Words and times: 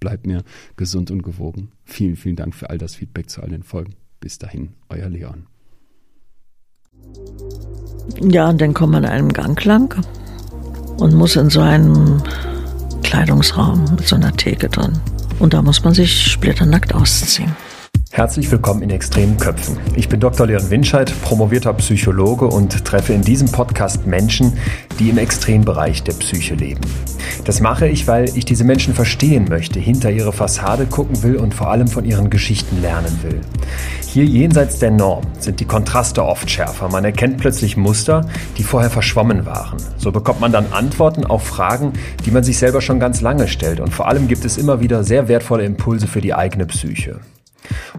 bleibt 0.00 0.26
mir 0.26 0.42
gesund 0.76 1.10
und 1.10 1.22
gewogen. 1.22 1.70
Vielen, 1.84 2.16
vielen 2.16 2.36
Dank 2.36 2.54
für 2.54 2.70
all 2.70 2.78
das 2.78 2.94
Feedback 2.94 3.30
zu 3.30 3.42
all 3.42 3.50
den 3.50 3.62
Folgen. 3.62 3.94
Bis 4.20 4.38
dahin, 4.38 4.70
euer 4.88 5.08
Leon. 5.08 5.46
Ja, 8.20 8.48
und 8.48 8.60
dann 8.60 8.74
kommt 8.74 8.92
man 8.92 9.04
einem 9.04 9.32
Gang 9.32 9.62
lang 9.64 10.04
und 10.98 11.14
muss 11.14 11.36
in 11.36 11.50
so 11.50 11.60
einem 11.60 12.22
Kleidungsraum 13.02 13.84
mit 13.96 14.06
so 14.06 14.16
einer 14.16 14.36
Theke 14.36 14.68
drin. 14.68 14.98
Und 15.38 15.54
da 15.54 15.62
muss 15.62 15.84
man 15.84 15.94
sich 15.94 16.32
splitternackt 16.32 16.94
ausziehen. 16.94 17.54
Herzlich 18.10 18.50
willkommen 18.50 18.82
in 18.82 18.90
Extremen 18.90 19.36
Köpfen. 19.36 19.78
Ich 19.94 20.08
bin 20.08 20.18
Dr. 20.18 20.46
Leon 20.46 20.70
Winscheid, 20.70 21.12
promovierter 21.22 21.72
Psychologe 21.74 22.46
und 22.46 22.84
treffe 22.84 23.12
in 23.12 23.22
diesem 23.22 23.52
Podcast 23.52 24.06
Menschen, 24.06 24.56
die 24.98 25.10
im 25.10 25.18
Extrembereich 25.18 26.02
der 26.02 26.14
Psyche 26.14 26.54
leben. 26.54 26.80
Das 27.44 27.60
mache 27.60 27.86
ich, 27.86 28.08
weil 28.08 28.24
ich 28.36 28.44
diese 28.44 28.64
Menschen 28.64 28.94
verstehen 28.94 29.46
möchte, 29.48 29.78
hinter 29.78 30.10
ihre 30.10 30.32
Fassade 30.32 30.86
gucken 30.86 31.22
will 31.22 31.36
und 31.36 31.54
vor 31.54 31.70
allem 31.70 31.86
von 31.86 32.04
ihren 32.04 32.28
Geschichten 32.30 32.80
lernen 32.80 33.16
will. 33.22 33.40
Hier 34.06 34.24
jenseits 34.24 34.78
der 34.78 34.90
Norm 34.90 35.24
sind 35.38 35.60
die 35.60 35.66
Kontraste 35.66 36.24
oft 36.24 36.50
schärfer. 36.50 36.88
Man 36.88 37.04
erkennt 37.04 37.36
plötzlich 37.36 37.76
Muster, 37.76 38.26
die 38.56 38.64
vorher 38.64 38.90
verschwommen 38.90 39.46
waren. 39.46 39.76
So 39.98 40.10
bekommt 40.10 40.40
man 40.40 40.50
dann 40.50 40.72
Antworten 40.72 41.24
auf 41.24 41.44
Fragen, 41.44 41.92
die 42.24 42.30
man 42.30 42.42
sich 42.42 42.58
selber 42.58 42.80
schon 42.80 42.98
ganz 42.98 43.20
lange 43.20 43.46
stellt. 43.46 43.80
Und 43.80 43.92
vor 43.92 44.08
allem 44.08 44.26
gibt 44.26 44.44
es 44.44 44.56
immer 44.56 44.80
wieder 44.80 45.04
sehr 45.04 45.28
wertvolle 45.28 45.64
Impulse 45.64 46.08
für 46.08 46.22
die 46.22 46.34
eigene 46.34 46.66
Psyche. 46.66 47.20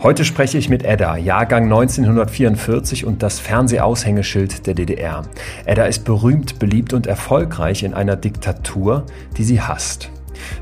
Heute 0.02 0.24
spreche 0.24 0.58
ich 0.58 0.70
mit 0.70 0.84
Edda, 0.84 1.18
Jahrgang 1.18 1.64
1944 1.64 3.06
und 3.06 3.22
das 3.22 3.40
Fernsehaushängeschild 3.40 4.66
der 4.66 4.74
DDR. 4.74 5.24
Edda 5.66 5.86
ist 5.86 6.06
berühmt, 6.06 6.60
beliebt 6.60 6.94
und 6.94 7.08
erfolgreich 7.08 7.84
in 7.84 7.94
einer 7.94 8.16
Diktatur, 8.16 9.06
die 9.38 9.44
sie 9.44 9.62
hasst. 9.62 10.10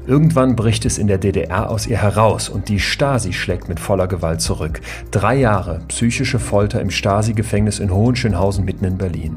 Irgendwann 0.06 0.56
bricht 0.56 0.86
es 0.86 0.98
in 0.98 1.08
der 1.08 1.18
DDR 1.18 1.70
aus 1.70 1.88
ihr 1.88 2.02
heraus 2.02 2.50
und 2.50 2.70
die 2.70 2.80
Stasi 2.80 3.34
schlägt 3.34 3.70
mit 3.70 3.80
voller 3.80 4.08
Gewalt 4.08 4.42
zurück. 4.42 4.82
Drei 5.12 5.36
Jahre 5.36 5.82
psychische 5.88 6.40
Folter 6.40 6.82
im 6.82 6.90
Stasi-Gefängnis 6.90 7.80
in 7.80 7.94
Hohenschönhausen 7.94 8.66
mitten 8.66 8.86
in 8.86 8.98
Berlin. 8.98 9.36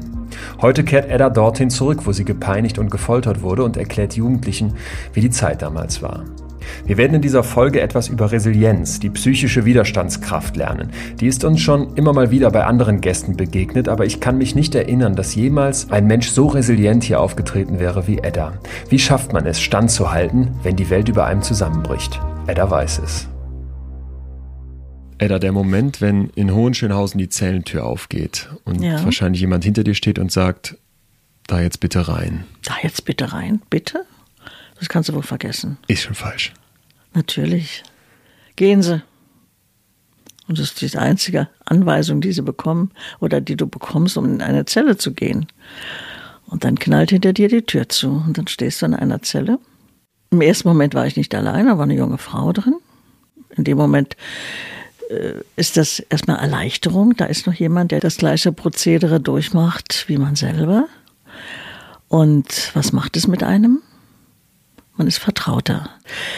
Heute 0.61 0.83
kehrt 0.83 1.09
Edda 1.09 1.29
dorthin 1.29 1.69
zurück, 1.69 2.05
wo 2.05 2.11
sie 2.11 2.25
gepeinigt 2.25 2.79
und 2.79 2.89
gefoltert 2.89 3.41
wurde 3.41 3.63
und 3.63 3.77
erklärt 3.77 4.13
Jugendlichen, 4.13 4.73
wie 5.13 5.21
die 5.21 5.29
Zeit 5.29 5.61
damals 5.61 6.01
war. 6.01 6.23
Wir 6.85 6.97
werden 6.97 7.15
in 7.15 7.21
dieser 7.21 7.43
Folge 7.43 7.81
etwas 7.81 8.09
über 8.09 8.31
Resilienz, 8.31 8.99
die 8.99 9.09
psychische 9.09 9.65
Widerstandskraft 9.65 10.55
lernen. 10.55 10.91
Die 11.19 11.27
ist 11.27 11.43
uns 11.43 11.61
schon 11.61 11.95
immer 11.95 12.13
mal 12.13 12.31
wieder 12.31 12.51
bei 12.51 12.65
anderen 12.65 13.01
Gästen 13.01 13.37
begegnet, 13.37 13.87
aber 13.87 14.05
ich 14.05 14.19
kann 14.19 14.37
mich 14.37 14.55
nicht 14.55 14.75
erinnern, 14.75 15.15
dass 15.15 15.35
jemals 15.35 15.91
ein 15.91 16.07
Mensch 16.07 16.29
so 16.29 16.47
resilient 16.47 17.03
hier 17.03 17.19
aufgetreten 17.19 17.79
wäre 17.79 18.07
wie 18.07 18.19
Edda. 18.19 18.53
Wie 18.89 18.99
schafft 18.99 19.33
man 19.33 19.45
es, 19.45 19.61
standzuhalten, 19.61 20.49
wenn 20.63 20.75
die 20.75 20.89
Welt 20.89 21.09
über 21.09 21.25
einem 21.25 21.41
zusammenbricht? 21.41 22.19
Edda 22.47 22.69
weiß 22.69 22.99
es. 22.99 23.27
Edda, 25.21 25.37
der 25.37 25.51
Moment, 25.51 26.01
wenn 26.01 26.31
in 26.31 26.51
Hohenschönhausen 26.51 27.19
die 27.19 27.29
Zellentür 27.29 27.85
aufgeht 27.85 28.49
und 28.65 28.81
ja. 28.81 29.03
wahrscheinlich 29.05 29.41
jemand 29.41 29.63
hinter 29.63 29.83
dir 29.83 29.93
steht 29.93 30.17
und 30.17 30.31
sagt, 30.31 30.77
da 31.45 31.61
jetzt 31.61 31.79
bitte 31.79 32.07
rein. 32.07 32.45
Da 32.63 32.73
jetzt 32.81 33.05
bitte 33.05 33.31
rein, 33.31 33.61
bitte? 33.69 34.03
Das 34.79 34.89
kannst 34.89 35.09
du 35.09 35.13
wohl 35.13 35.21
vergessen. 35.21 35.77
Ist 35.87 36.01
schon 36.01 36.15
falsch. 36.15 36.53
Natürlich. 37.13 37.83
Gehen 38.55 38.81
Sie. 38.81 39.01
Und 40.47 40.59
das 40.59 40.71
ist 40.71 40.81
die 40.81 40.97
einzige 40.97 41.47
Anweisung, 41.65 42.21
die 42.21 42.33
Sie 42.33 42.41
bekommen 42.41 42.91
oder 43.19 43.39
die 43.39 43.55
du 43.55 43.67
bekommst, 43.67 44.17
um 44.17 44.25
in 44.25 44.41
eine 44.41 44.65
Zelle 44.65 44.97
zu 44.97 45.13
gehen. 45.13 45.47
Und 46.47 46.65
dann 46.65 46.77
knallt 46.77 47.11
hinter 47.11 47.31
dir 47.31 47.47
die 47.47 47.61
Tür 47.61 47.87
zu 47.87 48.23
und 48.27 48.37
dann 48.37 48.47
stehst 48.47 48.81
du 48.81 48.85
in 48.85 48.93
einer 48.93 49.21
Zelle. 49.21 49.59
Im 50.31 50.41
ersten 50.41 50.67
Moment 50.67 50.93
war 50.93 51.07
ich 51.07 51.15
nicht 51.15 51.33
allein, 51.33 51.67
da 51.67 51.77
war 51.77 51.83
eine 51.83 51.95
junge 51.95 52.17
Frau 52.17 52.51
drin. 52.51 52.75
In 53.55 53.63
dem 53.63 53.77
Moment 53.77 54.17
äh, 55.09 55.35
ist 55.55 55.77
das 55.77 55.99
erstmal 55.99 56.39
Erleichterung. 56.39 57.15
Da 57.15 57.25
ist 57.25 57.47
noch 57.47 57.53
jemand, 57.53 57.91
der 57.91 57.99
das 57.99 58.17
gleiche 58.17 58.51
Prozedere 58.51 59.19
durchmacht 59.19 60.05
wie 60.07 60.17
man 60.17 60.35
selber. 60.35 60.87
Und 62.07 62.71
was 62.73 62.91
macht 62.91 63.15
es 63.15 63.27
mit 63.27 63.43
einem? 63.43 63.81
Man 65.01 65.07
ist 65.07 65.17
vertrauter. 65.17 65.89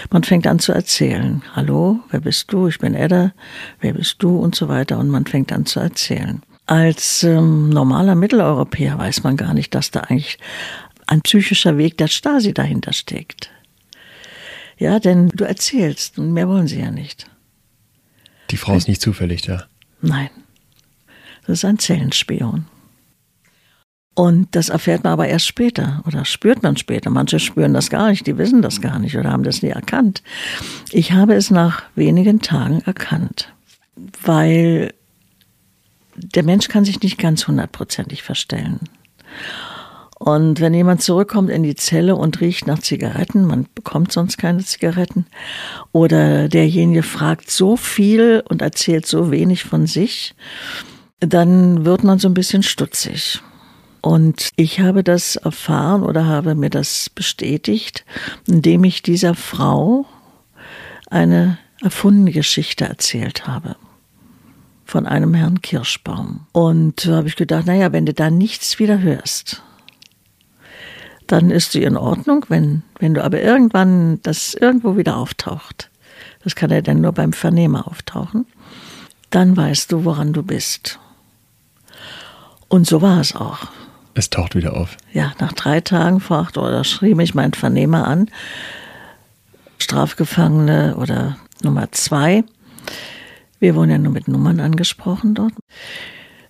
Man 0.09 0.24
fängt 0.24 0.47
an 0.47 0.57
zu 0.57 0.72
erzählen. 0.72 1.44
Hallo, 1.53 2.00
wer 2.12 2.22
bist 2.22 2.53
du? 2.53 2.69
Ich 2.69 2.79
bin 2.79 2.96
Edda. 2.96 3.34
Wer 3.81 3.91
bist 3.91 4.24
du? 4.24 4.38
Und 4.40 4.56
so 4.56 4.69
weiter. 4.69 5.00
Und 5.00 5.09
man 5.09 5.25
fängt 5.25 5.51
an 5.51 5.66
zu 5.66 5.81
erzählen. 5.81 6.41
Als 6.66 7.24
ähm, 7.24 7.68
normaler 7.68 8.16
Mitteleuropäer 8.16 8.97
weiß 8.97 9.24
man 9.24 9.35
gar 9.35 9.53
nicht, 9.53 9.75
dass 9.75 9.91
da 9.91 10.00
eigentlich 10.00 10.38
ein 11.07 11.22
psychischer 11.24 11.78
Weg 11.78 11.97
der 11.97 12.07
Stasi 12.07 12.53
dahinter 12.53 12.94
steckt. 12.94 13.51
Ja, 14.78 15.01
denn 15.01 15.28
du 15.28 15.44
erzählst 15.44 16.18
und 16.18 16.31
mehr 16.31 16.47
wollen 16.47 16.68
sie 16.68 16.80
ja 16.80 16.90
nicht. 16.90 17.30
Die 18.50 18.56
Frau 18.56 18.78
ist 18.78 18.88
nicht 18.88 19.01
zufällig 19.01 19.41
da. 19.41 19.66
Nein. 20.00 20.30
Das 21.45 21.57
ist 21.57 21.66
ein 21.66 21.80
Zellenspion. 21.80 22.68
Und 24.16 24.56
das 24.56 24.69
erfährt 24.69 25.03
man 25.03 25.13
aber 25.13 25.28
erst 25.28 25.47
später 25.47 26.03
oder 26.06 26.24
spürt 26.24 26.62
man 26.62 26.78
später. 26.78 27.09
Manche 27.09 27.40
spüren 27.40 27.74
das 27.74 27.90
gar 27.90 28.09
nicht, 28.09 28.28
die 28.28 28.38
wissen 28.38 28.62
das 28.62 28.79
gar 28.79 29.00
nicht 29.00 29.18
oder 29.18 29.31
haben 29.31 29.44
das 29.44 29.63
nie 29.63 29.69
erkannt. 29.69 30.22
Ich 30.91 31.13
habe 31.13 31.34
es 31.34 31.50
nach 31.50 31.84
wenigen 31.96 32.40
Tagen 32.40 32.81
erkannt, 32.85 33.51
weil 34.24 34.94
der 36.16 36.44
Mensch 36.44 36.68
kann 36.68 36.85
sich 36.85 37.01
nicht 37.01 37.18
ganz 37.18 37.47
hundertprozentig 37.47 38.22
verstellen. 38.22 38.81
Und 40.19 40.62
wenn 40.62 40.74
jemand 40.74 41.01
zurückkommt 41.01 41.50
in 41.50 41.63
die 41.63 41.75
Zelle 41.75 42.16
und 42.16 42.40
riecht 42.40 42.66
nach 42.66 42.80
Zigaretten, 42.80 43.45
man 43.45 43.68
bekommt 43.75 44.12
sonst 44.13 44.38
keine 44.38 44.63
Zigaretten, 44.63 45.25
oder 45.91 46.47
derjenige 46.47 47.03
fragt 47.03 47.50
so 47.51 47.75
viel 47.75 48.41
und 48.47 48.62
erzählt 48.62 49.06
so 49.06 49.31
wenig 49.31 49.66
von 49.66 49.85
sich, 49.85 50.34
dann 51.19 51.84
wird 51.84 52.03
man 52.06 52.19
so 52.19 52.30
ein 52.30 52.34
bisschen 52.34 52.63
stutzig. 52.63 53.41
Und 54.03 54.49
ich 54.57 54.81
habe 54.81 55.01
das 55.01 55.37
erfahren 55.37 56.03
oder 56.03 56.25
habe 56.25 56.55
mir 56.55 56.69
das 56.69 57.09
bestätigt, 57.09 58.03
indem 58.45 58.83
ich 58.83 59.01
dieser 59.01 59.33
Frau 59.33 60.05
eine 61.09 61.57
erfundene 61.81 62.33
Geschichte 62.33 62.83
erzählt 62.83 63.47
habe 63.47 63.77
von 64.83 65.05
einem 65.07 65.33
Herrn 65.33 65.61
Kirschbaum. 65.61 66.41
Und 66.51 67.07
da 67.07 67.15
habe 67.15 67.29
ich 67.29 67.38
gedacht, 67.38 67.65
naja, 67.65 67.94
wenn 67.94 68.05
du 68.05 68.13
da 68.13 68.29
nichts 68.29 68.77
wieder 68.77 69.00
hörst, 69.00 69.63
dann 71.27 71.49
ist 71.49 71.71
sie 71.71 71.83
in 71.83 71.95
Ordnung. 71.95 72.45
Wenn, 72.49 72.83
wenn 72.99 73.13
du 73.13 73.23
aber 73.23 73.41
irgendwann 73.41 74.21
das 74.21 74.53
irgendwo 74.53 74.97
wieder 74.97 75.15
auftaucht, 75.15 75.89
das 76.44 76.56
kann 76.56 76.71
ja 76.71 76.81
dann 76.81 76.99
nur 76.99 77.13
beim 77.13 77.31
Vernehmer 77.31 77.88
auftauchen, 77.88 78.47
dann 79.29 79.56
weißt 79.56 79.94
du, 79.94 80.03
woran 80.03 80.33
du 80.33 80.44
bist. 80.44 80.99
Und 82.67 82.85
so 82.85 83.01
war 83.01 83.21
es 83.21 83.33
auch. 83.33 83.69
Es 84.15 84.30
taucht 84.30 84.56
wieder 84.56 84.75
auf. 84.75 84.98
Ja, 85.12 85.33
nach 85.39 85.54
drei 85.54 85.81
Tagen 85.81 86.19
fragte 86.19 86.60
oder 86.60 86.83
schrieb 86.83 87.18
mich 87.18 87.33
mein 87.33 87.54
Vernehmer 87.54 88.07
an, 88.07 88.30
Strafgefangene 89.80 90.95
oder 90.98 91.38
Nummer 91.63 91.92
zwei. 91.92 92.44
Wir 93.60 93.75
wurden 93.75 93.92
ja 93.92 93.98
nur 93.98 94.12
mit 94.12 94.27
Nummern 94.27 94.60
angesprochen 94.60 95.33
dort. 95.33 95.54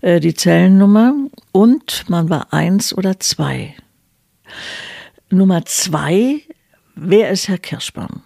Äh, 0.01 0.19
die 0.19 0.33
Zellennummer 0.33 1.13
und 1.51 2.09
man 2.09 2.29
war 2.29 2.51
eins 2.51 2.93
oder 2.93 3.19
zwei. 3.19 3.75
Nummer 5.29 5.65
zwei, 5.65 6.41
wer 6.95 7.29
ist 7.29 7.47
Herr 7.47 7.57
Kirschbaum? 7.57 8.21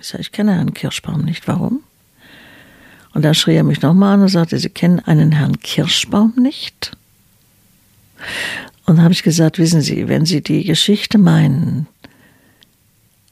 Ich 0.00 0.08
sage, 0.08 0.22
ich 0.22 0.32
kenne 0.32 0.54
Herrn 0.54 0.74
Kirschbaum 0.74 1.22
nicht. 1.22 1.46
Warum? 1.46 1.82
Und 3.12 3.24
dann 3.24 3.34
schrie 3.34 3.56
er 3.56 3.64
mich 3.64 3.82
nochmal 3.82 4.14
an 4.14 4.22
und 4.22 4.28
sagte, 4.28 4.58
Sie 4.58 4.70
kennen 4.70 5.00
einen 5.00 5.32
Herrn 5.32 5.60
Kirschbaum 5.60 6.32
nicht? 6.36 6.96
Und 8.86 8.96
dann 8.96 9.04
habe 9.04 9.12
ich 9.12 9.22
gesagt, 9.22 9.58
wissen 9.58 9.80
Sie, 9.80 10.08
wenn 10.08 10.26
Sie 10.26 10.42
die 10.42 10.64
Geschichte 10.64 11.18
meinen, 11.18 11.86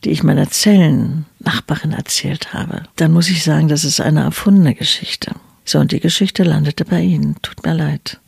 die 0.05 0.11
ich 0.11 0.23
meiner 0.23 0.49
Zellennachbarin 0.49 1.93
erzählt 1.93 2.53
habe, 2.53 2.83
dann 2.97 3.13
muss 3.13 3.29
ich 3.29 3.43
sagen, 3.43 3.69
das 3.69 3.85
ist 3.85 4.01
eine 4.01 4.23
erfundene 4.23 4.75
Geschichte. 4.75 5.35
So, 5.65 5.79
und 5.79 5.93
die 5.93 6.01
Geschichte 6.01 6.45
landete 6.45 6.85
bei 6.85 7.01
Ihnen. 7.01 7.37
Tut 7.43 7.65
mir 7.65 7.75
leid. 7.75 8.21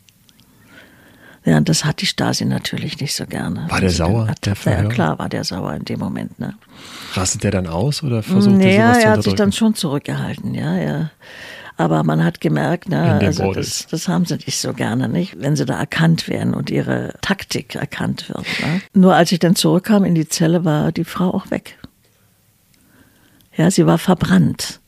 Ja, 1.45 1.57
und 1.57 1.69
das 1.71 1.85
hat 1.87 2.03
die 2.03 2.07
Stasi 2.07 2.45
natürlich 2.45 3.01
nicht 3.01 3.15
so 3.15 3.25
gerne. 3.25 3.67
War 3.71 3.81
der 3.81 3.91
sauer, 3.91 4.29
hat, 4.29 4.45
der? 4.45 4.57
Ja, 4.67 4.85
klar 4.85 5.19
war 5.19 5.31
der 5.31 5.43
sauer 5.45 5.75
in 5.75 5.85
dem 5.85 5.99
Moment. 5.99 6.39
Ne? 6.39 6.55
Rastet 7.15 7.45
der 7.45 7.51
dann 7.51 7.67
aus 7.67 8.03
oder 8.03 8.23
versucht 8.23 8.57
naja, 8.57 8.71
er 8.71 8.75
sowas 8.75 8.99
zu 9.01 9.07
er 9.07 9.13
hat 9.13 9.23
sich 9.23 9.35
dann 9.35 9.53
schon 9.53 9.75
zurückgehalten, 9.75 10.55
ja, 10.55 10.77
ja. 10.77 11.11
Aber 11.81 12.05
man 12.05 12.23
hat 12.23 12.43
gemerkt, 12.43 12.91
ne, 12.91 13.13
In 13.13 13.19
den 13.21 13.29
also 13.29 13.55
das, 13.55 13.87
das 13.91 14.07
haben 14.07 14.27
sie 14.27 14.35
nicht 14.35 14.59
so 14.59 14.75
gerne, 14.75 15.09
nicht, 15.09 15.41
wenn 15.41 15.57
sie 15.57 15.65
da 15.65 15.81
erkannt 15.81 16.29
werden 16.29 16.53
und 16.53 16.69
ihre 16.69 17.15
Taktik 17.23 17.75
erkannt 17.75 18.29
wird. 18.29 18.45
Ne? 18.61 18.83
Nur 18.93 19.15
als 19.15 19.33
ich 19.33 19.39
dann 19.39 19.57
zurückkam 19.57 20.05
in 20.05 20.15
die 20.15 20.29
Zelle, 20.29 20.67
war 20.67 20.93
die 20.93 21.05
Frau 21.05 21.33
auch 21.33 21.51
weg. 21.51 21.79
Ja, 23.57 23.71
sie 23.71 23.87
war 23.87 23.97
verbrannt, 23.97 24.81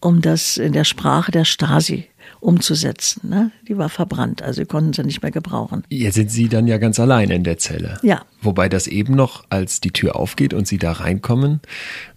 um 0.00 0.22
das 0.22 0.56
in 0.56 0.72
der 0.72 0.84
Sprache 0.84 1.30
der 1.30 1.44
Stasi 1.44 2.08
umzusetzen. 2.40 3.28
Ne? 3.28 3.50
Die 3.68 3.76
war 3.76 3.90
verbrannt, 3.90 4.40
also 4.40 4.62
sie 4.62 4.66
konnten 4.66 4.94
sie 4.94 5.04
nicht 5.04 5.20
mehr 5.20 5.30
gebrauchen. 5.30 5.84
Jetzt 5.90 6.14
sind 6.14 6.30
Sie 6.30 6.48
dann 6.48 6.66
ja 6.66 6.78
ganz 6.78 6.98
allein 6.98 7.28
in 7.28 7.44
der 7.44 7.58
Zelle. 7.58 7.98
Ja. 8.02 8.22
Wobei 8.40 8.70
das 8.70 8.86
eben 8.86 9.14
noch, 9.14 9.44
als 9.50 9.82
die 9.82 9.90
Tür 9.90 10.16
aufgeht 10.16 10.54
und 10.54 10.66
Sie 10.66 10.78
da 10.78 10.92
reinkommen, 10.92 11.60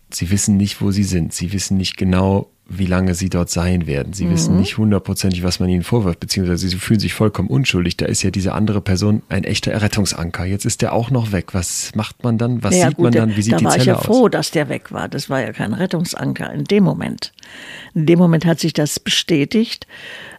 Sie 0.09 0.29
wissen 0.29 0.55
nicht, 0.55 0.79
wo 0.79 0.91
Sie 0.91 1.03
sind. 1.03 1.33
Sie 1.33 1.51
wissen 1.51 1.75
nicht 1.75 1.97
genau, 1.97 2.49
wie 2.69 2.85
lange 2.85 3.15
Sie 3.15 3.29
dort 3.29 3.49
sein 3.49 3.87
werden. 3.87 4.13
Sie 4.13 4.25
Mhm. 4.25 4.31
wissen 4.31 4.57
nicht 4.57 4.77
hundertprozentig, 4.77 5.43
was 5.43 5.59
man 5.59 5.69
Ihnen 5.69 5.83
vorwirft, 5.83 6.19
beziehungsweise 6.19 6.67
Sie 6.67 6.75
fühlen 6.77 6.99
sich 6.99 7.13
vollkommen 7.13 7.49
unschuldig. 7.49 7.97
Da 7.97 8.05
ist 8.05 8.23
ja 8.23 8.31
diese 8.31 8.53
andere 8.53 8.81
Person 8.81 9.21
ein 9.29 9.43
echter 9.43 9.71
Errettungsanker. 9.71 10.45
Jetzt 10.45 10.65
ist 10.65 10.81
der 10.81 10.93
auch 10.93 11.09
noch 11.09 11.31
weg. 11.31 11.53
Was 11.53 11.95
macht 11.95 12.23
man 12.23 12.37
dann? 12.37 12.63
Was 12.63 12.71
Naja, 12.73 12.87
sieht 12.89 12.97
gut, 12.97 13.03
man 13.05 13.13
dann? 13.13 13.35
Wie 13.37 13.41
sieht 13.41 13.53
da 13.53 13.57
die 13.57 13.65
war 13.65 13.71
Zelle 13.71 13.81
ich 13.83 13.87
ja 13.87 13.95
aus? 13.97 14.05
froh, 14.05 14.27
dass 14.29 14.51
der 14.51 14.69
weg 14.69 14.91
war. 14.91 15.07
Das 15.07 15.29
war 15.29 15.41
ja 15.41 15.53
kein 15.53 15.73
Rettungsanker 15.73 16.51
in 16.53 16.65
dem 16.65 16.83
Moment. 16.83 17.31
In 17.93 18.05
dem 18.05 18.19
Moment 18.19 18.45
hat 18.45 18.59
sich 18.59 18.73
das 18.73 18.99
bestätigt, 18.99 19.87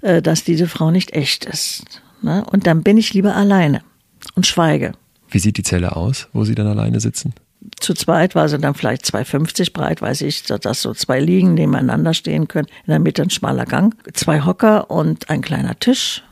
äh, 0.03 0.21
dass 0.23 0.45
diese 0.45 0.69
Frau 0.69 0.91
nicht 0.91 1.13
echt 1.15 1.45
ist. 1.47 1.85
ne? 2.23 2.45
Und 2.51 2.67
dann 2.67 2.83
bin 2.83 2.97
ich 2.99 3.15
lieber 3.15 3.35
alleine 3.37 3.81
und 4.35 4.47
schweige. 4.47 4.93
Wie 5.31 5.39
sieht 5.39 5.57
die 5.57 5.63
Zelle 5.63 5.95
aus, 5.97 6.29
wo 6.33 6.45
Sie 6.45 6.55
dann 6.55 6.67
alleine 6.67 7.01
sitzen? 7.01 7.33
Zu 7.81 7.95
zweit 7.95 8.35
war 8.35 8.49
sie 8.49 8.59
dann 8.59 8.75
vielleicht 8.75 9.05
2,50 9.05 9.73
breit, 9.73 10.01
weiß 10.01 10.23
ich, 10.23 10.45
dass 10.45 10.83
so 10.83 10.95
zwei 10.95 11.21
Liegen 11.21 11.55
nebeneinander 11.55 12.15
stehen 12.15 12.49
können. 12.49 12.69
In 12.87 12.91
der 12.91 12.99
Mitte 13.01 13.23
ein 13.23 13.31
schmaler 13.31 13.65
Gang, 13.65 13.95
zwei 14.15 14.45
Hocker 14.45 14.91
und 14.91 15.29
ein 15.31 15.43
kleiner 15.43 15.79
Tisch, 15.79 16.23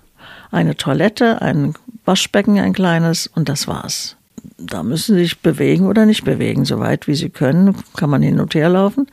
eine 0.51 0.77
Toilette, 0.77 1.43
ein 1.43 1.75
Waschbecken, 2.05 2.59
ein 2.59 2.73
kleines 2.73 3.27
und 3.27 3.49
das 3.49 3.67
war's. 3.67 4.17
Da 4.59 4.83
müssen 4.83 5.17
sie 5.17 5.23
sich 5.23 5.41
bewegen 5.41 5.87
oder 5.87 6.07
nicht 6.07 6.25
bewegen. 6.25 6.65
So 6.65 6.79
weit 6.79 7.09
wie 7.09 7.15
sie 7.15 7.31
können, 7.31 7.77
kann 7.97 8.11
man 8.11 8.23
hin 8.23 8.41
und 8.41 8.55
her 8.55 8.69
laufen, 8.69 9.07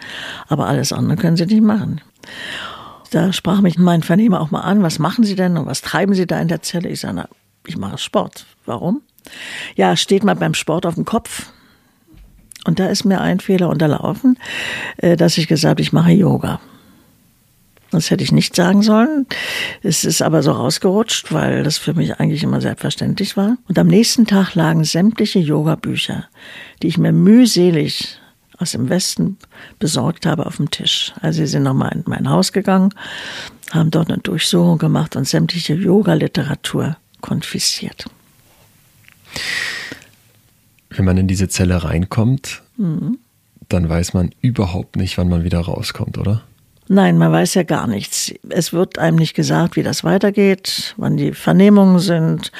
aber 0.47 0.67
alles 0.67 0.93
andere 0.93 1.17
können 1.17 1.37
sie 1.37 1.45
nicht 1.45 1.63
machen. 1.63 2.01
Da 3.11 3.33
sprach 3.33 3.61
mich 3.61 3.77
mein 3.77 4.01
Vernehmer 4.01 4.41
auch 4.41 4.51
mal 4.51 4.61
an, 4.61 4.81
was 4.81 4.97
machen 4.97 5.23
Sie 5.23 5.35
denn 5.35 5.55
und 5.55 5.67
was 5.67 5.81
treiben 5.81 6.15
Sie 6.15 6.25
da 6.25 6.39
in 6.39 6.47
der 6.47 6.63
Zelle? 6.63 6.89
Ich 6.89 7.01
sage, 7.01 7.13
na, 7.13 7.29
ich 7.67 7.77
mache 7.77 7.99
Sport. 7.99 8.47
Warum? 8.65 9.01
Ja, 9.75 9.95
steht 9.95 10.23
mal 10.23 10.35
beim 10.35 10.55
Sport 10.55 10.87
auf 10.87 10.95
dem 10.95 11.05
Kopf. 11.05 11.51
Und 12.65 12.79
da 12.79 12.87
ist 12.87 13.03
mir 13.03 13.21
ein 13.21 13.39
Fehler 13.39 13.69
unterlaufen, 13.69 14.37
äh, 14.97 15.15
dass 15.17 15.37
ich 15.37 15.47
gesagt 15.47 15.71
habe, 15.71 15.81
ich 15.81 15.93
mache 15.93 16.11
Yoga. 16.11 16.59
Das 17.91 18.09
hätte 18.09 18.23
ich 18.23 18.31
nicht 18.31 18.55
sagen 18.55 18.81
sollen. 18.81 19.27
Es 19.83 20.03
ist 20.03 20.23
aber 20.23 20.41
so 20.41 20.51
rausgerutscht, 20.51 21.31
weil 21.31 21.61
das 21.63 21.77
für 21.77 21.93
mich 21.93 22.19
eigentlich 22.19 22.41
immer 22.41 22.59
selbstverständlich 22.59 23.37
war. 23.37 23.57
Und 23.67 23.77
am 23.77 23.87
nächsten 23.87 24.25
Tag 24.25 24.55
lagen 24.55 24.83
sämtliche 24.83 25.37
Yoga-Bücher, 25.37 26.27
die 26.81 26.87
ich 26.87 26.97
mir 26.97 27.11
mühselig 27.11 28.19
aus 28.57 28.71
dem 28.71 28.89
Westen 28.89 29.37
besorgt 29.77 30.25
habe, 30.25 30.47
auf 30.47 30.57
dem 30.57 30.71
Tisch. 30.71 31.13
Also 31.21 31.39
sie 31.39 31.47
sind 31.47 31.63
nochmal 31.63 31.91
in 31.93 32.03
mein 32.07 32.29
Haus 32.29 32.51
gegangen, 32.51 32.89
haben 33.71 33.91
dort 33.91 34.11
eine 34.11 34.21
Durchsuchung 34.21 34.79
gemacht 34.79 35.15
und 35.15 35.27
sämtliche 35.27 35.75
Yoga-Literatur 35.75 36.97
konfisziert. 37.21 38.05
Wenn 40.95 41.05
man 41.05 41.17
in 41.17 41.27
diese 41.27 41.47
Zelle 41.49 41.83
reinkommt, 41.83 42.61
Mhm. 42.77 43.17
dann 43.69 43.87
weiß 43.89 44.13
man 44.13 44.31
überhaupt 44.41 44.95
nicht, 44.95 45.17
wann 45.17 45.29
man 45.29 45.43
wieder 45.43 45.59
rauskommt, 45.59 46.17
oder? 46.17 46.41
Nein, 46.89 47.17
man 47.17 47.31
weiß 47.31 47.53
ja 47.53 47.63
gar 47.63 47.87
nichts. 47.87 48.33
Es 48.49 48.73
wird 48.73 48.99
einem 48.99 49.17
nicht 49.17 49.35
gesagt, 49.35 49.75
wie 49.77 49.83
das 49.83 50.03
weitergeht, 50.03 50.93
wann 50.97 51.15
die 51.17 51.31
Vernehmungen 51.33 51.99
sind, 51.99 52.51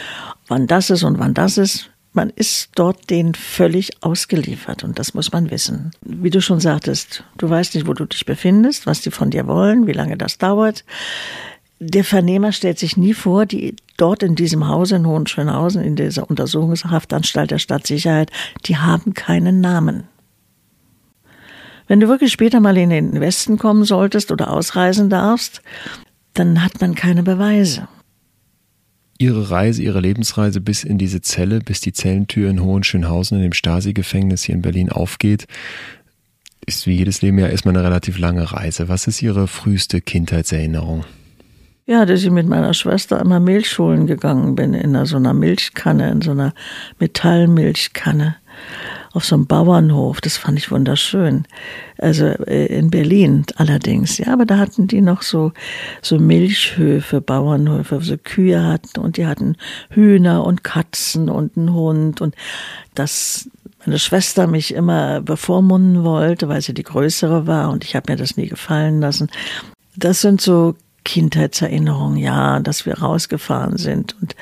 wann 0.48 0.66
das 0.68 0.90
ist 0.90 1.04
und 1.04 1.20
wann 1.20 1.34
das 1.34 1.58
ist. 1.58 1.90
Man 2.14 2.30
ist 2.30 2.70
dort 2.76 3.10
denen 3.10 3.34
völlig 3.34 4.04
ausgeliefert 4.04 4.84
und 4.84 5.00
das 5.00 5.14
muss 5.16 5.32
man 5.32 5.50
wissen. 5.50 5.92
Wie 6.02 6.30
du 6.30 6.42
schon 6.42 6.60
sagtest, 6.60 7.24
du 7.38 7.50
weißt 7.50 7.74
nicht, 7.76 7.88
wo 7.88 7.94
du 7.94 8.06
dich 8.06 8.26
befindest, 8.26 8.86
was 8.86 9.02
die 9.02 9.10
von 9.12 9.30
dir 9.32 9.48
wollen, 9.48 9.88
wie 9.88 9.94
lange 9.94 10.16
das 10.16 10.38
dauert. 10.38 10.86
Der 11.86 12.06
Vernehmer 12.06 12.54
stellt 12.54 12.80
sich 12.80 12.96
nie 12.96 13.14
vor, 13.14 13.46
die 13.46 13.76
dort 13.98 14.24
in 14.24 14.36
diesem 14.36 14.70
Haus 14.70 14.92
in 14.92 15.06
Hohenschönhausen, 15.06 15.84
in 15.84 15.98
dieser 15.98 16.30
Untersuchungshaftanstalt 16.30 17.52
der 17.52 17.60
Stadtsicherheit, 17.60 18.32
die 18.66 18.78
haben 18.78 19.14
keinen 19.14 19.60
Namen. 19.60 20.04
Wenn 21.88 22.00
du 22.00 22.08
wirklich 22.08 22.32
später 22.32 22.62
mal 22.62 22.78
in 22.78 22.90
den 22.90 23.20
Westen 23.20 23.58
kommen 23.58 23.84
solltest 23.84 24.32
oder 24.32 24.52
ausreisen 24.52 25.10
darfst, 25.10 25.62
dann 26.34 26.64
hat 26.64 26.80
man 26.80 26.96
keine 26.96 27.22
Beweise. 27.22 27.90
Ihre 29.18 29.52
Reise, 29.52 29.84
Ihre 29.84 30.00
Lebensreise 30.00 30.62
bis 30.62 30.86
in 30.86 30.98
diese 30.98 31.22
Zelle, 31.22 31.60
bis 31.60 31.82
die 31.82 31.92
Zellentür 31.92 32.50
in 32.50 32.62
Hohenschönhausen 32.62 33.38
in 33.38 33.44
dem 33.44 33.54
Stasi-Gefängnis 33.54 34.44
hier 34.44 34.56
in 34.56 34.62
Berlin 34.62 34.90
aufgeht, 34.90 35.48
ist 36.66 36.88
wie 36.88 36.96
jedes 36.96 37.22
Leben 37.22 37.40
ja 37.40 37.48
erstmal 37.48 37.76
eine 37.76 37.84
relativ 37.84 38.18
lange 38.18 38.54
Reise. 38.54 38.88
Was 38.88 39.06
ist 39.08 39.22
Ihre 39.22 39.48
früheste 39.48 40.00
Kindheitserinnerung? 40.00 41.04
Ja, 41.86 42.06
dass 42.06 42.24
ich 42.24 42.32
mit 42.32 42.48
meiner 42.48 42.74
Schwester 42.74 43.20
immer 43.20 43.42
Milch 43.42 43.78
holen 43.78 44.08
gegangen 44.08 44.56
bin, 44.56 44.74
in 44.74 45.06
so 45.06 45.18
einer 45.18 45.34
Milchkanne, 45.34 46.12
in 46.12 46.22
so 46.22 46.32
einer 46.32 46.54
Metallmilchkanne, 47.00 48.38
auf 49.12 49.26
so 49.26 49.36
einem 49.36 49.48
Bauernhof. 49.48 50.22
Das 50.22 50.38
fand 50.38 50.58
ich 50.58 50.72
wunderschön. 50.72 51.46
Also 51.98 52.26
äh, 52.26 52.68
in 52.68 52.90
Berlin 52.90 53.46
allerdings, 53.58 54.18
ja, 54.18 54.32
aber 54.32 54.46
da 54.46 54.60
hatten 54.60 54.88
die 54.88 55.02
noch 55.02 55.24
so, 55.24 55.52
so 56.02 56.20
Milchhöfe, 56.20 57.20
Bauernhöfe, 57.20 57.98
wo 57.98 58.02
sie 58.02 58.18
Kühe 58.18 58.66
hatten 58.66 59.02
und 59.02 59.18
die 59.18 59.28
hatten 59.28 59.58
Hühner 59.90 60.46
und 60.46 60.64
Katzen 60.64 61.30
und 61.30 61.58
einen 61.58 61.74
Hund 61.74 62.22
und 62.22 62.34
das 62.96 63.50
meine 63.86 64.00
Schwester 64.00 64.48
mich 64.48 64.74
immer 64.74 65.20
bevormunden 65.20 66.06
wollte, 66.06 66.48
weil 66.48 66.62
sie 66.62 66.74
die 66.74 66.84
größere 66.84 67.46
war 67.46 67.72
und 67.72 67.84
ich 67.84 67.98
habe 67.98 68.14
mir 68.14 68.18
das 68.18 68.38
nie 68.38 68.48
gefallen 68.48 69.02
lassen. 69.02 69.30
Das 69.98 70.22
sind 70.22 70.40
so 70.40 70.76
Kindheitserinnerungen, 71.04 72.18
ja, 72.18 72.60
dass 72.60 72.86
wir 72.86 73.00
rausgefahren 73.00 73.78
sind 73.78 74.16
und 74.22 74.36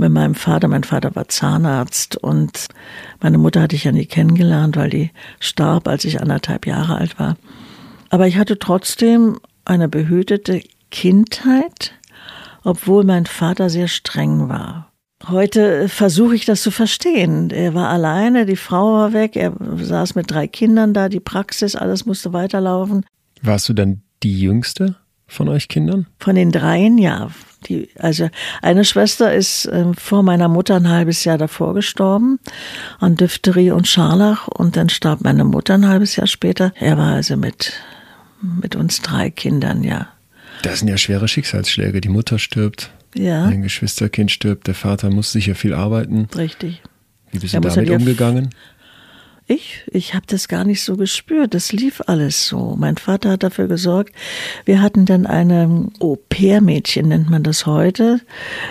mit 0.00 0.10
meinem 0.12 0.34
Vater, 0.34 0.66
mein 0.66 0.84
Vater 0.84 1.14
war 1.14 1.28
Zahnarzt 1.28 2.16
und 2.16 2.68
meine 3.20 3.36
Mutter 3.36 3.60
hatte 3.60 3.76
ich 3.76 3.84
ja 3.84 3.92
nie 3.92 4.06
kennengelernt, 4.06 4.76
weil 4.76 4.88
die 4.88 5.10
starb, 5.40 5.86
als 5.86 6.04
ich 6.06 6.22
anderthalb 6.22 6.66
Jahre 6.66 6.96
alt 6.96 7.18
war. 7.18 7.36
Aber 8.08 8.26
ich 8.26 8.38
hatte 8.38 8.58
trotzdem 8.58 9.38
eine 9.66 9.88
behütete 9.88 10.62
Kindheit, 10.90 11.92
obwohl 12.64 13.04
mein 13.04 13.26
Vater 13.26 13.68
sehr 13.68 13.88
streng 13.88 14.48
war. 14.48 14.90
Heute 15.28 15.88
versuche 15.88 16.34
ich 16.34 16.46
das 16.46 16.62
zu 16.62 16.70
verstehen. 16.70 17.50
Er 17.50 17.74
war 17.74 17.90
alleine, 17.90 18.46
die 18.46 18.56
Frau 18.56 18.94
war 18.94 19.12
weg, 19.12 19.36
er 19.36 19.52
saß 19.60 20.14
mit 20.14 20.30
drei 20.30 20.46
Kindern 20.46 20.94
da, 20.94 21.10
die 21.10 21.20
Praxis, 21.20 21.76
alles 21.76 22.06
musste 22.06 22.32
weiterlaufen. 22.32 23.04
Warst 23.42 23.68
du 23.68 23.74
dann 23.74 24.00
die 24.22 24.40
jüngste 24.40 24.96
von 25.30 25.48
euch 25.48 25.68
Kindern? 25.68 26.06
Von 26.18 26.34
den 26.34 26.52
dreien, 26.52 26.98
ja. 26.98 27.30
Die, 27.68 27.88
also 27.98 28.30
eine 28.62 28.84
Schwester 28.86 29.34
ist 29.34 29.66
äh, 29.66 29.84
vor 29.94 30.22
meiner 30.22 30.48
Mutter 30.48 30.76
ein 30.76 30.88
halbes 30.88 31.24
Jahr 31.24 31.36
davor 31.36 31.74
gestorben 31.74 32.38
an 32.98 33.16
Diphtherie 33.16 33.70
und 33.70 33.86
Scharlach 33.86 34.48
und 34.48 34.76
dann 34.76 34.88
starb 34.88 35.20
meine 35.22 35.44
Mutter 35.44 35.74
ein 35.74 35.86
halbes 35.86 36.16
Jahr 36.16 36.26
später. 36.26 36.72
Er 36.76 36.96
war 36.96 37.12
also 37.14 37.36
mit, 37.36 37.74
mit 38.40 38.76
uns 38.76 39.02
drei 39.02 39.28
Kindern, 39.30 39.82
ja. 39.84 40.08
Das 40.62 40.78
sind 40.78 40.88
ja 40.88 40.96
schwere 40.96 41.28
Schicksalsschläge. 41.28 42.00
Die 42.00 42.08
Mutter 42.08 42.38
stirbt, 42.38 42.90
Ja, 43.14 43.44
ein 43.44 43.62
Geschwisterkind 43.62 44.30
stirbt, 44.30 44.66
der 44.66 44.74
Vater 44.74 45.10
muss 45.10 45.30
sicher 45.32 45.54
viel 45.54 45.74
arbeiten. 45.74 46.28
richtig. 46.36 46.82
Wie 47.30 47.38
bist 47.38 47.54
du 47.54 47.60
damit 47.60 47.90
umgegangen? 47.90 48.50
Ich, 49.50 49.82
ich 49.90 50.14
habe 50.14 50.26
das 50.28 50.46
gar 50.46 50.62
nicht 50.62 50.80
so 50.80 50.96
gespürt. 50.96 51.54
Das 51.54 51.72
lief 51.72 52.00
alles 52.06 52.46
so. 52.46 52.76
Mein 52.78 52.96
Vater 52.98 53.30
hat 53.30 53.42
dafür 53.42 53.66
gesorgt. 53.66 54.14
Wir 54.64 54.80
hatten 54.80 55.06
dann 55.06 55.26
eine 55.26 55.88
Au-pair-Mädchen, 55.98 57.08
nennt 57.08 57.30
man 57.30 57.42
das 57.42 57.66
heute. 57.66 58.20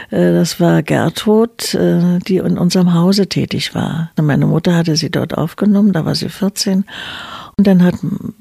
Äh, 0.10 0.32
Das 0.32 0.62
war 0.62 0.82
Gertrud, 0.82 1.74
äh, 1.74 2.20
die 2.20 2.38
in 2.38 2.58
unserem 2.58 2.94
Hause 2.94 3.28
tätig 3.28 3.76
war. 3.76 4.12
Meine 4.22 4.46
Mutter 4.46 4.74
hatte 4.74 4.96
sie 4.96 5.10
dort 5.10 5.38
aufgenommen, 5.38 5.92
da 5.92 6.06
war 6.06 6.16
sie 6.16 6.30
14. 6.30 6.86
Und 7.58 7.68
dann 7.68 7.84
hat 7.84 7.96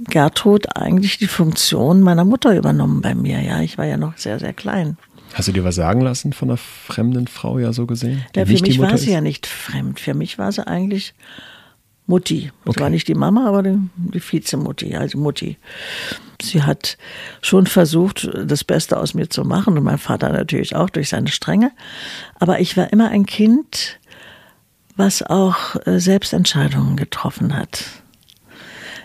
Gertrud 0.09 0.77
eigentlich 0.77 1.19
die 1.19 1.27
Funktion 1.27 2.03
meiner 2.03 2.25
Mutter 2.25 2.57
übernommen 2.57 3.01
bei 3.03 3.17
mir. 3.17 3.41
Ja, 3.41 3.63
ich 3.63 3.79
war 3.79 3.87
ja 3.87 3.97
noch 3.97 4.17
sehr, 4.17 4.39
sehr 4.39 4.53
klein. 4.53 4.97
Hast 5.35 5.49
du 5.49 5.53
dir 5.53 5.65
was 5.65 5.75
sagen 5.75 6.03
lassen 6.03 6.33
von 6.33 6.51
einer 6.51 6.57
fremden 6.57 7.27
Frau 7.27 7.59
ja 7.59 7.73
so 7.73 7.85
gesehen? 7.87 8.25
Ja, 8.37 8.47
für 8.47 8.63
mich 8.63 8.79
war 8.79 8.97
sie 8.97 9.07
ist? 9.07 9.13
ja 9.13 9.21
nicht 9.21 9.49
fremd. 9.49 9.99
Für 9.99 10.15
mich 10.15 10.39
war 10.39 10.53
sie 10.53 10.65
eigentlich 10.65 11.15
Mutti. 12.09 12.51
Okay. 12.65 12.81
war 12.81 12.91
nicht 12.91 13.07
die 13.07 13.15
Mama, 13.15 13.47
aber 13.47 13.63
die, 13.63 13.79
die 13.97 14.21
Vizemutti, 14.21 14.97
also 14.97 15.19
Mutti. 15.19 15.59
Sie 16.41 16.63
hat 16.63 16.97
schon 17.43 17.67
versucht, 17.67 18.31
das 18.35 18.65
Beste 18.65 18.97
aus 18.97 19.13
mir 19.13 19.29
zu 19.29 19.45
machen 19.45 19.77
und 19.77 19.85
mein 19.85 19.99
Vater 19.99 20.31
natürlich 20.31 20.75
auch 20.75 20.89
durch 20.89 21.11
seine 21.11 21.29
Strenge. 21.29 21.71
Aber 22.41 22.61
ich 22.61 22.79
war 22.79 22.91
immer 22.93 23.11
ein 23.11 23.27
Kind, 23.27 23.99
was 24.97 25.23
auch 25.23 25.77
äh, 25.87 26.01
Selbstentscheidungen 26.01 26.97
getroffen 26.97 27.55
hat. 27.55 27.85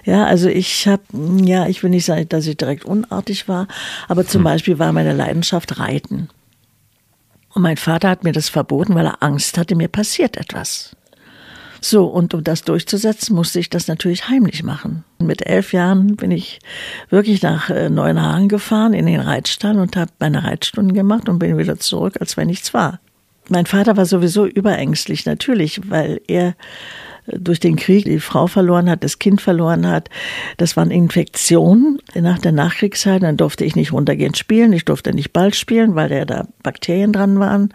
Ja, 0.05 0.25
also 0.25 0.47
ich 0.47 0.87
habe, 0.87 1.03
ja, 1.43 1.67
ich 1.67 1.83
will 1.83 1.89
nicht 1.89 2.05
sagen, 2.05 2.29
dass 2.29 2.47
ich 2.47 2.55
direkt 2.55 2.85
unartig 2.85 3.49
war, 3.49 3.67
aber 4.07 4.25
zum 4.25 4.39
hm. 4.39 4.45
Beispiel 4.45 4.79
war 4.79 4.93
meine 4.93 5.13
Leidenschaft 5.13 5.77
Reiten. 5.77 6.29
Und 7.53 7.61
mein 7.63 7.77
Vater 7.77 8.09
hat 8.09 8.23
mir 8.23 8.33
das 8.33 8.47
verboten, 8.47 8.95
weil 8.95 9.05
er 9.05 9.21
Angst 9.21 9.57
hatte, 9.57 9.75
mir 9.75 9.89
passiert 9.89 10.37
etwas. 10.37 10.95
So, 11.85 12.05
und 12.05 12.33
um 12.33 12.45
das 12.45 12.61
durchzusetzen, 12.61 13.35
musste 13.35 13.59
ich 13.59 13.69
das 13.69 13.89
natürlich 13.89 14.29
heimlich 14.29 14.63
machen. 14.63 15.03
Mit 15.19 15.45
elf 15.45 15.73
Jahren 15.73 16.15
bin 16.15 16.31
ich 16.31 16.59
wirklich 17.09 17.41
nach 17.41 17.69
äh, 17.69 17.89
Neuenhagen 17.89 18.47
gefahren 18.47 18.93
in 18.93 19.05
den 19.05 19.19
Reitstall 19.19 19.77
und 19.77 19.97
habe 19.97 20.11
meine 20.17 20.45
Reitstunden 20.45 20.93
gemacht 20.93 21.27
und 21.27 21.39
bin 21.39 21.57
wieder 21.57 21.77
zurück, 21.79 22.15
als 22.21 22.37
wenn 22.37 22.47
nichts 22.47 22.73
war. 22.73 23.01
Mein 23.49 23.65
Vater 23.65 23.97
war 23.97 24.05
sowieso 24.05 24.45
überängstlich, 24.45 25.25
natürlich, 25.25 25.81
weil 25.89 26.21
er 26.29 26.55
durch 27.27 27.59
den 27.59 27.75
Krieg 27.75 28.05
die 28.05 28.19
Frau 28.19 28.47
verloren 28.47 28.89
hat, 28.89 29.03
das 29.03 29.19
Kind 29.19 29.41
verloren 29.41 29.87
hat. 29.87 30.09
Das 30.57 30.75
waren 30.75 30.91
Infektionen 30.91 31.99
nach 32.13 32.39
der 32.39 32.51
Nachkriegszeit. 32.51 33.23
Dann 33.23 33.37
durfte 33.37 33.65
ich 33.65 33.75
nicht 33.75 33.93
runtergehen 33.93 34.35
spielen. 34.35 34.73
Ich 34.73 34.85
durfte 34.85 35.13
nicht 35.13 35.31
Ball 35.33 35.53
spielen, 35.53 35.95
weil 35.95 36.25
da 36.25 36.47
Bakterien 36.63 37.13
dran 37.13 37.39
waren. 37.39 37.73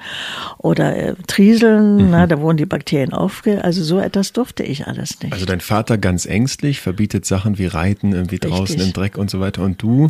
Oder 0.58 0.96
äh, 0.96 1.14
Trieseln, 1.26 1.96
mhm. 1.96 2.10
na, 2.10 2.26
da 2.26 2.40
wurden 2.40 2.56
die 2.56 2.66
Bakterien 2.66 3.12
aufge... 3.12 3.64
Also 3.64 3.82
so 3.82 3.98
etwas 3.98 4.32
durfte 4.32 4.62
ich 4.62 4.86
alles 4.86 5.20
nicht. 5.20 5.32
Also 5.32 5.46
dein 5.46 5.60
Vater 5.60 5.98
ganz 5.98 6.26
ängstlich, 6.26 6.80
verbietet 6.80 7.24
Sachen 7.24 7.58
wie 7.58 7.66
Reiten 7.66 8.12
irgendwie 8.12 8.36
Richtig. 8.36 8.50
draußen 8.50 8.80
im 8.80 8.92
Dreck 8.92 9.18
und 9.18 9.30
so 9.30 9.40
weiter. 9.40 9.62
Und 9.62 9.82
du, 9.82 10.08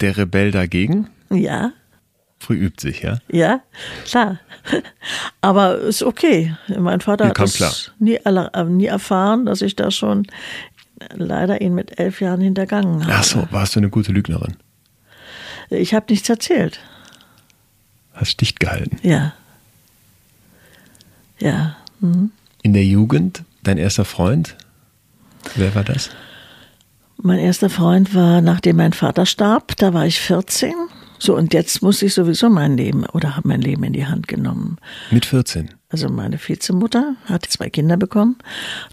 der 0.00 0.16
Rebell 0.16 0.50
dagegen? 0.50 1.08
Ja. 1.30 1.72
Früh 2.44 2.56
übt 2.56 2.82
sich, 2.82 3.00
ja? 3.00 3.20
Ja, 3.32 3.62
klar. 4.04 4.38
Aber 5.40 5.78
ist 5.78 6.02
okay. 6.02 6.54
Mein 6.78 7.00
Vater 7.00 7.28
hat 7.28 7.38
das 7.38 7.90
nie, 7.98 8.16
äh, 8.16 8.64
nie 8.64 8.84
erfahren, 8.84 9.46
dass 9.46 9.62
ich 9.62 9.76
da 9.76 9.90
schon 9.90 10.26
leider 11.14 11.62
ihn 11.62 11.74
mit 11.74 11.98
elf 11.98 12.20
Jahren 12.20 12.42
hintergangen 12.42 13.02
habe. 13.02 13.14
Ach 13.14 13.24
so, 13.24 13.48
warst 13.50 13.76
du 13.76 13.80
eine 13.80 13.88
gute 13.88 14.12
Lügnerin? 14.12 14.56
Ich 15.70 15.94
habe 15.94 16.04
nichts 16.10 16.28
erzählt. 16.28 16.80
Hast 18.12 18.42
dicht 18.42 18.60
gehalten? 18.60 18.98
Ja. 19.02 19.32
Ja. 21.38 21.76
Mhm. 22.00 22.30
In 22.62 22.74
der 22.74 22.84
Jugend, 22.84 23.42
dein 23.62 23.78
erster 23.78 24.04
Freund, 24.04 24.54
wer 25.54 25.74
war 25.74 25.84
das? 25.84 26.10
Mein 27.16 27.38
erster 27.38 27.70
Freund 27.70 28.14
war, 28.14 28.42
nachdem 28.42 28.76
mein 28.76 28.92
Vater 28.92 29.24
starb, 29.24 29.76
da 29.78 29.94
war 29.94 30.04
ich 30.04 30.20
14. 30.20 30.74
So, 31.18 31.36
und 31.36 31.54
jetzt 31.54 31.82
muss 31.82 32.02
ich 32.02 32.14
sowieso 32.14 32.50
mein 32.50 32.76
Leben 32.76 33.06
oder 33.06 33.36
habe 33.36 33.48
mein 33.48 33.60
Leben 33.60 33.84
in 33.84 33.92
die 33.92 34.06
Hand 34.06 34.28
genommen. 34.28 34.78
Mit 35.10 35.26
14? 35.26 35.70
Also 35.88 36.08
meine 36.08 36.38
Vizemutter 36.38 37.16
hat 37.26 37.46
zwei 37.46 37.70
Kinder 37.70 37.96
bekommen 37.96 38.36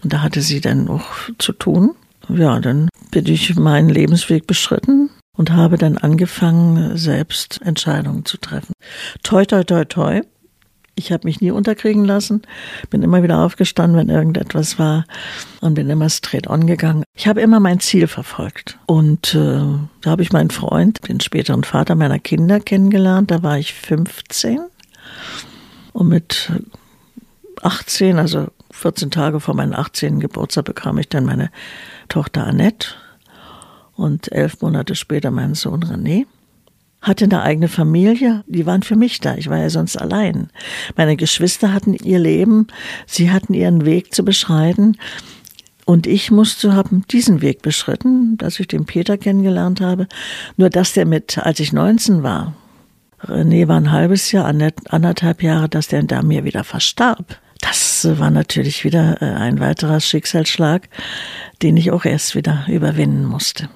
und 0.02 0.12
da 0.12 0.22
hatte 0.22 0.40
sie 0.40 0.60
dann 0.60 0.88
auch 0.88 1.04
zu 1.38 1.52
tun. 1.52 1.94
Ja, 2.28 2.60
dann 2.60 2.88
bin 3.10 3.26
ich 3.26 3.56
meinen 3.56 3.88
Lebensweg 3.88 4.46
beschritten 4.46 5.10
und 5.36 5.50
habe 5.50 5.78
dann 5.78 5.98
angefangen, 5.98 6.96
selbst 6.96 7.60
Entscheidungen 7.62 8.24
zu 8.24 8.36
treffen. 8.36 8.72
Toi, 9.22 9.44
toi, 9.44 9.64
toi, 9.64 9.84
toi. 9.84 10.20
Ich 11.02 11.10
habe 11.10 11.26
mich 11.26 11.40
nie 11.40 11.50
unterkriegen 11.50 12.04
lassen, 12.04 12.42
bin 12.90 13.02
immer 13.02 13.24
wieder 13.24 13.40
aufgestanden, 13.40 13.98
wenn 13.98 14.08
irgendetwas 14.08 14.78
war 14.78 15.04
und 15.60 15.74
bin 15.74 15.90
immer 15.90 16.08
straight 16.08 16.48
on 16.48 16.66
gegangen. 16.66 17.02
Ich 17.16 17.26
habe 17.26 17.40
immer 17.40 17.58
mein 17.58 17.80
Ziel 17.80 18.06
verfolgt 18.06 18.78
und 18.86 19.34
äh, 19.34 19.60
da 20.00 20.10
habe 20.10 20.22
ich 20.22 20.32
meinen 20.32 20.50
Freund, 20.50 21.00
den 21.08 21.18
späteren 21.18 21.64
Vater 21.64 21.96
meiner 21.96 22.20
Kinder 22.20 22.60
kennengelernt. 22.60 23.32
Da 23.32 23.42
war 23.42 23.58
ich 23.58 23.74
15 23.74 24.60
und 25.92 26.08
mit 26.08 26.52
18, 27.62 28.18
also 28.18 28.46
14 28.70 29.10
Tage 29.10 29.40
vor 29.40 29.54
meinem 29.54 29.74
18. 29.74 30.20
Geburtstag 30.20 30.66
bekam 30.66 30.98
ich 30.98 31.08
dann 31.08 31.24
meine 31.24 31.50
Tochter 32.08 32.46
Annette 32.46 32.88
und 33.94 34.30
elf 34.30 34.60
Monate 34.62 34.94
später 34.94 35.32
meinen 35.32 35.54
Sohn 35.54 35.82
René 35.82 36.26
hatte 37.02 37.24
eine 37.24 37.42
eigene 37.42 37.68
Familie, 37.68 38.44
die 38.46 38.64
waren 38.64 38.82
für 38.82 38.96
mich 38.96 39.20
da. 39.20 39.34
Ich 39.34 39.50
war 39.50 39.58
ja 39.58 39.68
sonst 39.68 39.96
allein. 39.96 40.48
Meine 40.96 41.16
Geschwister 41.16 41.72
hatten 41.72 41.94
ihr 41.94 42.20
Leben, 42.20 42.68
sie 43.06 43.30
hatten 43.30 43.54
ihren 43.54 43.84
Weg 43.84 44.14
zu 44.14 44.24
beschreiten. 44.24 44.96
Und 45.84 46.06
ich 46.06 46.30
musste 46.30 46.74
haben 46.74 47.04
diesen 47.10 47.42
Weg 47.42 47.60
beschritten, 47.60 48.38
dass 48.38 48.60
ich 48.60 48.68
den 48.68 48.86
Peter 48.86 49.18
kennengelernt 49.18 49.80
habe. 49.80 50.06
Nur 50.56 50.70
dass 50.70 50.92
der 50.92 51.06
mit, 51.06 51.38
als 51.38 51.58
ich 51.58 51.72
19 51.72 52.22
war, 52.22 52.54
René 53.20 53.68
war 53.68 53.76
ein 53.76 53.90
halbes 53.90 54.32
Jahr, 54.32 54.46
anderthalb 54.46 55.42
Jahre, 55.42 55.68
dass 55.68 55.88
der 55.88 56.02
da 56.04 56.22
mir 56.22 56.44
wieder 56.44 56.64
verstarb. 56.64 57.38
Das 57.60 58.06
war 58.18 58.30
natürlich 58.30 58.82
wieder 58.84 59.22
äh, 59.22 59.26
ein 59.26 59.60
weiterer 59.60 60.00
Schicksalsschlag, 60.00 60.88
den 61.62 61.76
ich 61.76 61.92
auch 61.92 62.04
erst 62.04 62.34
wieder 62.34 62.66
überwinden 62.68 63.24
musste. 63.24 63.68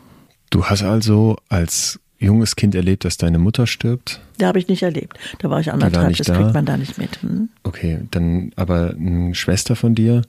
Du 0.50 0.64
hast 0.64 0.82
also 0.82 1.36
als 1.48 2.00
junges 2.18 2.56
Kind 2.56 2.74
erlebt, 2.74 3.04
dass 3.04 3.16
deine 3.16 3.38
Mutter 3.38 3.66
stirbt? 3.66 4.20
Da 4.38 4.48
habe 4.48 4.58
ich 4.58 4.68
nicht 4.68 4.82
erlebt. 4.82 5.18
Da 5.38 5.50
war 5.50 5.60
ich 5.60 5.72
anderthalb, 5.72 6.06
war 6.06 6.12
das 6.12 6.26
da. 6.26 6.36
kriegt 6.36 6.54
man 6.54 6.64
da 6.66 6.76
nicht 6.76 6.98
mit. 6.98 7.22
Hm? 7.22 7.48
Okay, 7.62 8.00
dann 8.10 8.52
aber 8.56 8.94
eine 8.98 9.34
Schwester 9.34 9.76
von 9.76 9.94
dir. 9.94 10.22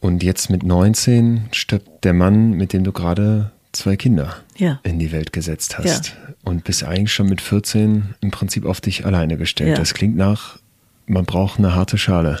Und 0.00 0.22
jetzt 0.22 0.50
mit 0.50 0.64
19 0.64 1.48
stirbt 1.52 2.04
der 2.04 2.12
Mann, 2.12 2.52
mit 2.52 2.72
dem 2.72 2.82
du 2.82 2.92
gerade 2.92 3.52
zwei 3.72 3.96
Kinder 3.96 4.36
ja. 4.56 4.80
in 4.82 4.98
die 4.98 5.12
Welt 5.12 5.32
gesetzt 5.32 5.78
hast. 5.78 6.08
Ja. 6.08 6.34
Und 6.44 6.64
bist 6.64 6.84
eigentlich 6.84 7.12
schon 7.12 7.28
mit 7.28 7.40
14 7.40 8.14
im 8.20 8.30
Prinzip 8.30 8.64
auf 8.66 8.80
dich 8.80 9.06
alleine 9.06 9.36
gestellt. 9.36 9.70
Ja. 9.70 9.76
Das 9.76 9.94
klingt 9.94 10.16
nach, 10.16 10.58
man 11.06 11.24
braucht 11.24 11.58
eine 11.58 11.74
harte 11.74 11.98
Schale. 11.98 12.40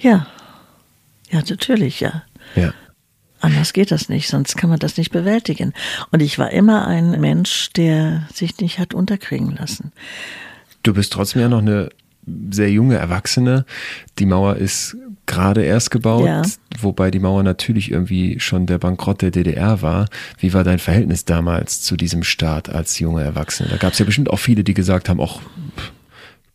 Ja. 0.00 0.26
Ja, 1.30 1.42
natürlich, 1.48 2.00
ja. 2.00 2.24
Ja. 2.54 2.74
Anders 3.42 3.72
geht 3.72 3.90
das 3.90 4.08
nicht, 4.08 4.28
sonst 4.28 4.56
kann 4.56 4.70
man 4.70 4.78
das 4.78 4.96
nicht 4.96 5.10
bewältigen. 5.10 5.72
Und 6.12 6.22
ich 6.22 6.38
war 6.38 6.52
immer 6.52 6.86
ein 6.86 7.20
Mensch, 7.20 7.70
der 7.72 8.28
sich 8.32 8.58
nicht 8.58 8.78
hat 8.78 8.94
unterkriegen 8.94 9.56
lassen. 9.56 9.92
Du 10.84 10.94
bist 10.94 11.12
trotzdem 11.12 11.42
ja 11.42 11.48
noch 11.48 11.58
eine 11.58 11.90
sehr 12.50 12.70
junge 12.70 12.96
Erwachsene. 12.96 13.66
Die 14.20 14.26
Mauer 14.26 14.56
ist 14.56 14.96
gerade 15.26 15.64
erst 15.64 15.90
gebaut, 15.90 16.24
ja. 16.24 16.42
wobei 16.78 17.10
die 17.10 17.18
Mauer 17.18 17.42
natürlich 17.42 17.90
irgendwie 17.90 18.38
schon 18.38 18.66
der 18.66 18.78
Bankrott 18.78 19.22
der 19.22 19.32
DDR 19.32 19.82
war. 19.82 20.08
Wie 20.38 20.54
war 20.54 20.62
dein 20.62 20.78
Verhältnis 20.78 21.24
damals 21.24 21.82
zu 21.82 21.96
diesem 21.96 22.22
Staat 22.22 22.68
als 22.68 23.00
junge 23.00 23.24
Erwachsene? 23.24 23.70
Da 23.70 23.76
gab 23.76 23.92
es 23.92 23.98
ja 23.98 24.04
bestimmt 24.04 24.30
auch 24.30 24.38
viele, 24.38 24.62
die 24.62 24.74
gesagt 24.74 25.08
haben, 25.08 25.18
auch 25.18 25.40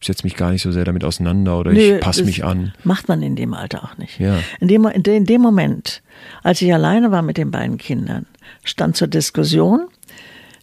setze 0.08 0.24
mich 0.24 0.36
gar 0.36 0.52
nicht 0.52 0.62
so 0.62 0.72
sehr 0.72 0.86
damit 0.86 1.04
auseinander 1.04 1.60
oder 1.60 1.72
nee, 1.72 1.96
ich 1.96 2.00
passe 2.02 2.24
mich 2.24 2.44
an. 2.44 2.74
Macht 2.84 3.08
man 3.08 3.22
in 3.22 3.36
dem 3.36 3.54
Alter 3.54 3.84
auch 3.84 3.98
nicht. 3.98 4.20
Ja. 4.20 4.40
In, 4.60 4.68
dem, 4.68 4.86
in 4.86 5.26
dem 5.26 5.42
Moment, 5.42 6.02
als 6.44 6.62
ich 6.62 6.74
alleine 6.74 7.12
war 7.12 7.22
mit 7.22 7.38
den 7.38 7.52
beiden 7.52 7.78
Kindern, 7.78 8.26
stand 8.64 8.98
zur 8.98 9.08
Diskussion, 9.08 9.88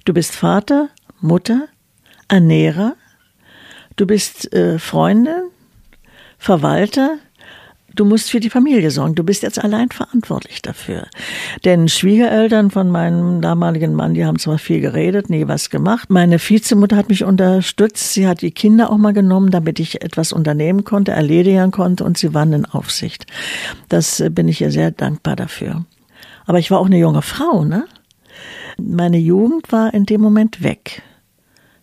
du 0.05 0.13
bist 0.13 0.35
Vater, 0.35 0.89
Mutter, 1.21 1.69
Ernährer, 2.29 2.97
du 3.97 4.07
bist 4.07 4.53
äh, 4.53 4.79
Freundin, 4.79 5.51
Verwalter, 6.39 7.19
Du 7.95 8.05
musst 8.05 8.31
für 8.31 8.41
die 8.41 8.51
Familie 8.51 8.91
sorgen. 8.91 9.15
Du 9.15 9.23
bist 9.23 9.43
jetzt 9.45 9.63
allein 9.63 9.89
verantwortlich 9.91 10.63
dafür. 10.63 11.07
Denn 11.65 11.89
Schwiegereltern 11.89 12.71
von 12.71 12.91
meinem 12.91 13.41
damaligen 13.41 13.95
Mann, 13.95 14.15
die 14.15 14.25
haben 14.25 14.39
zwar 14.39 14.59
viel 14.59 14.81
geredet, 14.81 15.31
nie 15.31 15.47
was 15.47 15.71
gemacht. 15.71 16.11
Meine 16.11 16.41
Vizemutter 16.41 16.97
hat 16.97 17.09
mich 17.09 17.23
unterstützt. 17.23 18.13
Sie 18.13 18.27
hat 18.27 18.43
die 18.43 18.51
Kinder 18.51 18.91
auch 18.91 18.97
mal 18.97 19.13
genommen, 19.13 19.51
damit 19.51 19.79
ich 19.79 20.03
etwas 20.03 20.33
unternehmen 20.33 20.83
konnte, 20.83 21.13
erledigen 21.13 21.71
konnte 21.71 22.03
und 22.03 22.19
sie 22.19 22.35
waren 22.35 22.53
in 22.53 22.67
Aufsicht. 22.67 23.27
Das 23.89 24.19
äh, 24.19 24.29
bin 24.29 24.49
ich 24.49 24.61
ihr 24.61 24.73
sehr 24.73 24.91
dankbar 24.91 25.37
dafür. 25.37 25.85
Aber 26.47 26.59
ich 26.59 26.71
war 26.71 26.81
auch 26.81 26.87
eine 26.87 26.99
junge 26.99 27.23
Frau, 27.23 27.65
ne? 27.65 27.87
Meine 28.77 29.19
Jugend 29.19 29.71
war 29.71 29.95
in 29.95 30.05
dem 30.05 30.21
Moment 30.21 30.65
weg. 30.65 31.03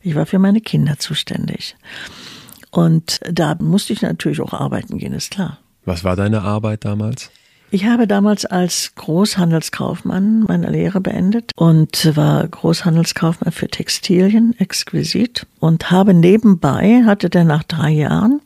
Ich 0.01 0.15
war 0.15 0.25
für 0.25 0.39
meine 0.39 0.59
Kinder 0.59 0.99
zuständig. 0.99 1.77
Und 2.69 3.21
da 3.29 3.55
musste 3.59 3.93
ich 3.93 4.01
natürlich 4.01 4.41
auch 4.41 4.53
arbeiten 4.53 4.97
gehen, 4.97 5.13
ist 5.13 5.31
klar. 5.31 5.59
Was 5.85 6.03
war 6.03 6.15
deine 6.15 6.41
Arbeit 6.41 6.85
damals? 6.85 7.31
Ich 7.73 7.85
habe 7.85 8.05
damals 8.05 8.45
als 8.45 8.95
Großhandelskaufmann 8.95 10.43
meine 10.43 10.69
Lehre 10.69 10.99
beendet 10.99 11.51
und 11.55 12.17
war 12.17 12.45
Großhandelskaufmann 12.45 13.53
für 13.53 13.69
Textilien, 13.69 14.59
exquisit 14.59 15.47
und 15.61 15.89
habe 15.89 16.13
nebenbei, 16.13 17.03
hatte 17.05 17.29
dann 17.29 17.47
nach 17.47 17.63
drei 17.63 17.91
Jahren 17.91 18.41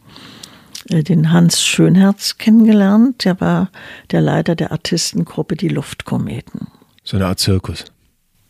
äh, 0.89 1.01
den 1.01 1.31
Hans 1.31 1.63
Schönherz 1.63 2.37
kennengelernt. 2.37 3.25
Der 3.25 3.41
war 3.41 3.71
der 4.11 4.21
Leiter 4.21 4.55
der 4.55 4.71
Artistengruppe 4.71 5.55
Die 5.55 5.69
Luftkometen. 5.69 6.67
So 7.03 7.17
eine 7.17 7.25
Art 7.25 7.39
Zirkus. 7.39 7.85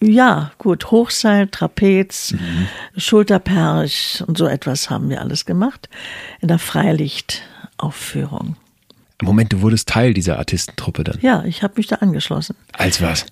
Ja, 0.02 0.52
gut, 0.58 0.92
Hochseil, 0.92 1.48
Trapez, 1.48 2.34
mhm. 2.34 2.68
Schulterperch 2.98 4.26
und 4.28 4.38
so 4.38 4.46
etwas 4.46 4.90
haben 4.90 5.10
wir 5.10 5.22
alles 5.22 5.46
gemacht 5.46 5.88
in 6.42 6.50
der 6.50 6.60
Freilichtaufführung. 6.60 8.58
Moment, 9.22 9.54
du 9.54 9.62
wurdest 9.62 9.88
Teil 9.88 10.14
dieser 10.14 10.38
Artistentruppe 10.40 11.04
dann? 11.04 11.20
Ja, 11.22 11.44
ich 11.46 11.64
habe 11.64 11.76
mich 11.78 11.88
da 11.88 11.98
angeschlossen. 11.98 12.56
Als 12.74 13.02
was? 13.02 13.26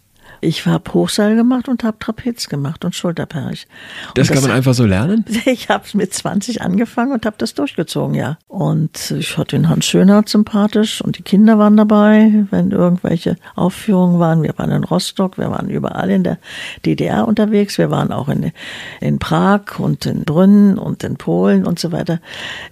Ich 0.44 0.66
habe 0.66 0.94
Hochseil 0.94 1.38
gemacht 1.38 1.70
und 1.70 1.86
habe 1.86 1.98
Trapez 2.00 2.50
gemacht 2.50 2.84
und 2.84 2.94
Schulterperch. 2.94 3.66
Das, 4.14 4.30
und 4.30 4.36
kann 4.36 4.44
man 4.44 4.52
einfach 4.52 4.74
so 4.74 4.86
lernen? 4.86 5.26
Ich 5.46 5.70
habe 5.70 5.86
mit 5.94 6.14
20 6.14 6.62
angefangen 6.62 7.12
und 7.12 7.26
habe 7.26 7.36
das 7.38 7.54
durchgezogen, 7.54 8.16
ja. 8.16 8.38
Und 8.48 9.12
ich 9.12 9.38
hatte 9.38 9.56
den 9.56 9.70
Hans 9.70 9.86
Schönert 9.86 10.28
sympathisch 10.28 11.02
und 11.02 11.18
die 11.18 11.22
Kinder 11.22 11.60
waren 11.60 11.78
dabei, 11.78 12.46
wenn 12.50 12.72
irgendwelche 12.72 13.38
Aufführungen 13.56 14.20
waren. 14.20 14.42
Wir 14.42 14.58
waren 14.58 14.72
in 14.72 14.84
Rostock, 14.84 15.38
wir 15.38 15.50
waren 15.50 15.70
überall 15.70 16.10
in 16.10 16.24
der 16.24 16.40
DDR 16.86 17.28
unterwegs. 17.28 17.78
Wir 17.78 17.90
waren 17.90 18.12
auch 18.12 18.28
in, 18.30 18.52
in 19.00 19.20
Prag 19.20 19.80
und 19.80 20.06
in 20.06 20.24
Brünn 20.26 20.78
und 20.78 21.04
in 21.04 21.16
Polen 21.18 21.66
und 21.66 21.80
so 21.80 21.92
weiter. 21.92 22.20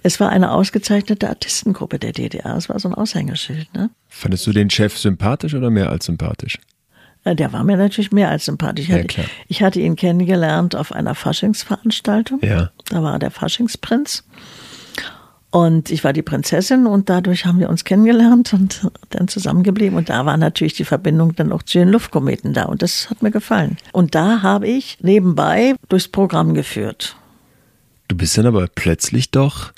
Es 0.02 0.20
war 0.20 0.28
eine 0.28 0.50
ausgezeichnete 0.50 1.28
Artistengruppe 1.28 1.98
der 1.98 2.12
DDR. 2.12 2.56
Es 2.56 2.68
war 2.68 2.78
so 2.78 2.88
ein 2.88 2.94
Aushängeschild. 2.94 3.72
Ne? 3.74 3.90
Fandest 4.08 4.46
du 4.46 4.52
den 4.52 4.68
Chef 4.68 4.98
sympathisch 4.98 5.54
oder 5.54 5.70
mehr 5.70 5.90
als 5.90 6.06
sympathisch? 6.06 6.58
Äh, 7.24 7.36
der 7.36 7.52
war 7.52 7.64
mir 7.64 7.76
natürlich 7.76 8.12
mehr 8.12 8.30
als 8.30 8.44
sympathisch. 8.44 8.88
Ich, 8.88 8.94
hatte, 8.94 9.24
ich 9.48 9.62
hatte 9.62 9.80
ihn 9.80 9.96
kennengelernt 9.96 10.74
auf 10.76 10.92
einer 10.92 11.14
Faschingsveranstaltung. 11.14 12.40
Ja. 12.42 12.70
Da 12.88 13.02
war 13.02 13.18
der 13.18 13.30
Faschingsprinz. 13.30 14.24
Und 15.50 15.90
ich 15.90 16.02
war 16.02 16.14
die 16.14 16.22
Prinzessin 16.22 16.86
und 16.86 17.10
dadurch 17.10 17.44
haben 17.44 17.58
wir 17.60 17.68
uns 17.68 17.84
kennengelernt 17.84 18.54
und 18.54 18.88
dann 19.10 19.28
zusammengeblieben. 19.28 19.98
Und 19.98 20.08
da 20.08 20.24
war 20.24 20.38
natürlich 20.38 20.72
die 20.72 20.86
Verbindung 20.86 21.36
dann 21.36 21.52
auch 21.52 21.62
zu 21.62 21.78
den 21.78 21.88
Luftkometen 21.88 22.54
da. 22.54 22.64
Und 22.64 22.80
das 22.80 23.10
hat 23.10 23.22
mir 23.22 23.30
gefallen. 23.30 23.76
Und 23.92 24.14
da 24.14 24.40
habe 24.40 24.66
ich 24.66 24.96
nebenbei 25.02 25.74
durchs 25.90 26.08
Programm 26.08 26.54
geführt. 26.54 27.16
Du 28.08 28.16
bist 28.16 28.36
dann 28.38 28.46
aber 28.46 28.66
plötzlich 28.74 29.30
doch, 29.30 29.72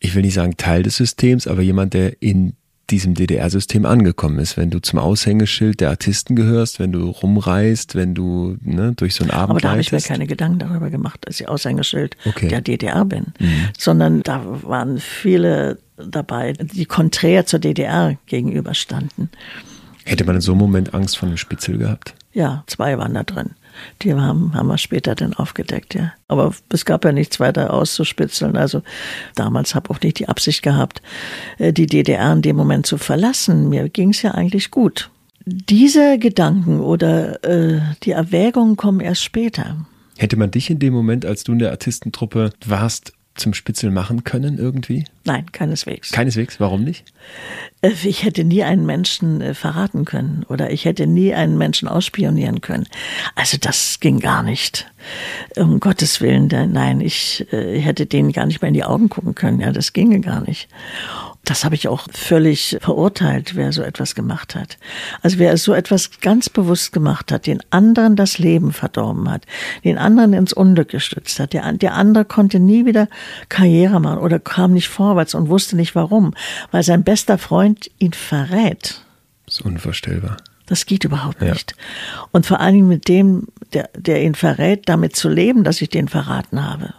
ich 0.00 0.16
will 0.16 0.22
nicht 0.22 0.34
sagen 0.34 0.56
Teil 0.56 0.82
des 0.82 0.96
Systems, 0.96 1.46
aber 1.46 1.62
jemand, 1.62 1.94
der 1.94 2.20
in 2.20 2.56
diesem 2.90 3.14
DDR-System 3.14 3.86
angekommen 3.86 4.38
ist, 4.38 4.56
wenn 4.56 4.70
du 4.70 4.80
zum 4.80 4.98
Aushängeschild 4.98 5.80
der 5.80 5.90
Artisten 5.90 6.36
gehörst, 6.36 6.78
wenn 6.78 6.92
du 6.92 7.08
rumreist, 7.08 7.94
wenn 7.94 8.14
du 8.14 8.56
ne, 8.62 8.92
durch 8.94 9.14
so 9.14 9.24
einen 9.24 9.30
Abend 9.30 9.50
Aber 9.50 9.60
da 9.60 9.70
habe 9.70 9.80
ich 9.80 9.92
mir 9.92 10.00
keine 10.00 10.26
Gedanken 10.26 10.58
darüber 10.58 10.90
gemacht, 10.90 11.20
dass 11.22 11.40
ich 11.40 11.48
Aushängeschild 11.48 12.16
okay. 12.26 12.48
der 12.48 12.60
DDR 12.60 13.04
bin, 13.04 13.26
mhm. 13.38 13.68
sondern 13.78 14.22
da 14.22 14.42
waren 14.62 14.98
viele 14.98 15.78
dabei, 15.96 16.52
die 16.52 16.84
konträr 16.84 17.46
zur 17.46 17.58
DDR 17.58 18.16
gegenüberstanden. 18.26 19.30
Hätte 20.04 20.24
man 20.24 20.36
in 20.36 20.42
so 20.42 20.52
einem 20.52 20.60
Moment 20.60 20.92
Angst 20.92 21.16
vor 21.16 21.28
einem 21.28 21.38
Spitzel 21.38 21.78
gehabt? 21.78 22.14
Ja, 22.32 22.64
zwei 22.66 22.98
waren 22.98 23.14
da 23.14 23.22
drin. 23.22 23.50
Die 24.02 24.14
haben, 24.14 24.54
haben 24.54 24.68
wir 24.68 24.78
später 24.78 25.14
dann 25.14 25.34
aufgedeckt, 25.34 25.94
ja. 25.94 26.12
Aber 26.28 26.54
es 26.70 26.84
gab 26.84 27.04
ja 27.04 27.12
nichts 27.12 27.40
weiter 27.40 27.72
auszuspitzeln. 27.72 28.56
Also 28.56 28.82
damals 29.34 29.74
habe 29.74 29.90
auch 29.90 30.00
nicht 30.00 30.18
die 30.18 30.28
Absicht 30.28 30.62
gehabt, 30.62 31.02
äh, 31.58 31.72
die 31.72 31.86
DDR 31.86 32.32
in 32.32 32.42
dem 32.42 32.56
Moment 32.56 32.86
zu 32.86 32.98
verlassen. 32.98 33.68
Mir 33.68 33.88
ging 33.88 34.10
es 34.10 34.22
ja 34.22 34.32
eigentlich 34.32 34.70
gut. 34.70 35.10
Diese 35.46 36.18
Gedanken 36.18 36.80
oder 36.80 37.44
äh, 37.44 37.80
die 38.02 38.12
Erwägungen 38.12 38.76
kommen 38.76 39.00
erst 39.00 39.22
später. 39.22 39.76
Hätte 40.16 40.36
man 40.36 40.50
dich 40.50 40.70
in 40.70 40.78
dem 40.78 40.94
Moment, 40.94 41.26
als 41.26 41.44
du 41.44 41.52
in 41.52 41.58
der 41.58 41.70
Artistentruppe 41.70 42.52
warst, 42.64 43.12
zum 43.34 43.52
Spitzel 43.52 43.90
machen 43.90 44.24
können 44.24 44.58
irgendwie? 44.58 45.04
Nein, 45.24 45.50
keineswegs. 45.50 46.12
Keineswegs, 46.12 46.60
warum 46.60 46.84
nicht? 46.84 47.12
Äh, 47.82 47.92
ich 48.04 48.24
hätte 48.24 48.44
nie 48.44 48.62
einen 48.62 48.86
Menschen 48.86 49.40
äh, 49.40 49.54
verraten 49.54 50.04
können 50.04 50.44
oder 50.48 50.70
ich 50.70 50.84
hätte 50.84 51.06
nie 51.06 51.34
einen 51.34 51.58
Menschen 51.58 51.88
ausspionieren 51.88 52.60
können. 52.60 52.86
Also 53.34 53.56
das 53.60 53.98
ging 54.00 54.20
gar 54.20 54.42
nicht. 54.42 54.86
Um 55.56 55.80
Gottes 55.80 56.20
Willen, 56.20 56.48
nein, 56.72 57.00
ich, 57.00 57.46
äh, 57.52 57.76
ich 57.76 57.84
hätte 57.84 58.06
denen 58.06 58.32
gar 58.32 58.46
nicht 58.46 58.62
mehr 58.62 58.68
in 58.68 58.74
die 58.74 58.84
Augen 58.84 59.08
gucken 59.08 59.34
können. 59.34 59.60
Ja, 59.60 59.72
das 59.72 59.92
ginge 59.92 60.20
gar 60.20 60.40
nicht. 60.40 60.68
Das 61.44 61.64
habe 61.64 61.74
ich 61.74 61.88
auch 61.88 62.06
völlig 62.12 62.78
verurteilt, 62.80 63.54
wer 63.54 63.72
so 63.72 63.82
etwas 63.82 64.14
gemacht 64.14 64.54
hat. 64.54 64.78
Also 65.22 65.38
wer 65.38 65.56
so 65.58 65.74
etwas 65.74 66.20
ganz 66.20 66.48
bewusst 66.48 66.92
gemacht 66.92 67.30
hat, 67.30 67.46
den 67.46 67.60
anderen 67.70 68.16
das 68.16 68.38
Leben 68.38 68.72
verdorben 68.72 69.30
hat, 69.30 69.44
den 69.84 69.98
anderen 69.98 70.32
ins 70.32 70.54
Unglück 70.54 70.88
gestützt 70.88 71.38
hat, 71.40 71.52
der, 71.52 71.70
der 71.74 71.94
andere 71.94 72.24
konnte 72.24 72.60
nie 72.60 72.86
wieder 72.86 73.08
Karriere 73.50 74.00
machen 74.00 74.18
oder 74.18 74.38
kam 74.38 74.72
nicht 74.72 74.88
vorwärts 74.88 75.34
und 75.34 75.48
wusste 75.48 75.76
nicht 75.76 75.94
warum, 75.94 76.34
weil 76.70 76.82
sein 76.82 77.04
bester 77.04 77.36
Freund 77.36 77.90
ihn 77.98 78.14
verrät. 78.14 79.02
Das 79.44 79.56
ist 79.56 79.60
unvorstellbar. 79.60 80.38
Das 80.66 80.86
geht 80.86 81.04
überhaupt 81.04 81.42
nicht. 81.42 81.74
Ja. 81.76 82.26
Und 82.32 82.46
vor 82.46 82.60
allen 82.60 82.74
Dingen 82.74 82.88
mit 82.88 83.08
dem, 83.08 83.48
der, 83.74 83.90
der 83.94 84.22
ihn 84.22 84.34
verrät, 84.34 84.88
damit 84.88 85.14
zu 85.14 85.28
leben, 85.28 85.62
dass 85.62 85.82
ich 85.82 85.90
den 85.90 86.08
verraten 86.08 86.64
habe. 86.64 86.94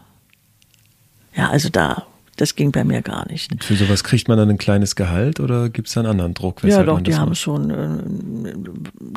Ja, 1.35 1.49
also 1.49 1.69
da 1.69 2.05
das 2.35 2.55
ging 2.55 2.71
bei 2.71 2.83
mir 2.83 3.01
gar 3.01 3.27
nicht. 3.29 3.51
Und 3.51 3.63
für 3.63 3.75
sowas 3.75 4.03
kriegt 4.03 4.27
man 4.27 4.37
dann 4.37 4.49
ein 4.49 4.57
kleines 4.57 4.95
Gehalt 4.95 5.39
oder 5.39 5.69
gibt 5.69 5.87
es 5.87 5.93
da 5.93 6.01
einen 6.01 6.09
anderen 6.09 6.33
Druck? 6.33 6.63
Ja, 6.63 6.83
doch, 6.83 6.99
die 6.99 7.15
haben 7.15 7.33
schon 7.33 7.69
äh, 7.69 8.53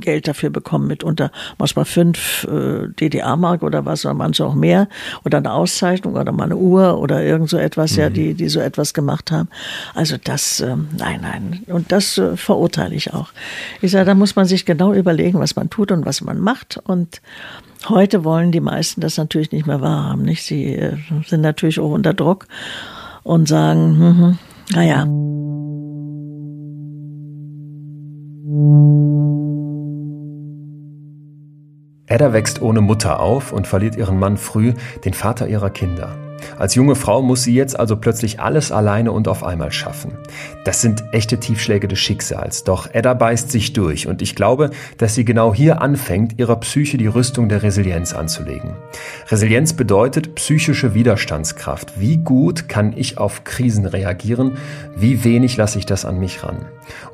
Geld 0.00 0.28
dafür 0.28 0.50
bekommen, 0.50 0.86
mitunter 0.86 1.32
manchmal 1.58 1.84
fünf 1.84 2.44
äh, 2.44 2.88
DDR-Mark 2.88 3.62
oder 3.62 3.84
was, 3.84 4.04
oder 4.04 4.14
manche 4.14 4.44
auch 4.44 4.54
mehr. 4.54 4.88
Oder 5.24 5.38
eine 5.38 5.52
Auszeichnung 5.52 6.14
oder 6.14 6.30
mal 6.30 6.44
eine 6.44 6.56
Uhr 6.56 6.98
oder 6.98 7.22
irgend 7.22 7.50
so 7.50 7.58
etwas, 7.58 7.92
mhm. 7.92 7.98
ja, 7.98 8.10
die, 8.10 8.34
die 8.34 8.48
so 8.48 8.60
etwas 8.60 8.94
gemacht 8.94 9.32
haben. 9.32 9.48
Also 9.94 10.16
das, 10.22 10.60
äh, 10.60 10.76
nein, 10.96 11.20
nein. 11.22 11.64
Und 11.66 11.90
das 11.90 12.18
äh, 12.18 12.36
verurteile 12.36 12.94
ich 12.94 13.12
auch. 13.12 13.30
Ich 13.80 13.90
sage, 13.90 14.04
da 14.04 14.14
muss 14.14 14.36
man 14.36 14.46
sich 14.46 14.64
genau 14.64 14.92
überlegen, 14.92 15.40
was 15.40 15.56
man 15.56 15.70
tut 15.70 15.90
und 15.90 16.06
was 16.06 16.20
man 16.20 16.38
macht. 16.38 16.78
Und 16.84 17.20
Heute 17.86 18.24
wollen 18.24 18.50
die 18.50 18.60
meisten 18.60 19.00
das 19.00 19.18
natürlich 19.18 19.52
nicht 19.52 19.68
mehr 19.68 19.80
wahrhaben. 19.80 20.24
Nicht? 20.24 20.42
Sie 20.42 20.74
äh, 20.74 20.96
sind 21.26 21.42
natürlich 21.42 21.78
auch 21.78 21.92
unter 21.92 22.12
Druck 22.12 22.48
und 23.28 23.46
sagen, 23.46 23.98
hm, 23.98 24.18
hm, 24.18 24.38
naja. 24.74 25.02
Edda 32.06 32.32
wächst 32.32 32.62
ohne 32.62 32.80
Mutter 32.80 33.20
auf 33.20 33.52
und 33.52 33.66
verliert 33.66 33.96
ihren 33.96 34.18
Mann 34.18 34.38
früh, 34.38 34.72
den 35.04 35.12
Vater 35.12 35.46
ihrer 35.46 35.68
Kinder. 35.68 36.16
Als 36.58 36.74
junge 36.74 36.94
Frau 36.94 37.22
muss 37.22 37.42
sie 37.42 37.54
jetzt 37.54 37.78
also 37.78 37.96
plötzlich 37.96 38.40
alles 38.40 38.72
alleine 38.72 39.12
und 39.12 39.28
auf 39.28 39.44
einmal 39.44 39.72
schaffen. 39.72 40.18
Das 40.64 40.80
sind 40.80 41.04
echte 41.12 41.38
Tiefschläge 41.38 41.88
des 41.88 41.98
Schicksals. 41.98 42.64
Doch 42.64 42.88
Edda 42.92 43.14
beißt 43.14 43.50
sich 43.50 43.72
durch 43.72 44.06
und 44.06 44.22
ich 44.22 44.34
glaube, 44.34 44.70
dass 44.98 45.14
sie 45.14 45.24
genau 45.24 45.54
hier 45.54 45.82
anfängt, 45.82 46.38
ihrer 46.38 46.56
Psyche 46.60 46.98
die 46.98 47.06
Rüstung 47.06 47.48
der 47.48 47.62
Resilienz 47.62 48.12
anzulegen. 48.12 48.72
Resilienz 49.28 49.72
bedeutet 49.72 50.34
psychische 50.34 50.94
Widerstandskraft. 50.94 52.00
Wie 52.00 52.18
gut 52.18 52.68
kann 52.68 52.92
ich 52.96 53.18
auf 53.18 53.44
Krisen 53.44 53.86
reagieren? 53.86 54.58
Wie 54.96 55.24
wenig 55.24 55.56
lasse 55.56 55.78
ich 55.78 55.86
das 55.86 56.04
an 56.04 56.18
mich 56.18 56.42
ran? 56.42 56.66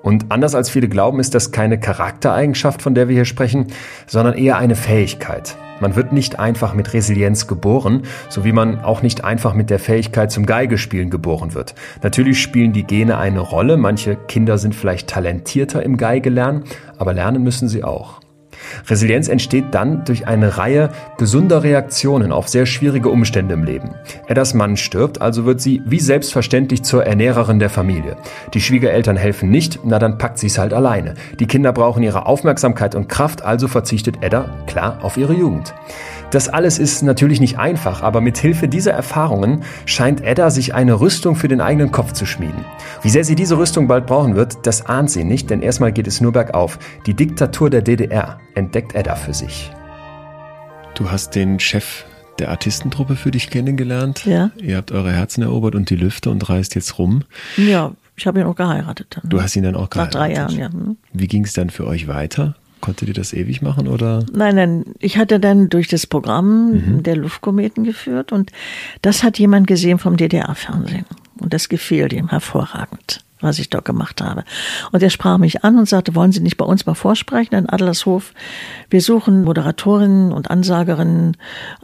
Und 0.02 0.26
anders 0.30 0.54
als 0.54 0.70
viele 0.70 0.88
glauben, 0.88 1.20
ist 1.20 1.34
das 1.34 1.50
keine 1.50 1.78
Charaktereigenschaft, 1.78 2.82
von 2.82 2.94
der 2.94 3.08
wir 3.08 3.14
hier 3.14 3.24
sprechen, 3.24 3.68
sondern 4.06 4.34
eher 4.34 4.58
eine 4.58 4.76
Fähigkeit. 4.76 5.56
Man 5.80 5.96
wird 5.96 6.12
nicht 6.12 6.38
einfach 6.38 6.72
mit 6.74 6.92
Resilienz 6.94 7.46
geboren, 7.46 8.02
so 8.28 8.44
wie 8.44 8.52
man 8.52 8.80
auch 8.80 9.02
nicht 9.02 9.13
einfach 9.22 9.55
mit 9.55 9.70
der 9.70 9.79
Fähigkeit 9.79 10.33
zum 10.33 10.46
Geigespielen 10.46 11.11
geboren 11.11 11.55
wird. 11.55 11.74
Natürlich 12.03 12.40
spielen 12.40 12.72
die 12.72 12.85
Gene 12.85 13.18
eine 13.18 13.40
Rolle, 13.40 13.77
manche 13.77 14.16
Kinder 14.16 14.59
sind 14.59 14.74
vielleicht 14.74 15.09
talentierter 15.09 15.83
im 15.83 15.96
Geigelernen, 15.98 16.64
aber 16.98 17.12
lernen 17.12 17.44
müssen 17.44 17.68
sie 17.68 17.85
auch. 17.85 18.24
Resilienz 18.88 19.29
entsteht 19.29 19.66
dann 19.72 20.05
durch 20.05 20.27
eine 20.27 20.59
Reihe 20.59 20.90
gesunder 21.18 21.62
Reaktionen 21.62 22.33
auf 22.33 22.48
sehr 22.48 22.66
schwierige 22.66 23.09
Umstände 23.09 23.55
im 23.55 23.64
Leben. 23.64 23.90
Eddas 24.27 24.55
Mann 24.55 24.77
stirbt, 24.77 25.20
also 25.20 25.44
wird 25.44 25.61
sie 25.61 25.83
wie 25.87 26.00
selbstverständlich 26.00 26.83
zur 26.83 27.05
Ernährerin 27.05 27.59
der 27.59 27.70
Familie. 27.70 28.16
Die 28.53 28.61
Schwiegereltern 28.61 29.16
helfen 29.16 29.50
nicht, 29.50 29.81
na 29.85 29.98
dann 29.98 30.18
packt 30.18 30.38
sie 30.38 30.46
es 30.46 30.59
halt 30.59 30.72
alleine. 30.72 31.14
Die 31.40 31.46
Kinder 31.46 31.72
brauchen 31.72 32.03
ihre 32.03 32.27
Aufmerksamkeit 32.27 32.94
und 32.94 33.09
Kraft, 33.09 33.42
also 33.42 33.68
verzichtet 33.68 34.22
Edda 34.22 34.48
klar 34.66 34.98
auf 35.03 35.16
ihre 35.16 35.35
Jugend. 35.35 35.74
Das 36.35 36.49
alles 36.49 36.81
ist 36.81 37.03
natürlich 37.03 37.40
nicht 37.40 37.61
einfach, 37.61 38.03
aber 38.03 38.20
mit 38.20 38.38
Hilfe 38.38 38.66
dieser 38.66 38.90
Erfahrungen 38.90 39.62
scheint 39.87 40.20
Edda 40.20 40.51
sich 40.51 40.75
eine 40.75 40.99
Rüstung 40.99 41.37
für 41.37 41.47
den 41.47 41.61
eigenen 41.61 41.92
Kopf 41.92 42.12
zu 42.12 42.27
schmieden. 42.27 42.64
Wie 43.03 43.09
sehr 43.09 43.23
sie 43.23 43.37
diese 43.37 43.57
Rüstung 43.57 43.87
bald 43.87 44.07
brauchen 44.07 44.35
wird, 44.35 44.66
das 44.66 44.85
ahnt 44.85 45.12
sie 45.12 45.23
nicht, 45.23 45.49
denn 45.49 45.62
erstmal 45.62 45.92
geht 45.92 46.09
es 46.09 46.20
nur 46.20 46.33
bergauf. 46.33 46.81
Die 47.07 47.14
Diktatur 47.14 47.70
der 47.70 47.83
DDR 47.83 48.40
entdeckt 48.57 48.97
Edda 48.97 49.14
für 49.14 49.33
sich. 49.33 49.70
Du 50.97 51.09
hast 51.09 51.37
den 51.37 51.61
Chef 51.61 52.05
der 52.40 52.51
Artistentruppe 52.51 53.14
für 53.14 53.31
dich 53.31 53.49
kennengelernt. 53.49 54.27
Ja. 54.27 54.51
Ihr 54.61 54.79
habt 54.79 54.90
eure 54.90 55.12
Herzen 55.12 55.42
erobert 55.42 55.77
und 55.77 55.88
die 55.88 55.94
Lüfte 55.94 56.31
und 56.31 56.49
reist 56.49 56.75
jetzt 56.75 56.99
rum. 56.99 57.23
Ja, 57.57 57.92
ich 58.16 58.27
habe 58.27 58.40
ihn 58.40 58.47
auch 58.47 58.57
geheiratet 58.57 59.07
dann. 59.11 59.31
Du 59.31 59.40
hast 59.40 59.55
ihn 59.55 59.62
dann 59.62 59.77
auch 59.77 59.88
geheiratet? 59.88 60.14
Nach 60.14 60.20
drei 60.20 60.35
Jahren, 60.35 60.59
ja. 60.59 60.73
Hm. 60.73 60.97
Wie 61.12 61.29
ging 61.29 61.44
es 61.44 61.53
dann 61.53 61.70
für 61.70 61.87
euch 61.87 62.09
weiter? 62.09 62.57
Konntet 62.85 63.09
ihr 63.09 63.14
das 63.14 63.33
ewig 63.33 63.62
machen 63.62 63.88
oder? 63.88 64.27
Nein, 64.31 64.57
nein. 64.57 64.85
Ich 64.99 65.16
hatte 65.16 65.40
dann 65.40 65.70
durch 65.70 65.88
das 65.88 66.07
Programm 66.07 66.73
mhm. 66.73 67.03
der 67.03 67.16
Luftkometen 67.16 67.83
geführt 67.83 68.31
und 68.31 68.53
das 69.01 69.23
hat 69.23 69.38
jemand 69.38 69.66
gesehen 69.66 69.99
vom 69.99 70.18
DDR-Fernsehen. 70.18 71.07
Und 71.40 71.55
das 71.55 71.70
gefiel 71.70 72.12
ihm 72.12 72.29
hervorragend, 72.29 73.25
was 73.40 73.59
ich 73.59 73.70
dort 73.70 73.87
gemacht 73.87 74.20
habe. 74.20 74.44
Und 74.92 75.03
er 75.03 75.09
sprach 75.09 75.38
mich 75.38 75.64
an 75.64 75.79
und 75.79 75.88
sagte, 75.88 76.14
wollen 76.14 76.33
Sie 76.33 76.40
nicht 76.40 76.59
bei 76.59 76.66
uns 76.66 76.85
mal 76.85 76.92
vorsprechen 76.92 77.55
in 77.55 77.70
Adlershof? 77.70 78.35
Wir 78.90 79.01
suchen 79.01 79.44
Moderatorinnen 79.44 80.31
und 80.31 80.51
Ansagerinnen 80.51 81.38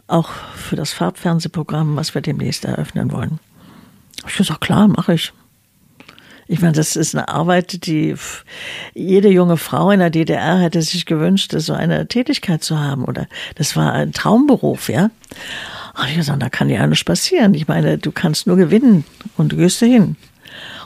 auch 0.05 0.29
für 0.55 0.75
das 0.75 0.93
Farbfernsehprogramm, 0.93 1.95
was 1.95 2.13
wir 2.13 2.21
demnächst 2.21 2.63
eröffnen 2.63 3.11
wollen. 3.11 3.39
Ich 4.27 4.37
gesagt, 4.37 4.61
klar, 4.61 4.87
mache 4.87 5.15
ich. 5.15 5.33
Ich 6.51 6.59
meine, 6.59 6.73
das 6.73 6.97
ist 6.97 7.15
eine 7.15 7.29
Arbeit, 7.29 7.85
die 7.85 8.13
jede 8.93 9.29
junge 9.29 9.55
Frau 9.55 9.89
in 9.89 9.99
der 9.99 10.09
DDR 10.09 10.59
hätte 10.59 10.81
sich 10.81 11.05
gewünscht, 11.05 11.53
so 11.55 11.71
eine 11.71 12.09
Tätigkeit 12.09 12.61
zu 12.61 12.77
haben. 12.77 13.05
Oder 13.05 13.27
das 13.55 13.77
war 13.77 13.93
ein 13.93 14.11
Traumberuf, 14.11 14.89
ja. 14.89 15.11
Und 15.97 16.09
ich 16.09 16.17
gesagt, 16.17 16.41
da 16.41 16.49
kann 16.49 16.69
ja 16.69 16.81
alles 16.81 17.05
passieren. 17.05 17.53
Ich 17.53 17.69
meine, 17.69 17.97
du 17.97 18.11
kannst 18.11 18.47
nur 18.47 18.57
gewinnen 18.57 19.05
und 19.37 19.53
du 19.53 19.55
gehst 19.55 19.81
dahin. 19.81 20.17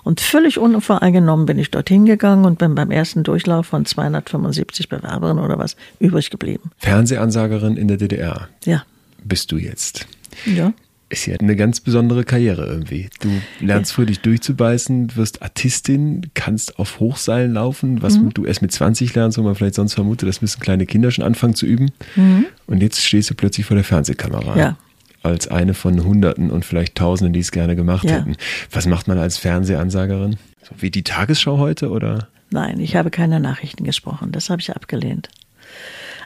Und 0.04 0.22
völlig 0.22 0.60
unvoreingenommen 0.60 1.48
bin 1.48 1.58
ich 1.58 1.72
dorthin 1.72 2.06
gegangen 2.06 2.46
und 2.46 2.60
bin 2.60 2.76
beim 2.76 2.92
ersten 2.92 3.24
Durchlauf 3.24 3.66
von 3.66 3.88
275 3.88 4.88
Bewerberinnen 4.88 5.44
oder 5.44 5.58
was 5.58 5.76
übrig 5.98 6.30
geblieben. 6.30 6.70
Fernsehansagerin 6.78 7.76
in 7.76 7.88
der 7.88 7.98
DDR. 7.98 8.50
Ja. 8.66 8.84
Bist 9.24 9.52
du 9.52 9.58
jetzt? 9.58 10.06
Ja 10.46 10.74
ist 11.10 11.28
ja 11.28 11.36
eine 11.38 11.56
ganz 11.56 11.82
besondere 11.82 12.24
Karriere 12.24 12.66
irgendwie. 12.66 13.10
Du 13.20 13.30
lernst 13.60 13.94
früh 13.94 14.06
dich 14.06 14.22
durchzubeißen, 14.22 15.16
wirst 15.16 15.42
Artistin, 15.42 16.32
kannst 16.34 16.80
auf 16.80 17.00
Hochseilen 17.00 17.54
laufen, 17.54 18.02
was 18.02 18.18
mhm. 18.18 18.34
du 18.34 18.46
erst 18.46 18.62
mit 18.62 18.72
20 18.72 19.14
lernst, 19.14 19.38
wo 19.38 19.44
man 19.44 19.56
vielleicht 19.56 19.76
sonst 19.76 19.94
vermutet, 19.94 20.28
das 20.28 20.42
müssen 20.42 20.60
kleine 20.60 20.86
Kinder 20.86 21.12
schon 21.12 21.24
anfangen 21.24 21.54
zu 21.54 21.66
üben. 21.66 21.92
Mhm. 22.16 22.48
Und 22.66 22.82
jetzt 22.82 23.04
stehst 23.04 23.30
du 23.30 23.36
plötzlich 23.36 23.66
vor 23.66 23.76
der 23.76 23.84
Fernsehkamera. 23.84 24.58
Ja. 24.58 24.78
Als 25.22 25.48
eine 25.48 25.74
von 25.74 26.04
Hunderten 26.04 26.52
und 26.52 26.66
vielleicht 26.66 26.96
Tausenden, 26.96 27.34
die 27.34 27.40
es 27.40 27.52
gerne 27.52 27.76
gemacht 27.76 28.06
ja. 28.06 28.18
hätten. 28.18 28.36
Was 28.72 28.88
macht 28.88 29.08
man 29.08 29.18
als 29.18 29.38
Fernsehansagerin? 29.38 30.38
So 30.64 30.76
wie 30.80 30.92
die 30.92 31.04
Tagesschau 31.04 31.58
heute 31.58 31.90
oder? 31.90 32.28
Nein, 32.52 32.80
ich 32.80 32.96
habe 32.96 33.12
keine 33.12 33.40
Nachrichten 33.40 33.84
gesprochen. 33.84 34.32
Das 34.32 34.50
habe 34.50 34.62
ich 34.62 34.76
abgelehnt. 34.76 35.30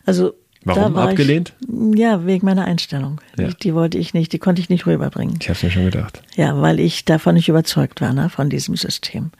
Also 0.05 0.33
Warum 0.65 0.97
abgelehnt? 0.97 1.53
Ich, 1.61 1.99
ja, 1.99 2.25
wegen 2.25 2.45
meiner 2.45 2.65
Einstellung. 2.65 3.21
Ja. 3.37 3.47
Die, 3.47 3.55
die, 3.55 3.73
wollte 3.73 3.97
ich 3.97 4.13
nicht, 4.13 4.33
die 4.33 4.39
konnte 4.39 4.61
ich 4.61 4.69
nicht 4.69 4.85
rüberbringen. 4.85 5.37
Ich 5.39 5.47
habe 5.47 5.57
es 5.57 5.63
mir 5.63 5.71
schon 5.71 5.85
gedacht. 5.85 6.21
Ja, 6.35 6.61
weil 6.61 6.79
ich 6.79 7.05
davon 7.05 7.35
nicht 7.35 7.47
überzeugt 7.47 8.01
war, 8.01 8.13
ne, 8.13 8.29
von 8.29 8.49
diesem 8.49 8.75
System. 8.75 9.31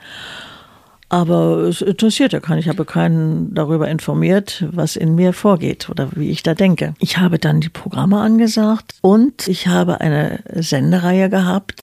Aber 1.10 1.58
es 1.64 1.82
interessiert 1.82 2.34
ja 2.34 2.40
keinen. 2.40 2.60
Ich 2.60 2.70
habe 2.70 2.86
keinen 2.86 3.54
darüber 3.54 3.90
informiert, 3.90 4.66
was 4.72 4.96
in 4.96 5.16
mir 5.16 5.34
vorgeht 5.34 5.90
oder 5.90 6.10
wie 6.16 6.30
ich 6.30 6.44
da 6.44 6.54
denke. 6.54 6.94
Ich 7.00 7.18
habe 7.18 7.40
dann 7.40 7.62
die 7.62 7.70
Programme 7.70 8.20
angesagt 8.20 8.94
und 9.02 9.48
ich 9.48 9.68
habe 9.68 10.02
eine 10.02 10.44
Sendereihe 10.54 11.30
gehabt. 11.30 11.82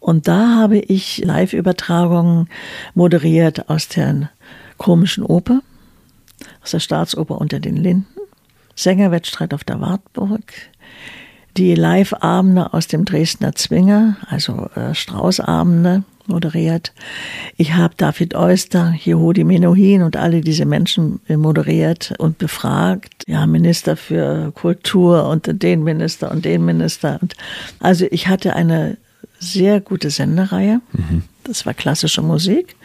Und 0.00 0.28
da 0.28 0.56
habe 0.56 0.78
ich 0.78 1.18
Live-Übertragungen 1.24 2.48
moderiert 2.94 3.70
aus 3.70 3.88
der 3.88 4.30
komischen 4.78 5.24
Oper, 5.24 5.62
aus 6.62 6.72
der 6.72 6.80
Staatsoper 6.80 7.40
unter 7.40 7.60
den 7.60 7.76
Linden. 7.76 8.15
Sängerwettstreit 8.76 9.52
auf 9.52 9.64
der 9.64 9.80
Wartburg, 9.80 10.52
die 11.56 11.74
Live-Abende 11.74 12.72
aus 12.72 12.86
dem 12.86 13.04
Dresdner 13.04 13.54
Zwinger, 13.54 14.16
also 14.28 14.68
äh, 14.76 14.94
Straußabende 14.94 16.04
moderiert. 16.28 16.92
Ich 17.56 17.74
habe 17.74 17.94
David 17.96 18.34
Oyster, 18.34 18.94
Jehudi 18.98 19.44
Menuhin 19.44 20.02
und 20.02 20.16
alle 20.16 20.40
diese 20.40 20.66
Menschen 20.66 21.20
moderiert 21.28 22.14
und 22.18 22.38
befragt. 22.38 23.24
Ja, 23.26 23.46
Minister 23.46 23.96
für 23.96 24.52
Kultur 24.52 25.28
und 25.28 25.62
den 25.62 25.84
Minister 25.84 26.30
und 26.30 26.44
den 26.44 26.64
Minister. 26.64 27.18
Und 27.22 27.34
also 27.80 28.06
ich 28.10 28.28
hatte 28.28 28.54
eine 28.54 28.98
sehr 29.38 29.80
gute 29.80 30.10
Sendereihe. 30.10 30.80
Mhm. 30.92 31.22
Das 31.44 31.64
war 31.64 31.74
klassische 31.74 32.22
Musik. 32.22 32.76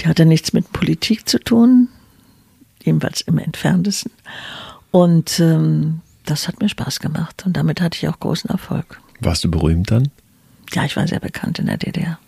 Die 0.00 0.06
hatte 0.06 0.26
nichts 0.26 0.52
mit 0.52 0.72
Politik 0.72 1.28
zu 1.28 1.38
tun, 1.38 1.88
jedenfalls 2.82 3.20
im 3.22 3.38
entferntesten. 3.38 4.12
Und 4.92 5.40
ähm, 5.40 6.00
das 6.24 6.46
hat 6.46 6.60
mir 6.60 6.68
Spaß 6.68 7.00
gemacht 7.00 7.44
und 7.44 7.56
damit 7.56 7.80
hatte 7.80 7.98
ich 7.98 8.08
auch 8.08 8.20
großen 8.20 8.48
Erfolg. 8.48 9.00
Warst 9.20 9.42
du 9.42 9.50
berühmt 9.50 9.90
dann? 9.90 10.10
Ja, 10.72 10.84
ich 10.84 10.96
war 10.96 11.08
sehr 11.08 11.20
bekannt 11.20 11.58
in 11.58 11.66
der 11.66 11.78
DDR. 11.78 12.18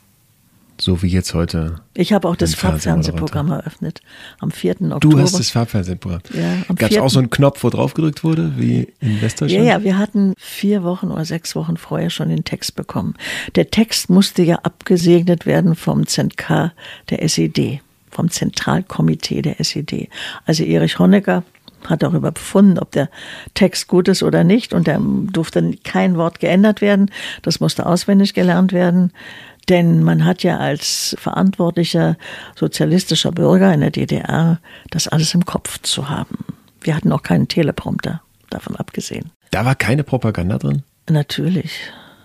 So 0.81 1.03
wie 1.03 1.07
jetzt 1.07 1.35
heute. 1.35 1.77
Ich 1.95 2.13
habe 2.13 2.29
auch 2.29 2.35
das 2.35 2.57
Farbfernsehprogramm 2.57 3.53
eröffnet. 3.53 4.01
Am 4.41 4.51
4. 4.51 4.73
Oktober. 4.81 4.99
Du 4.99 5.19
hast 5.21 5.39
das 5.39 5.51
Farbfernsehprogramm. 5.51 6.23
Ja, 6.33 6.75
Gab 6.75 6.91
es 6.91 6.99
auch 6.99 7.11
so 7.11 7.21
einen 7.21 7.31
Knopf, 7.31 7.63
wo 7.63 7.71
drauf 7.71 7.95
gedrückt 7.95 8.25
wurde, 8.25 8.55
wie 8.57 8.93
in 8.99 9.23
Westdeutschland? 9.23 9.65
Ja, 9.65 9.79
ja, 9.79 9.85
wir 9.85 9.99
hatten 9.99 10.35
vier 10.37 10.83
Wochen 10.83 11.13
oder 11.13 11.25
sechs 11.25 11.55
Wochen 11.55 11.77
vorher 11.77 12.11
schon 12.11 12.29
den 12.29 12.43
Text 12.43 12.75
bekommen. 12.75 13.15
Der 13.55 13.71
Text 13.71 14.11
musste 14.11 14.43
ja 14.43 14.57
abgesegnet 14.57 15.47
werden 15.47 15.77
vom 15.77 16.09
ZK 16.09 16.73
der 17.09 17.23
SED, 17.23 17.81
vom 18.11 18.31
Zentralkomitee 18.31 19.43
der 19.43 19.61
SED. 19.61 20.09
Also 20.45 20.65
Erich 20.65 20.99
Honecker 20.99 21.45
hat 21.91 22.03
darüber 22.03 22.33
befunden, 22.33 22.79
ob 22.79 22.91
der 22.93 23.09
Text 23.55 23.89
gut 23.89 24.09
ist 24.09 24.23
oder 24.23 24.45
nicht. 24.45 24.73
Und 24.73 24.89
da 24.89 24.99
durfte 25.01 25.77
kein 25.85 26.17
Wort 26.17 26.41
geändert 26.41 26.81
werden. 26.81 27.11
Das 27.43 27.61
musste 27.61 27.87
auswendig 27.87 28.35
gelernt 28.35 28.73
werden. 28.73 29.13
Denn 29.69 30.03
man 30.03 30.25
hat 30.25 30.43
ja 30.43 30.59
als 30.59 31.17
verantwortlicher 31.19 32.17
sozialistischer 32.55 33.33
Bürger 33.33 33.73
in 33.73 33.81
der 33.81 33.91
DDR 33.91 34.61
das 34.91 35.09
alles 35.09 35.35
im 35.35 35.45
Kopf 35.45 35.81
zu 35.83 36.09
haben. 36.09 36.45
Wir 36.81 36.95
hatten 36.95 37.13
auch 37.13 37.23
keinen 37.23 37.49
Teleprompter, 37.49 38.21
davon 38.51 38.77
abgesehen. 38.77 39.31
Da 39.51 39.65
war 39.65 39.75
keine 39.75 40.05
Propaganda 40.05 40.59
drin? 40.59 40.83
Natürlich. 41.09 41.73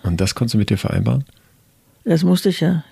Und 0.02 0.20
das 0.20 0.34
konntest 0.34 0.54
du 0.54 0.58
mit 0.58 0.70
dir 0.70 0.78
vereinbaren? 0.78 1.24
Das 2.04 2.24
musste 2.24 2.48
ich 2.50 2.60
ja. 2.60 2.84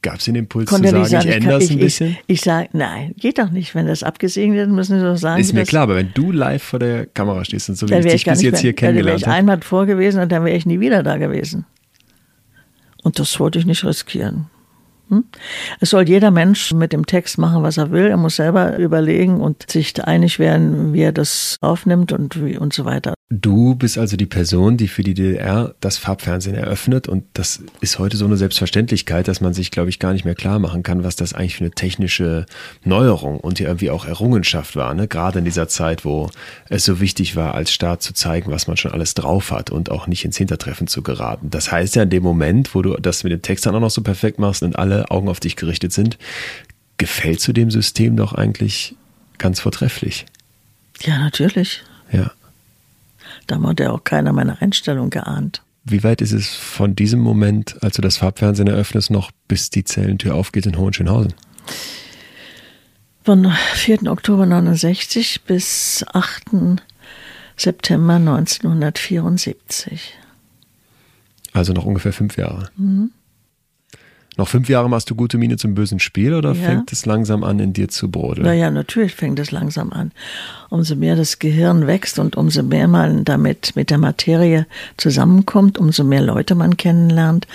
Gab 0.00 0.18
es 0.18 0.26
den 0.26 0.36
Impuls 0.36 0.70
Konnte 0.70 0.88
zu 0.88 0.94
sagen, 0.94 1.08
sagen, 1.08 1.28
ich 1.28 1.34
ändere 1.34 1.58
es 1.58 1.70
ein 1.70 1.78
bisschen? 1.78 2.10
Ich, 2.26 2.36
ich 2.36 2.40
sage, 2.42 2.68
nein, 2.72 3.14
geht 3.18 3.38
doch 3.38 3.50
nicht. 3.50 3.74
Wenn 3.74 3.86
das 3.86 4.04
abgesegnet 4.04 4.56
wird, 4.56 4.70
müssen 4.70 5.00
Sie 5.00 5.04
doch 5.04 5.16
sagen. 5.16 5.40
Ist 5.40 5.52
mir 5.52 5.64
klar, 5.64 5.82
aber 5.84 5.96
wenn 5.96 6.12
du 6.14 6.30
live 6.30 6.62
vor 6.62 6.78
der 6.78 7.06
Kamera 7.06 7.44
stehst 7.44 7.68
und 7.68 7.74
so 7.76 7.88
wie 7.88 7.94
ich 7.94 8.04
dich 8.04 8.24
bis 8.24 8.42
jetzt 8.42 8.52
mehr, 8.52 8.60
hier 8.60 8.72
kennengelernt 8.74 9.22
habe. 9.22 9.24
Dann 9.24 9.26
wäre 9.26 9.32
ich 9.32 9.38
einmal 9.38 9.60
vor 9.62 9.86
gewesen 9.86 10.20
und 10.20 10.30
dann 10.30 10.44
wäre 10.44 10.56
ich 10.56 10.66
nie 10.66 10.78
wieder 10.78 11.02
da 11.02 11.16
gewesen. 11.16 11.66
Und 13.02 13.18
das 13.18 13.40
wollte 13.40 13.58
ich 13.58 13.66
nicht 13.66 13.84
riskieren. 13.84 14.46
Hm? 15.08 15.24
Es 15.80 15.90
soll 15.90 16.08
jeder 16.08 16.30
Mensch 16.30 16.72
mit 16.72 16.92
dem 16.92 17.06
Text 17.06 17.38
machen, 17.38 17.62
was 17.62 17.76
er 17.76 17.90
will. 17.90 18.06
Er 18.06 18.16
muss 18.16 18.36
selber 18.36 18.78
überlegen 18.78 19.40
und 19.40 19.68
sich 19.68 20.00
einig 20.04 20.38
werden, 20.38 20.92
wie 20.92 21.02
er 21.02 21.12
das 21.12 21.56
aufnimmt 21.60 22.12
und 22.12 22.44
wie 22.44 22.56
und 22.56 22.72
so 22.72 22.84
weiter. 22.84 23.14
Du 23.30 23.74
bist 23.74 23.98
also 23.98 24.16
die 24.16 24.24
Person, 24.24 24.78
die 24.78 24.88
für 24.88 25.02
die 25.02 25.12
DDR 25.12 25.74
das 25.80 25.98
Farbfernsehen 25.98 26.56
eröffnet 26.56 27.08
und 27.08 27.24
das 27.34 27.60
ist 27.82 27.98
heute 27.98 28.16
so 28.16 28.24
eine 28.24 28.38
Selbstverständlichkeit, 28.38 29.28
dass 29.28 29.42
man 29.42 29.52
sich, 29.52 29.70
glaube 29.70 29.90
ich, 29.90 29.98
gar 29.98 30.14
nicht 30.14 30.24
mehr 30.24 30.34
klar 30.34 30.58
machen 30.58 30.82
kann, 30.82 31.04
was 31.04 31.14
das 31.14 31.34
eigentlich 31.34 31.56
für 31.56 31.64
eine 31.64 31.72
technische 31.72 32.46
Neuerung 32.84 33.38
und 33.38 33.58
ja 33.58 33.66
irgendwie 33.66 33.90
auch 33.90 34.06
Errungenschaft 34.06 34.76
war, 34.76 34.94
ne? 34.94 35.08
Gerade 35.08 35.40
in 35.40 35.44
dieser 35.44 35.68
Zeit, 35.68 36.06
wo 36.06 36.30
es 36.70 36.86
so 36.86 37.00
wichtig 37.00 37.36
war, 37.36 37.54
als 37.54 37.70
Staat 37.70 38.00
zu 38.02 38.14
zeigen, 38.14 38.50
was 38.50 38.66
man 38.66 38.78
schon 38.78 38.92
alles 38.92 39.12
drauf 39.12 39.50
hat 39.50 39.68
und 39.68 39.90
auch 39.90 40.06
nicht 40.06 40.24
ins 40.24 40.38
Hintertreffen 40.38 40.86
zu 40.86 41.02
geraten. 41.02 41.50
Das 41.50 41.70
heißt 41.70 41.96
ja, 41.96 42.04
in 42.04 42.10
dem 42.10 42.22
Moment, 42.22 42.74
wo 42.74 42.80
du 42.80 42.94
das 42.94 43.24
mit 43.24 43.32
dem 43.32 43.42
Text 43.42 43.66
dann 43.66 43.74
auch 43.74 43.80
noch 43.80 43.90
so 43.90 44.00
perfekt 44.00 44.38
machst 44.38 44.62
und 44.62 44.78
alle 44.78 45.10
Augen 45.10 45.28
auf 45.28 45.40
dich 45.40 45.56
gerichtet 45.56 45.92
sind, 45.92 46.16
gefällt 46.96 47.42
zu 47.42 47.52
dem 47.52 47.70
System 47.70 48.16
doch 48.16 48.32
eigentlich 48.32 48.94
ganz 49.36 49.60
vortrefflich. 49.60 50.24
Ja, 51.02 51.18
natürlich. 51.18 51.82
Ja. 52.10 52.30
Da 53.48 53.60
hat 53.62 53.80
ja 53.80 53.90
auch 53.90 54.04
keiner 54.04 54.32
meine 54.32 54.60
Einstellung 54.60 55.10
geahnt. 55.10 55.62
Wie 55.84 56.04
weit 56.04 56.20
ist 56.20 56.32
es 56.32 56.54
von 56.54 56.94
diesem 56.94 57.20
Moment, 57.20 57.82
als 57.82 57.96
du 57.96 58.02
das 58.02 58.18
Farbfernsehen 58.18 58.68
eröffnest, 58.68 59.10
noch 59.10 59.30
bis 59.48 59.70
die 59.70 59.84
Zellentür 59.84 60.34
aufgeht 60.34 60.66
in 60.66 60.76
Hohenschönhausen? 60.76 61.32
Von 63.24 63.50
4. 63.74 64.10
Oktober 64.10 64.46
69 64.46 65.42
bis 65.46 66.04
8. 66.12 66.80
September 67.56 68.14
1974. 68.14 70.14
Also 71.52 71.72
noch 71.72 71.86
ungefähr 71.86 72.12
fünf 72.12 72.36
Jahre. 72.36 72.68
Mhm. 72.76 73.10
Noch 74.38 74.46
fünf 74.46 74.68
Jahre 74.68 74.88
machst 74.88 75.10
du 75.10 75.16
gute 75.16 75.36
Miene 75.36 75.56
zum 75.56 75.74
bösen 75.74 75.98
Spiel 75.98 76.32
oder 76.32 76.54
ja. 76.54 76.64
fängt 76.64 76.92
es 76.92 77.04
langsam 77.06 77.42
an, 77.42 77.58
in 77.58 77.72
dir 77.72 77.88
zu 77.88 78.08
brodeln? 78.08 78.46
Naja, 78.46 78.70
natürlich 78.70 79.16
fängt 79.16 79.40
es 79.40 79.50
langsam 79.50 79.92
an. 79.92 80.12
Umso 80.70 80.94
mehr 80.94 81.16
das 81.16 81.40
Gehirn 81.40 81.88
wächst 81.88 82.20
und 82.20 82.36
umso 82.36 82.62
mehr 82.62 82.86
man 82.86 83.24
damit 83.24 83.74
mit 83.74 83.90
der 83.90 83.98
Materie 83.98 84.68
zusammenkommt, 84.96 85.76
umso 85.76 86.04
mehr 86.04 86.22
Leute 86.22 86.54
man 86.54 86.76
kennenlernt, 86.76 87.48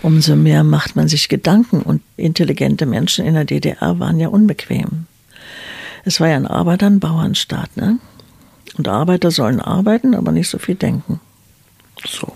umso 0.00 0.36
mehr 0.36 0.64
macht 0.64 0.96
man 0.96 1.06
sich 1.06 1.28
Gedanken. 1.28 1.82
Und 1.82 2.00
intelligente 2.16 2.86
Menschen 2.86 3.26
in 3.26 3.34
der 3.34 3.44
DDR 3.44 4.00
waren 4.00 4.18
ja 4.18 4.28
unbequem. 4.28 5.04
Es 6.06 6.18
war 6.18 6.28
ja 6.28 6.36
ein 6.36 6.46
Arbeiter- 6.46 6.86
und 6.86 7.00
Bauernstaat, 7.00 7.76
ne? 7.76 7.98
Und 8.78 8.88
Arbeiter 8.88 9.30
sollen 9.30 9.60
arbeiten, 9.60 10.14
aber 10.14 10.32
nicht 10.32 10.48
so 10.48 10.56
viel 10.56 10.76
denken. 10.76 11.20
So. 12.06 12.32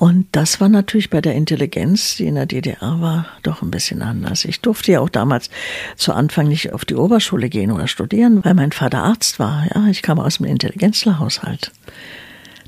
Und 0.00 0.28
das 0.32 0.62
war 0.62 0.70
natürlich 0.70 1.10
bei 1.10 1.20
der 1.20 1.34
Intelligenz, 1.34 2.16
die 2.16 2.24
in 2.24 2.36
der 2.36 2.46
DDR 2.46 3.02
war, 3.02 3.26
doch 3.42 3.60
ein 3.60 3.70
bisschen 3.70 4.00
anders. 4.00 4.46
Ich 4.46 4.62
durfte 4.62 4.92
ja 4.92 5.00
auch 5.00 5.10
damals 5.10 5.50
zu 5.94 6.14
Anfang 6.14 6.48
nicht 6.48 6.72
auf 6.72 6.86
die 6.86 6.94
Oberschule 6.94 7.50
gehen 7.50 7.70
oder 7.70 7.86
studieren, 7.86 8.42
weil 8.42 8.54
mein 8.54 8.72
Vater 8.72 9.02
Arzt 9.02 9.38
war. 9.38 9.66
Ja, 9.74 9.88
ich 9.88 10.00
kam 10.00 10.18
aus 10.18 10.40
einem 10.40 10.52
Intelligenzlerhaushalt. 10.52 11.72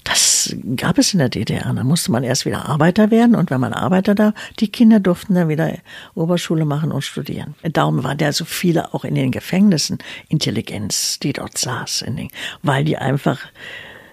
Das 0.05 0.55
gab 0.77 0.99
es 0.99 1.15
in 1.15 1.21
der 1.21 1.31
DDR. 1.31 1.73
Da 1.73 1.85
musste 1.85 2.13
man 2.13 2.23
erst 2.23 2.45
wieder 2.45 2.67
Arbeiter 2.69 3.11
werden 3.11 3.35
und 3.35 3.51
wenn 3.51 3.61
man 3.61 3.73
Arbeiter 3.73 4.15
da, 4.15 4.35
die 4.61 4.71
Kinder 4.71 5.01
durften 5.01 5.33
dann 5.33 5.49
wieder 5.49 5.79
Oberschule 6.15 6.67
machen 6.67 6.93
und 6.93 7.01
studieren. 7.01 7.55
Darum 7.63 8.05
waren 8.05 8.19
da 8.19 8.31
so 8.35 8.45
viele 8.45 8.93
auch 8.93 9.07
in 9.07 9.15
den 9.15 9.31
Gefängnissen 9.31 9.97
Intelligenz, 10.29 11.19
die 11.19 11.33
dort 11.33 11.57
saß, 11.57 12.05
den, 12.07 12.29
weil 12.63 12.85
die 12.85 12.99
einfach 12.99 13.39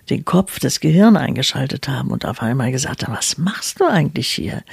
den 0.09 0.25
Kopf, 0.25 0.59
das 0.59 0.79
Gehirn 0.79 1.17
eingeschaltet 1.17 1.87
haben 1.87 2.11
und 2.11 2.25
auf 2.25 2.41
einmal 2.41 2.71
gesagt 2.71 3.03
haben, 3.03 3.15
was 3.15 3.37
machst 3.37 3.79
du 3.79 3.85
eigentlich 3.85 4.29
hier? 4.29 4.63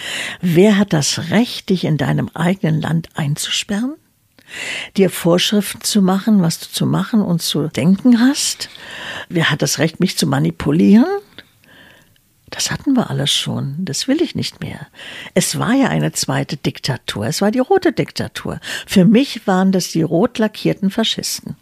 Wer 0.41 0.79
hat 0.79 0.93
das 0.93 1.31
Recht, 1.31 1.69
dich 1.69 1.85
in 1.85 1.97
deinem 1.97 2.31
eigenen 2.35 2.81
Land 2.81 3.09
einzusperren? 3.15 3.95
Dir 4.97 5.11
Vorschriften 5.11 5.83
zu 5.83 6.03
machen, 6.03 6.41
was 6.41 6.61
du 6.61 6.67
zu 6.67 6.87
machen 6.87 7.21
und 7.21 7.43
zu 7.43 7.69
denken 7.69 8.21
hast? 8.21 8.69
Wer 9.29 9.51
hat 9.51 9.63
das 9.63 9.79
Recht, 9.79 10.01
mich 10.01 10.17
zu 10.17 10.27
manipulieren? 10.27 11.07
Das 12.51 12.71
hatten 12.71 12.95
wir 12.95 13.11
alles 13.11 13.33
schon. 13.33 13.75
Das 13.79 14.07
will 14.07 14.23
ich 14.23 14.37
nicht 14.37 14.61
mehr. 14.61 14.87
Es 15.35 15.59
war 15.59 15.75
ja 15.75 15.89
eine 15.89 16.13
zweite 16.13 16.57
Diktatur. 16.57 17.27
Es 17.27 17.43
war 17.43 17.51
die 17.51 17.59
rote 17.59 17.93
Diktatur. 17.93 18.61
Für 18.87 19.05
mich 19.05 19.47
waren 19.47 19.73
das 19.73 19.91
die 19.91 20.03
rot 20.03 20.39
lackierten 20.39 20.91
Faschisten. 20.91 21.57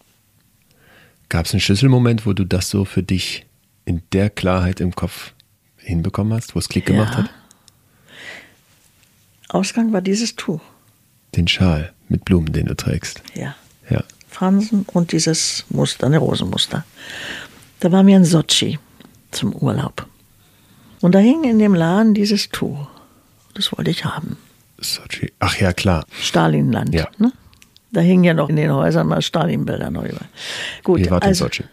Gab 1.31 1.47
es 1.47 1.53
einen 1.53 1.61
Schlüsselmoment, 1.61 2.27
wo 2.27 2.35
du 2.35 2.45
das 2.45 2.69
so 2.69 2.85
für 2.85 3.03
dich 3.03 3.47
in 3.85 4.03
der 4.13 4.31
Klarheit 4.31 4.81
im 4.81 4.95
Kopf 4.95 5.33
hinbekommen 5.77 6.33
hast, 6.33 6.55
wo 6.55 6.59
es 6.59 6.69
Klick 6.69 6.87
gemacht 6.87 7.15
ja. 7.15 7.25
hat? 7.25 7.31
Ausgang 9.49 9.93
war 9.93 10.01
dieses 10.01 10.37
Tuch. 10.37 10.61
Den 11.37 11.47
Schal 11.49 11.93
mit 12.09 12.25
Blumen, 12.25 12.53
den 12.53 12.67
du 12.67 12.75
trägst. 12.75 13.23
Ja. 13.35 13.55
Ja. 13.91 14.03
Fransen 14.29 14.85
und 14.93 15.13
dieses 15.13 15.65
Muster, 15.69 16.07
eine 16.07 16.19
Rosenmuster. 16.19 16.85
Da 17.81 17.93
waren 17.93 18.07
wir 18.07 18.17
in 18.17 18.25
Sochi 18.25 18.79
zum 19.31 19.55
Urlaub. 19.55 20.07
Und 21.01 21.15
da 21.15 21.19
hing 21.19 21.45
in 21.45 21.59
dem 21.59 21.75
Laden 21.75 22.15
dieses 22.15 22.49
Tuch. 22.49 22.89
Das 23.55 23.71
wollte 23.77 23.91
ich 23.91 24.05
haben. 24.05 24.39
Sochi. 24.79 25.33
Ach 25.39 25.57
ja, 25.57 25.73
klar. 25.73 26.07
Stalinland. 26.21 26.95
Ja. 26.95 27.09
Ne? 27.19 27.33
Da 27.93 28.01
hingen 28.01 28.25
ja 28.25 28.35
noch 28.35 28.49
in 28.49 28.57
den 28.57 28.73
Häusern 28.73 29.07
mal 29.07 29.23
Stalin-Bilder 29.23 29.91
neu 29.91 30.07
über. 30.07 30.23
Gut, 30.83 31.01
Ihr 31.01 31.11
wart 31.11 31.25
also, 31.25 31.45
in 31.45 31.51
Sochi. 31.51 31.65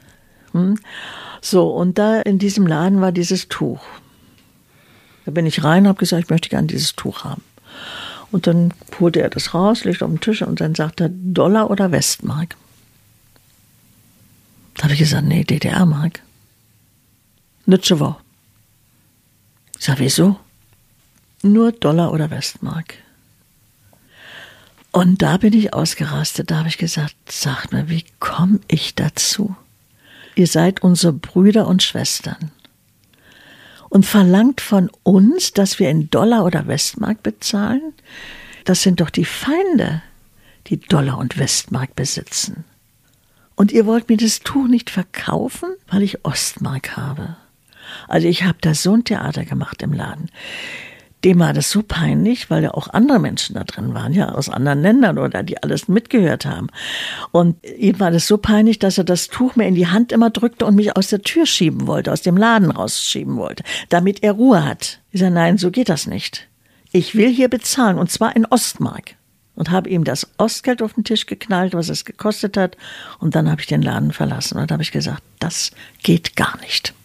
Hm, 0.51 0.77
so, 1.41 1.69
und 1.69 1.97
da 1.97 2.21
in 2.21 2.37
diesem 2.37 2.67
Laden 2.67 3.01
war 3.01 3.11
dieses 3.11 3.47
Tuch. 3.47 3.81
Da 5.25 5.31
bin 5.31 5.45
ich 5.45 5.63
rein 5.63 5.83
und 5.83 5.89
habe 5.89 5.99
gesagt, 5.99 6.23
ich 6.23 6.29
möchte 6.29 6.49
gerne 6.49 6.67
dieses 6.67 6.95
Tuch 6.95 7.23
haben. 7.23 7.43
Und 8.31 8.47
dann 8.47 8.73
holte 8.99 9.21
er 9.21 9.29
das 9.29 9.53
raus, 9.53 9.83
legte 9.83 10.05
auf 10.05 10.11
den 10.11 10.21
Tisch 10.21 10.41
und 10.41 10.61
dann 10.61 10.75
sagte 10.75 11.05
er, 11.05 11.09
Dollar 11.09 11.69
oder 11.69 11.91
Westmark? 11.91 12.55
Da 14.75 14.83
habe 14.83 14.93
ich 14.93 14.99
gesagt, 14.99 15.27
nee, 15.27 15.43
DDR-Mark. 15.43 16.21
Nütschewo. 17.65 18.15
Ich 19.77 19.85
sage, 19.85 19.99
wieso? 19.99 20.39
Nur 21.41 21.71
Dollar 21.71 22.13
oder 22.13 22.29
Westmark. 22.29 22.95
Und 24.91 25.21
da 25.21 25.37
bin 25.37 25.53
ich 25.53 25.73
ausgerastet. 25.73 26.51
Da 26.51 26.59
habe 26.59 26.69
ich 26.69 26.77
gesagt, 26.77 27.15
sag 27.29 27.71
mir, 27.71 27.89
wie 27.89 28.05
komme 28.19 28.59
ich 28.67 28.95
dazu? 28.95 29.55
Ihr 30.35 30.47
seid 30.47 30.83
unsere 30.83 31.13
Brüder 31.13 31.67
und 31.67 31.83
Schwestern. 31.83 32.51
Und 33.89 34.05
verlangt 34.05 34.61
von 34.61 34.89
uns, 35.03 35.51
dass 35.51 35.79
wir 35.79 35.89
in 35.89 36.09
Dollar 36.09 36.45
oder 36.45 36.67
Westmark 36.67 37.23
bezahlen? 37.23 37.93
Das 38.63 38.83
sind 38.83 39.01
doch 39.01 39.09
die 39.09 39.25
Feinde, 39.25 40.01
die 40.67 40.79
Dollar 40.79 41.17
und 41.17 41.37
Westmark 41.37 41.95
besitzen. 41.95 42.63
Und 43.55 43.71
ihr 43.71 43.85
wollt 43.85 44.07
mir 44.07 44.17
das 44.17 44.39
Tuch 44.39 44.67
nicht 44.67 44.89
verkaufen, 44.89 45.69
weil 45.89 46.03
ich 46.03 46.23
Ostmark 46.25 46.95
habe. 46.95 47.35
Also 48.07 48.27
ich 48.27 48.43
habe 48.43 48.57
da 48.61 48.73
so 48.73 48.93
ein 48.93 49.03
Theater 49.03 49.43
gemacht 49.43 49.81
im 49.81 49.91
Laden 49.91 50.29
dem 51.23 51.39
war 51.39 51.53
das 51.53 51.69
so 51.69 51.83
peinlich, 51.83 52.49
weil 52.49 52.63
ja 52.63 52.73
auch 52.73 52.87
andere 52.87 53.19
Menschen 53.19 53.55
da 53.55 53.63
drin 53.63 53.93
waren, 53.93 54.13
ja, 54.13 54.29
aus 54.29 54.49
anderen 54.49 54.81
Ländern 54.81 55.19
oder 55.19 55.43
die 55.43 55.61
alles 55.61 55.87
mitgehört 55.87 56.45
haben. 56.45 56.67
Und 57.31 57.57
ihm 57.77 57.99
war 57.99 58.11
das 58.11 58.27
so 58.27 58.37
peinlich, 58.37 58.79
dass 58.79 58.97
er 58.97 59.03
das 59.03 59.27
Tuch 59.27 59.55
mir 59.55 59.67
in 59.67 59.75
die 59.75 59.87
Hand 59.87 60.11
immer 60.11 60.31
drückte 60.31 60.65
und 60.65 60.75
mich 60.75 60.95
aus 60.95 61.09
der 61.09 61.21
Tür 61.21 61.45
schieben 61.45 61.85
wollte, 61.85 62.11
aus 62.11 62.21
dem 62.21 62.37
Laden 62.37 62.71
rausschieben 62.71 63.37
wollte, 63.37 63.63
damit 63.89 64.23
er 64.23 64.33
Ruhe 64.33 64.65
hat. 64.65 64.99
Ich 65.11 65.19
sage, 65.19 65.33
nein, 65.33 65.57
so 65.57 65.69
geht 65.69 65.89
das 65.89 66.07
nicht. 66.07 66.47
Ich 66.91 67.15
will 67.15 67.29
hier 67.29 67.49
bezahlen 67.49 67.99
und 67.99 68.11
zwar 68.11 68.35
in 68.35 68.45
Ostmark. 68.45 69.15
Und 69.53 69.69
habe 69.69 69.89
ihm 69.89 70.05
das 70.05 70.27
Ostgeld 70.37 70.81
auf 70.81 70.93
den 70.93 71.03
Tisch 71.03 71.25
geknallt, 71.25 71.73
was 71.73 71.89
es 71.89 72.05
gekostet 72.05 72.57
hat. 72.57 72.77
Und 73.19 73.35
dann 73.35 73.51
habe 73.51 73.61
ich 73.61 73.67
den 73.67 73.81
Laden 73.81 74.13
verlassen 74.13 74.57
und 74.57 74.71
habe 74.71 74.81
ich 74.81 74.91
gesagt, 74.91 75.21
das 75.39 75.71
geht 76.01 76.35
gar 76.35 76.57
nicht. 76.61 76.95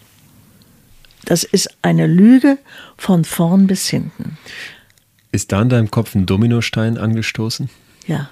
Das 1.26 1.42
ist 1.44 1.68
eine 1.82 2.06
Lüge 2.06 2.56
von 2.96 3.24
vorn 3.24 3.66
bis 3.66 3.88
hinten. 3.88 4.38
Ist 5.32 5.52
da 5.52 5.60
in 5.60 5.68
deinem 5.68 5.90
Kopf 5.90 6.14
ein 6.14 6.24
Dominostein 6.24 6.96
angestoßen? 6.96 7.68
Ja. 8.06 8.30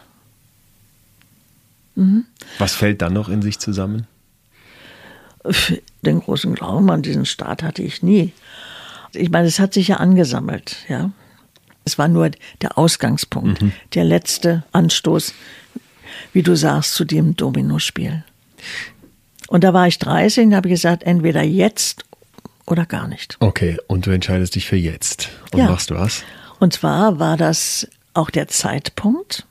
Mhm. 1.97 2.25
Was 2.59 2.75
fällt 2.75 3.03
dann 3.03 3.13
noch 3.13 3.29
in 3.29 3.43
sich 3.43 3.59
zusammen? 3.59 4.07
Den 6.03 6.21
großen 6.21 6.55
Glauben 6.55 6.91
an 6.91 7.03
diesen 7.03 7.27
Staat 7.27 7.63
hatte 7.63 7.83
ich 7.83 8.03
nie. 8.03 8.33
Ich 9.13 9.31
meine, 9.31 9.49
es 9.49 9.59
hat 9.59 9.75
sich 9.75 9.89
ja 9.89 9.97
angesammelt, 9.97 10.77
ja. 10.89 11.11
Es 11.85 11.99
war 11.99 12.09
nur 12.09 12.31
der 12.63 12.79
Ausgangspunkt, 12.79 13.61
mhm. 13.61 13.73
der 13.93 14.05
letzte 14.05 14.65
Anstoß, 14.73 15.35
wie 16.33 16.43
du 16.43 16.57
sagst, 16.57 16.95
zu 16.95 17.05
dem 17.05 17.37
Dominospiel. 17.37 18.25
Und 19.49 19.65
da 19.65 19.75
war 19.75 19.87
ich 19.87 19.99
30 19.99 20.47
und 20.47 20.55
habe 20.55 20.69
gesagt, 20.69 21.03
entweder 21.03 21.43
jetzt 21.43 22.05
oder 22.67 22.87
gar 22.87 23.09
nicht. 23.09 23.37
Okay, 23.41 23.79
und 23.87 24.07
du 24.07 24.11
entscheidest 24.11 24.55
dich 24.55 24.67
für 24.67 24.77
jetzt. 24.77 25.31
Und 25.53 25.61
ja. 25.61 25.69
machst 25.69 25.91
du 25.91 25.95
was? 25.95 26.25
Und 26.61 26.73
zwar 26.73 27.19
war 27.19 27.37
das 27.37 27.89
auch 28.15 28.31
der 28.31 28.49
Zeitpunkt, 28.49 29.47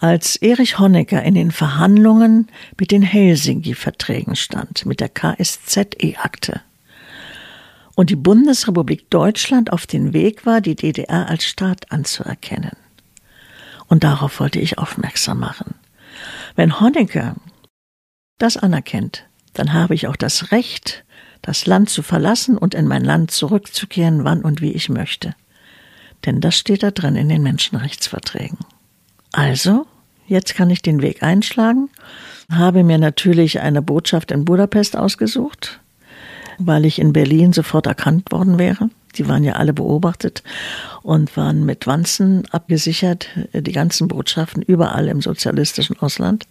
als 0.00 0.36
Erich 0.36 0.78
Honecker 0.78 1.22
in 1.22 1.34
den 1.34 1.52
Verhandlungen 1.52 2.48
mit 2.78 2.90
den 2.90 3.02
Helsinki-Verträgen 3.02 4.36
stand, 4.36 4.86
mit 4.86 5.00
der 5.00 5.08
KSZE-Akte. 5.08 6.60
Und 7.94 8.10
die 8.10 8.16
Bundesrepublik 8.16 9.08
Deutschland 9.08 9.72
auf 9.72 9.86
den 9.86 10.12
Weg 10.12 10.44
war, 10.44 10.60
die 10.60 10.74
DDR 10.74 11.28
als 11.28 11.44
Staat 11.44 11.90
anzuerkennen. 11.90 12.76
Und 13.86 14.04
darauf 14.04 14.40
wollte 14.40 14.58
ich 14.58 14.78
aufmerksam 14.78 15.40
machen. 15.40 15.74
Wenn 16.56 16.80
Honecker 16.80 17.36
das 18.38 18.56
anerkennt, 18.56 19.24
dann 19.54 19.72
habe 19.72 19.94
ich 19.94 20.08
auch 20.08 20.16
das 20.16 20.52
Recht, 20.52 21.04
das 21.46 21.64
Land 21.64 21.88
zu 21.88 22.02
verlassen 22.02 22.58
und 22.58 22.74
in 22.74 22.88
mein 22.88 23.04
Land 23.04 23.30
zurückzukehren, 23.30 24.24
wann 24.24 24.42
und 24.42 24.60
wie 24.60 24.72
ich 24.72 24.88
möchte. 24.88 25.34
Denn 26.26 26.40
das 26.40 26.58
steht 26.58 26.82
da 26.82 26.90
drin 26.90 27.14
in 27.14 27.28
den 27.28 27.42
Menschenrechtsverträgen. 27.42 28.58
Also, 29.32 29.86
jetzt 30.26 30.56
kann 30.56 30.70
ich 30.70 30.82
den 30.82 31.02
Weg 31.02 31.22
einschlagen, 31.22 31.88
habe 32.50 32.82
mir 32.82 32.98
natürlich 32.98 33.60
eine 33.60 33.80
Botschaft 33.80 34.32
in 34.32 34.44
Budapest 34.44 34.96
ausgesucht, 34.96 35.80
weil 36.58 36.84
ich 36.84 36.98
in 36.98 37.12
Berlin 37.12 37.52
sofort 37.52 37.86
erkannt 37.86 38.32
worden 38.32 38.58
wäre. 38.58 38.90
Die 39.14 39.28
waren 39.28 39.44
ja 39.44 39.54
alle 39.54 39.72
beobachtet 39.72 40.42
und 41.02 41.36
waren 41.36 41.64
mit 41.64 41.86
Wanzen 41.86 42.44
abgesichert, 42.50 43.28
die 43.52 43.72
ganzen 43.72 44.08
Botschaften 44.08 44.62
überall 44.62 45.08
im 45.08 45.22
sozialistischen 45.22 45.98
Ausland. 46.00 46.46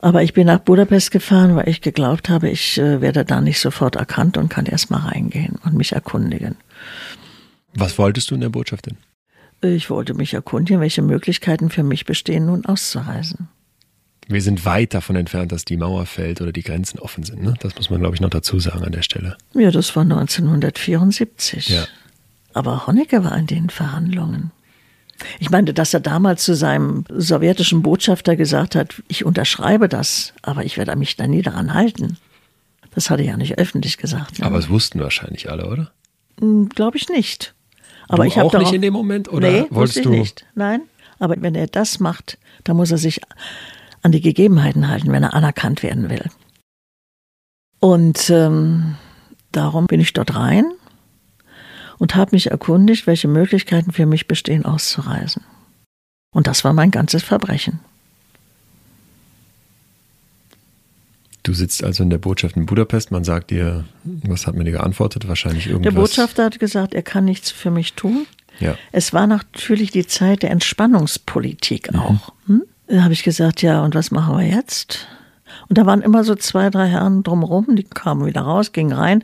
Aber 0.00 0.22
ich 0.22 0.32
bin 0.32 0.46
nach 0.46 0.60
Budapest 0.60 1.10
gefahren, 1.10 1.56
weil 1.56 1.68
ich 1.68 1.80
geglaubt 1.80 2.28
habe, 2.28 2.48
ich 2.48 2.78
äh, 2.78 3.00
werde 3.00 3.24
da 3.24 3.40
nicht 3.40 3.58
sofort 3.58 3.96
erkannt 3.96 4.36
und 4.36 4.48
kann 4.48 4.66
erst 4.66 4.90
mal 4.90 5.00
reingehen 5.00 5.56
und 5.64 5.74
mich 5.74 5.92
erkundigen. 5.92 6.56
Was 7.74 7.98
wolltest 7.98 8.30
du 8.30 8.36
in 8.36 8.40
der 8.40 8.48
Botschaft 8.48 8.86
denn? 8.86 8.96
Ich 9.60 9.90
wollte 9.90 10.14
mich 10.14 10.34
erkundigen, 10.34 10.80
welche 10.80 11.02
Möglichkeiten 11.02 11.68
für 11.68 11.82
mich 11.82 12.04
bestehen, 12.04 12.46
nun 12.46 12.64
auszureisen. 12.64 13.48
Wir 14.28 14.42
sind 14.42 14.64
weit 14.64 14.94
davon 14.94 15.16
entfernt, 15.16 15.52
dass 15.52 15.64
die 15.64 15.76
Mauer 15.76 16.06
fällt 16.06 16.40
oder 16.40 16.52
die 16.52 16.62
Grenzen 16.62 17.00
offen 17.00 17.24
sind. 17.24 17.42
Ne? 17.42 17.54
Das 17.60 17.74
muss 17.76 17.90
man, 17.90 18.00
glaube 18.00 18.14
ich, 18.14 18.20
noch 18.20 18.30
dazu 18.30 18.60
sagen 18.60 18.84
an 18.84 18.92
der 18.92 19.02
Stelle. 19.02 19.36
Ja, 19.54 19.70
das 19.70 19.96
war 19.96 20.02
1974. 20.02 21.70
Ja. 21.70 21.86
Aber 22.52 22.86
Honecker 22.86 23.24
war 23.24 23.36
in 23.36 23.46
den 23.46 23.70
Verhandlungen. 23.70 24.52
Ich 25.38 25.50
meinte, 25.50 25.74
dass 25.74 25.94
er 25.94 26.00
damals 26.00 26.44
zu 26.44 26.54
seinem 26.54 27.04
sowjetischen 27.08 27.82
Botschafter 27.82 28.36
gesagt 28.36 28.74
hat, 28.74 29.02
ich 29.08 29.24
unterschreibe 29.24 29.88
das, 29.88 30.32
aber 30.42 30.64
ich 30.64 30.78
werde 30.78 30.94
mich 30.96 31.16
da 31.16 31.26
nie 31.26 31.42
daran 31.42 31.74
halten. 31.74 32.16
Das 32.94 33.10
hat 33.10 33.20
er 33.20 33.26
ja 33.26 33.36
nicht 33.36 33.58
öffentlich 33.58 33.98
gesagt. 33.98 34.42
Aber 34.42 34.58
es 34.58 34.68
wussten 34.68 35.00
wahrscheinlich 35.00 35.50
alle, 35.50 35.66
oder? 35.66 35.92
Hm, 36.40 36.68
Glaube 36.68 36.96
ich 36.96 37.08
nicht. 37.08 37.54
Aber 38.08 38.24
du 38.24 38.28
ich 38.28 38.40
auch 38.40 38.52
nicht 38.54 38.72
in 38.72 38.82
dem 38.82 38.94
Moment 38.94 39.30
oder 39.30 39.50
nee, 39.50 39.66
wolltest 39.70 40.04
du? 40.04 40.10
nicht. 40.10 40.46
Nein, 40.54 40.82
aber 41.18 41.36
wenn 41.40 41.54
er 41.54 41.66
das 41.66 42.00
macht, 42.00 42.38
dann 42.64 42.76
muss 42.76 42.90
er 42.90 42.98
sich 42.98 43.20
an 44.02 44.12
die 44.12 44.20
Gegebenheiten 44.20 44.88
halten, 44.88 45.12
wenn 45.12 45.22
er 45.22 45.34
anerkannt 45.34 45.82
werden 45.82 46.08
will. 46.08 46.24
Und 47.80 48.30
ähm, 48.30 48.96
darum 49.52 49.86
bin 49.86 50.00
ich 50.00 50.12
dort 50.12 50.34
rein 50.34 50.72
und 51.98 52.14
habe 52.14 52.30
mich 52.34 52.50
erkundigt, 52.50 53.06
welche 53.06 53.28
Möglichkeiten 53.28 53.92
für 53.92 54.06
mich 54.06 54.26
bestehen, 54.28 54.64
auszureisen. 54.64 55.42
Und 56.32 56.46
das 56.46 56.64
war 56.64 56.72
mein 56.72 56.90
ganzes 56.90 57.22
Verbrechen. 57.22 57.80
Du 61.42 61.54
sitzt 61.54 61.82
also 61.82 62.02
in 62.02 62.10
der 62.10 62.18
Botschaft 62.18 62.56
in 62.56 62.66
Budapest. 62.66 63.10
Man 63.10 63.24
sagt 63.24 63.50
dir, 63.50 63.84
was 64.04 64.46
hat 64.46 64.54
man 64.54 64.66
dir 64.66 64.72
geantwortet? 64.72 65.28
Wahrscheinlich 65.28 65.66
irgendwas. 65.66 65.94
Der 65.94 66.00
Botschafter 66.00 66.44
hat 66.44 66.58
gesagt, 66.58 66.94
er 66.94 67.02
kann 67.02 67.24
nichts 67.24 67.50
für 67.50 67.70
mich 67.70 67.94
tun. 67.94 68.26
Ja. 68.60 68.76
Es 68.92 69.12
war 69.12 69.26
natürlich 69.26 69.90
die 69.90 70.06
Zeit 70.06 70.42
der 70.42 70.50
Entspannungspolitik 70.50 71.92
Mhm. 71.92 71.98
auch. 71.98 72.32
Hm? 72.46 72.62
Da 72.88 73.02
habe 73.02 73.12
ich 73.14 73.22
gesagt, 73.22 73.62
ja, 73.62 73.82
und 73.82 73.94
was 73.94 74.10
machen 74.10 74.36
wir 74.36 74.46
jetzt? 74.46 75.06
Und 75.68 75.78
da 75.78 75.86
waren 75.86 76.02
immer 76.02 76.24
so 76.24 76.34
zwei, 76.34 76.70
drei 76.70 76.86
Herren 76.88 77.22
drumherum, 77.22 77.76
die 77.76 77.84
kamen 77.84 78.26
wieder 78.26 78.42
raus, 78.42 78.72
gingen 78.72 78.92
rein 78.92 79.22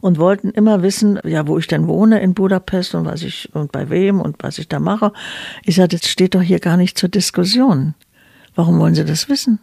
und 0.00 0.18
wollten 0.18 0.50
immer 0.50 0.82
wissen, 0.82 1.18
ja, 1.24 1.46
wo 1.46 1.58
ich 1.58 1.66
denn 1.66 1.86
wohne 1.86 2.20
in 2.20 2.34
Budapest 2.34 2.94
und 2.94 3.04
was 3.04 3.22
ich 3.22 3.54
und 3.54 3.72
bei 3.72 3.90
wem 3.90 4.20
und 4.20 4.36
was 4.40 4.58
ich 4.58 4.68
da 4.68 4.80
mache. 4.80 5.12
Ich 5.64 5.76
sagte, 5.76 5.98
das 5.98 6.08
steht 6.08 6.34
doch 6.34 6.42
hier 6.42 6.60
gar 6.60 6.76
nicht 6.76 6.98
zur 6.98 7.08
Diskussion. 7.08 7.94
Warum 8.54 8.78
wollen 8.78 8.94
Sie 8.94 9.04
das 9.04 9.28
wissen? 9.28 9.58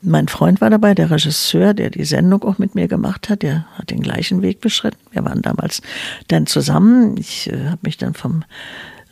Mein 0.00 0.28
Freund 0.28 0.60
war 0.60 0.70
dabei, 0.70 0.94
der 0.94 1.10
Regisseur, 1.10 1.74
der 1.74 1.90
die 1.90 2.04
Sendung 2.04 2.44
auch 2.44 2.58
mit 2.58 2.76
mir 2.76 2.86
gemacht 2.86 3.28
hat, 3.28 3.42
der 3.42 3.66
hat 3.74 3.90
den 3.90 4.00
gleichen 4.00 4.42
Weg 4.42 4.60
beschritten. 4.60 5.00
Wir 5.10 5.24
waren 5.24 5.42
damals 5.42 5.82
dann 6.28 6.46
zusammen. 6.46 7.16
Ich 7.16 7.50
äh, 7.50 7.66
habe 7.66 7.80
mich 7.82 7.96
dann 7.96 8.14
vom 8.14 8.44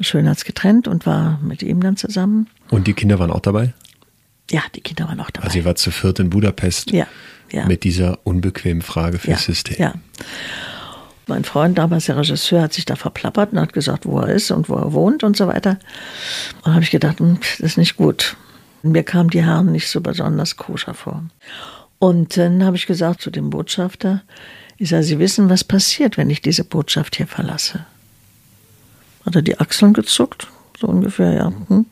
Schönheits 0.01 0.45
getrennt 0.45 0.87
und 0.87 1.05
war 1.05 1.41
mit 1.43 1.63
ihm 1.63 1.81
dann 1.81 1.97
zusammen. 1.97 2.47
Und 2.71 2.87
die 2.87 2.93
Kinder 2.93 3.19
waren 3.19 3.33
auch 3.33 3.41
dabei? 3.41 3.75
Ja, 4.51 4.63
die 4.75 4.81
Kinder 4.81 5.09
waren 5.09 5.21
auch 5.21 5.31
dabei. 5.31 5.47
Also 5.47 5.59
ihr 5.59 5.65
wart 5.65 5.79
zu 5.79 5.91
viert 5.91 6.19
in 6.19 6.31
Budapest 6.31 6.91
ja, 6.91 7.07
ja. 7.51 7.67
mit 7.67 7.85
dieser 7.85 8.19
unbequemen 8.25 8.83
Frage 8.83 9.19
fürs 9.19 9.41
ja, 9.41 9.47
System. 9.47 9.77
Ja. 9.79 9.95
Mein 11.29 11.43
Freund, 11.43 11.77
damals 11.77 12.07
der 12.07 12.17
Regisseur, 12.17 12.63
hat 12.63 12.73
sich 12.73 12.85
da 12.85 12.95
verplappert 12.95 13.53
und 13.53 13.59
hat 13.59 13.73
gesagt, 13.73 14.07
wo 14.07 14.21
er 14.21 14.29
ist 14.29 14.53
und 14.53 14.69
wo 14.69 14.77
er 14.77 14.93
wohnt 14.93 15.25
und 15.25 15.37
so 15.37 15.49
weiter. 15.49 15.79
Und 16.63 16.75
habe 16.75 16.85
ich 16.85 16.93
gedacht, 16.93 17.19
hm, 17.19 17.41
das 17.41 17.61
ist 17.61 17.79
nicht 17.79 17.97
gut. 17.97 18.37
Mir 18.83 19.03
kamen 19.03 19.31
die 19.31 19.43
Herren 19.43 19.73
nicht 19.73 19.89
so 19.89 20.01
besonders 20.01 20.57
koscher 20.57 20.95
vor. 20.95 21.25
Und 21.99 22.37
dann 22.37 22.65
habe 22.65 22.77
ich 22.77 22.87
gesagt 22.87 23.23
zu 23.23 23.31
dem 23.31 23.51
Botschafter, 23.51 24.23
ich 24.79 24.91
sage, 24.91 25.03
Sie 25.03 25.19
wissen, 25.19 25.49
was 25.49 25.65
passiert, 25.65 26.17
wenn 26.17 26.31
ich 26.31 26.43
diese 26.43 26.63
Botschaft 26.63 27.17
hier 27.17 27.27
verlasse. 27.27 27.87
Hat 29.25 29.35
er 29.35 29.43
die 29.43 29.59
Achseln 29.59 29.95
gezuckt, 29.95 30.47
so 30.79 30.87
ungefähr, 30.87 31.33
ja. 31.33 31.53
Hm. 31.69 31.87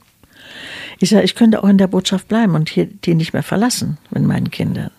Ich 1.05 1.11
sage, 1.11 1.25
ich 1.25 1.35
könnte 1.35 1.63
auch 1.63 1.69
in 1.69 1.77
der 1.77 1.87
Botschaft 1.87 2.29
bleiben 2.29 2.55
und 2.55 2.71
hier 2.71 2.87
die 2.87 3.15
nicht 3.15 3.35
mehr 3.35 3.43
verlassen 3.43 3.99
mit 4.09 4.23
meinen 4.23 4.51
Kindern. 4.51 4.91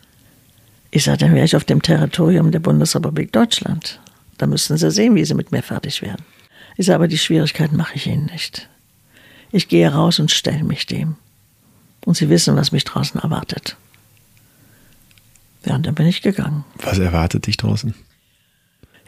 Ich 0.92 1.04
sage, 1.04 1.18
dann 1.18 1.34
wäre 1.34 1.46
ich 1.46 1.56
auf 1.56 1.64
dem 1.64 1.82
Territorium 1.82 2.52
der 2.52 2.60
Bundesrepublik 2.60 3.32
Deutschland. 3.32 4.00
Da 4.38 4.46
müssten 4.46 4.78
Sie 4.78 4.92
sehen, 4.92 5.16
wie 5.16 5.26
Sie 5.26 5.34
mit 5.34 5.52
mir 5.52 5.64
fertig 5.64 6.04
werden. 6.04 6.24
Ich 6.78 6.86
sage, 6.86 6.98
aber 6.98 7.08
die 7.08 7.18
Schwierigkeiten 7.18 7.76
mache 7.76 7.96
ich 7.96 8.06
Ihnen 8.06 8.28
nicht. 8.28 8.70
Ich 9.52 9.68
gehe 9.68 9.92
raus 9.92 10.20
und 10.20 10.30
stelle 10.30 10.64
mich 10.64 10.86
dem. 10.86 11.16
Und 12.06 12.16
Sie 12.16 12.30
wissen, 12.30 12.56
was 12.56 12.72
mich 12.72 12.84
draußen 12.84 13.20
erwartet. 13.20 13.76
Ja, 15.66 15.74
und 15.74 15.88
dann 15.88 15.96
bin 15.96 16.06
ich 16.06 16.22
gegangen. 16.22 16.66
Was 16.84 17.00
erwartet 17.00 17.48
dich 17.48 17.58
draußen? 17.58 17.96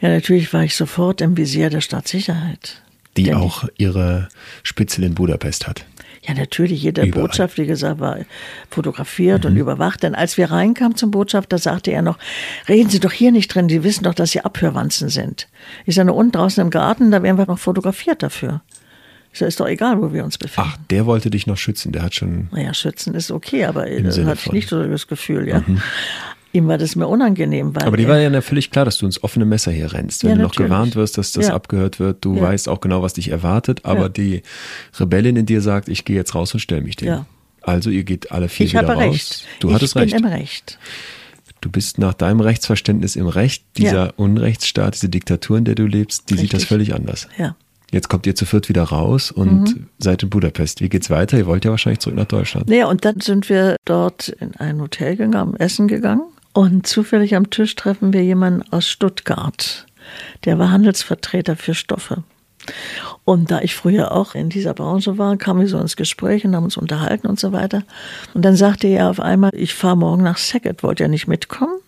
Ja, 0.00 0.08
natürlich 0.08 0.52
war 0.52 0.64
ich 0.64 0.74
sofort 0.74 1.20
im 1.20 1.36
Visier 1.36 1.70
der 1.70 1.80
Staatssicherheit. 1.80 2.82
Die 3.16 3.34
auch 3.34 3.68
ihre 3.76 4.28
Spitzel 4.64 5.04
in 5.04 5.14
Budapest 5.14 5.68
hat. 5.68 5.84
Ja, 6.26 6.34
natürlich, 6.34 6.82
jede 6.82 7.02
Überall. 7.02 7.22
Mhm. 7.22 7.26
Botschaft, 7.26 7.58
wie 7.58 7.66
gesagt, 7.66 8.00
war 8.00 8.18
fotografiert 8.70 9.46
und 9.46 9.56
überwacht. 9.56 10.02
Denn 10.02 10.14
als 10.14 10.36
wir 10.36 10.50
reinkamen 10.50 10.96
zum 10.96 11.10
Botschafter, 11.10 11.58
sagte 11.58 11.90
er 11.90 12.02
noch, 12.02 12.18
reden 12.68 12.90
Sie 12.90 13.00
doch 13.00 13.12
hier 13.12 13.32
nicht 13.32 13.54
drin, 13.54 13.68
Sie 13.68 13.84
wissen 13.84 14.04
doch, 14.04 14.14
dass 14.14 14.32
Sie 14.32 14.40
Abhörwanzen 14.40 15.08
sind. 15.08 15.48
Ich 15.86 15.94
sage, 15.94 16.12
unten 16.12 16.32
draußen 16.32 16.60
im 16.60 16.70
Garten, 16.70 17.10
da 17.10 17.22
werden 17.22 17.38
wir 17.38 17.46
noch 17.46 17.58
fotografiert 17.58 18.22
dafür. 18.22 18.62
Ich 19.32 19.38
sage, 19.38 19.48
ist 19.48 19.60
doch 19.60 19.68
egal, 19.68 20.00
wo 20.00 20.12
wir 20.12 20.24
uns 20.24 20.38
befinden. 20.38 20.70
Ach, 20.72 20.78
der 20.90 21.06
wollte 21.06 21.30
dich 21.30 21.46
noch 21.46 21.56
schützen. 21.58 21.92
Der 21.92 22.02
hat 22.02 22.14
schon. 22.14 22.48
Naja, 22.50 22.74
schützen 22.74 23.14
ist 23.14 23.30
okay, 23.30 23.66
aber 23.66 23.88
das 23.88 24.18
hatte 24.18 24.40
ich 24.46 24.52
nicht 24.52 24.68
so 24.68 24.82
das 24.82 25.06
Gefühl, 25.06 25.48
ja. 25.48 25.62
Ihm 26.52 26.66
war 26.66 26.78
das 26.78 26.96
mir 26.96 27.06
unangenehm, 27.06 27.74
weil 27.76 27.84
Aber 27.86 27.96
die 27.98 28.08
war 28.08 28.18
ja 28.18 28.40
völlig 28.40 28.70
klar, 28.70 28.84
dass 28.86 28.96
du 28.98 29.04
ins 29.06 29.22
offene 29.22 29.44
Messer 29.44 29.70
hier 29.70 29.92
rennst. 29.92 30.22
Wenn 30.24 30.30
Ja, 30.30 30.36
du 30.36 30.42
noch 30.42 30.48
natürlich. 30.50 30.68
gewarnt 30.70 30.96
wirst, 30.96 31.18
dass 31.18 31.32
das 31.32 31.48
Ja. 31.48 31.54
abgehört 31.54 32.00
wird, 32.00 32.24
du 32.24 32.36
Ja. 32.36 32.42
weißt 32.42 32.68
auch 32.70 32.80
genau, 32.80 33.02
was 33.02 33.12
dich 33.12 33.30
erwartet, 33.30 33.84
aber 33.84 34.08
die 34.08 34.42
Rebellin 34.98 35.36
in 35.36 35.44
dir 35.46 35.60
sagt, 35.60 35.88
ich 35.88 36.04
gehe 36.06 36.16
jetzt 36.16 36.34
raus 36.34 36.54
und 36.54 36.60
stelle 36.60 36.80
mich 36.80 36.96
dem. 36.96 37.08
Ja. 37.08 37.26
Also 37.62 37.90
ihr 37.90 38.04
geht 38.04 38.32
alle 38.32 38.48
vier 38.48 38.64
ich 38.66 38.72
wieder 38.72 38.82
habe 38.88 38.94
raus. 38.94 39.12
recht. 39.14 39.44
Du 39.60 39.68
ich 39.68 39.74
hattest 39.74 39.94
bin 39.94 40.02
recht. 40.04 40.14
im 40.16 40.24
Recht. 40.24 40.78
Du 41.60 41.70
bist 41.70 41.98
nach 41.98 42.14
deinem 42.14 42.40
Rechtsverständnis 42.40 43.14
im 43.16 43.26
Recht. 43.26 43.64
Dieser. 43.76 44.14
Unrechtsstaat, 44.18 44.94
diese 44.94 45.08
Diktatur, 45.10 45.58
in 45.58 45.64
der 45.64 45.74
du 45.74 45.86
lebst, 45.86 46.30
die 46.30 46.34
sieht 46.36 46.52
das 46.52 46.60
Richtig. 46.62 46.68
völlig 46.68 46.94
anders. 46.94 47.28
Ja. 47.36 47.56
Jetzt 47.90 48.08
kommt 48.08 48.26
ihr 48.26 48.34
zu 48.34 48.46
viert 48.46 48.68
wieder 48.68 48.84
raus 48.84 49.30
und 49.30 49.62
Mhm. 49.76 49.86
seid 49.98 50.22
in 50.22 50.30
Budapest. 50.30 50.80
Wie 50.80 50.88
geht's 50.88 51.10
weiter? 51.10 51.36
Ihr 51.36 51.46
wollt 51.46 51.64
ja 51.64 51.70
wahrscheinlich 51.70 51.98
zurück 52.00 52.16
nach 52.16 52.26
Deutschland. 52.26 52.68
Naja, 52.68 52.86
und 52.86 53.04
dann 53.04 53.20
sind 53.20 53.48
wir 53.48 53.76
dort 53.86 54.28
in 54.28 54.54
ein 54.56 54.80
Hotel 54.80 55.16
gegangen, 55.16 55.56
essen 55.56 55.88
gegangen. 55.88 56.22
Und 56.58 56.88
zufällig 56.88 57.36
am 57.36 57.50
Tisch 57.50 57.76
treffen 57.76 58.12
wir 58.12 58.24
jemanden 58.24 58.64
aus 58.72 58.88
Stuttgart. 58.88 59.86
Der 60.44 60.58
war 60.58 60.72
Handelsvertreter 60.72 61.54
für 61.54 61.72
Stoffe. 61.72 62.24
Und 63.24 63.52
da 63.52 63.60
ich 63.60 63.76
früher 63.76 64.10
auch 64.10 64.34
in 64.34 64.48
dieser 64.48 64.74
Branche 64.74 65.18
war, 65.18 65.36
kamen 65.36 65.60
wir 65.60 65.68
so 65.68 65.78
ins 65.78 65.94
Gespräch 65.94 66.44
und 66.44 66.56
haben 66.56 66.64
uns 66.64 66.76
unterhalten 66.76 67.28
und 67.28 67.38
so 67.38 67.52
weiter. 67.52 67.84
Und 68.34 68.44
dann 68.44 68.56
sagte 68.56 68.88
er 68.88 69.08
auf 69.08 69.20
einmal, 69.20 69.52
ich 69.54 69.72
fahre 69.72 69.96
morgen 69.96 70.24
nach 70.24 70.36
Szeged, 70.36 70.82
wollt 70.82 70.98
ihr 70.98 71.06
nicht 71.06 71.28
mitkommen? 71.28 71.78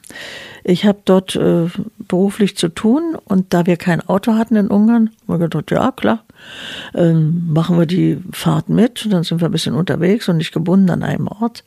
Ich 0.62 0.84
habe 0.84 1.00
dort 1.04 1.34
äh, 1.34 1.66
beruflich 1.98 2.56
zu 2.56 2.68
tun 2.68 3.16
und 3.24 3.52
da 3.52 3.66
wir 3.66 3.76
kein 3.76 4.08
Auto 4.08 4.34
hatten 4.34 4.54
in 4.54 4.68
Ungarn, 4.68 5.10
haben 5.26 5.40
wir 5.40 5.48
gedacht, 5.48 5.72
ja 5.72 5.90
klar, 5.90 6.22
ähm, 6.94 7.52
machen 7.52 7.76
wir 7.76 7.86
die 7.86 8.22
Fahrt 8.30 8.68
mit. 8.68 9.04
Und 9.04 9.10
dann 9.10 9.24
sind 9.24 9.40
wir 9.40 9.48
ein 9.48 9.52
bisschen 9.52 9.74
unterwegs 9.74 10.28
und 10.28 10.36
nicht 10.36 10.52
gebunden 10.52 10.90
an 10.90 11.02
einem 11.02 11.26
Ort. 11.26 11.64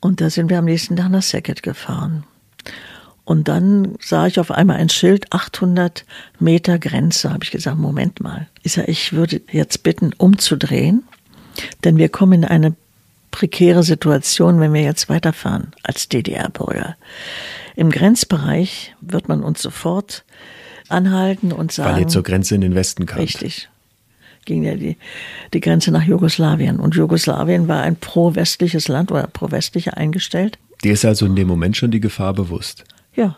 Und 0.00 0.20
da 0.20 0.30
sind 0.30 0.50
wir 0.50 0.58
am 0.58 0.64
nächsten 0.64 0.96
Tag 0.96 1.10
nach 1.10 1.22
Szeged 1.22 1.62
gefahren. 1.62 2.24
Und 3.24 3.48
dann 3.48 3.96
sah 4.00 4.26
ich 4.26 4.40
auf 4.40 4.50
einmal 4.50 4.76
ein 4.76 4.88
Schild, 4.88 5.32
800 5.32 6.06
Meter 6.38 6.78
Grenze. 6.78 7.30
Habe 7.30 7.44
ich 7.44 7.50
gesagt, 7.50 7.76
Moment 7.76 8.20
mal. 8.20 8.48
Ich 8.62 8.72
sage, 8.72 8.90
ich 8.90 9.12
würde 9.12 9.42
jetzt 9.50 9.82
bitten, 9.82 10.12
umzudrehen, 10.16 11.04
denn 11.84 11.98
wir 11.98 12.08
kommen 12.08 12.42
in 12.42 12.48
eine 12.48 12.74
prekäre 13.30 13.82
Situation, 13.82 14.60
wenn 14.60 14.72
wir 14.72 14.82
jetzt 14.82 15.08
weiterfahren 15.10 15.72
als 15.82 16.08
DDR-Bürger. 16.08 16.96
Im 17.76 17.90
Grenzbereich 17.90 18.94
wird 19.02 19.28
man 19.28 19.42
uns 19.42 19.60
sofort 19.60 20.24
anhalten 20.88 21.52
und 21.52 21.70
sagen. 21.70 21.96
Weil 21.96 22.00
ihr 22.02 22.08
zur 22.08 22.22
Grenze 22.22 22.54
in 22.54 22.62
den 22.62 22.74
Westen 22.74 23.04
kamt. 23.04 23.20
Richtig. 23.20 23.68
Ging 24.48 24.64
ja 24.64 24.76
die, 24.76 24.96
die 25.52 25.60
Grenze 25.60 25.90
nach 25.90 26.04
Jugoslawien. 26.04 26.80
Und 26.80 26.94
Jugoslawien 26.94 27.68
war 27.68 27.82
ein 27.82 27.96
pro-westliches 27.96 28.88
Land 28.88 29.12
oder 29.12 29.26
pro-westlicher 29.26 29.98
eingestellt. 29.98 30.58
Dir 30.82 30.94
ist 30.94 31.04
also 31.04 31.26
in 31.26 31.36
dem 31.36 31.46
Moment 31.46 31.76
schon 31.76 31.90
die 31.90 32.00
Gefahr 32.00 32.32
bewusst. 32.32 32.84
Ja. 33.14 33.36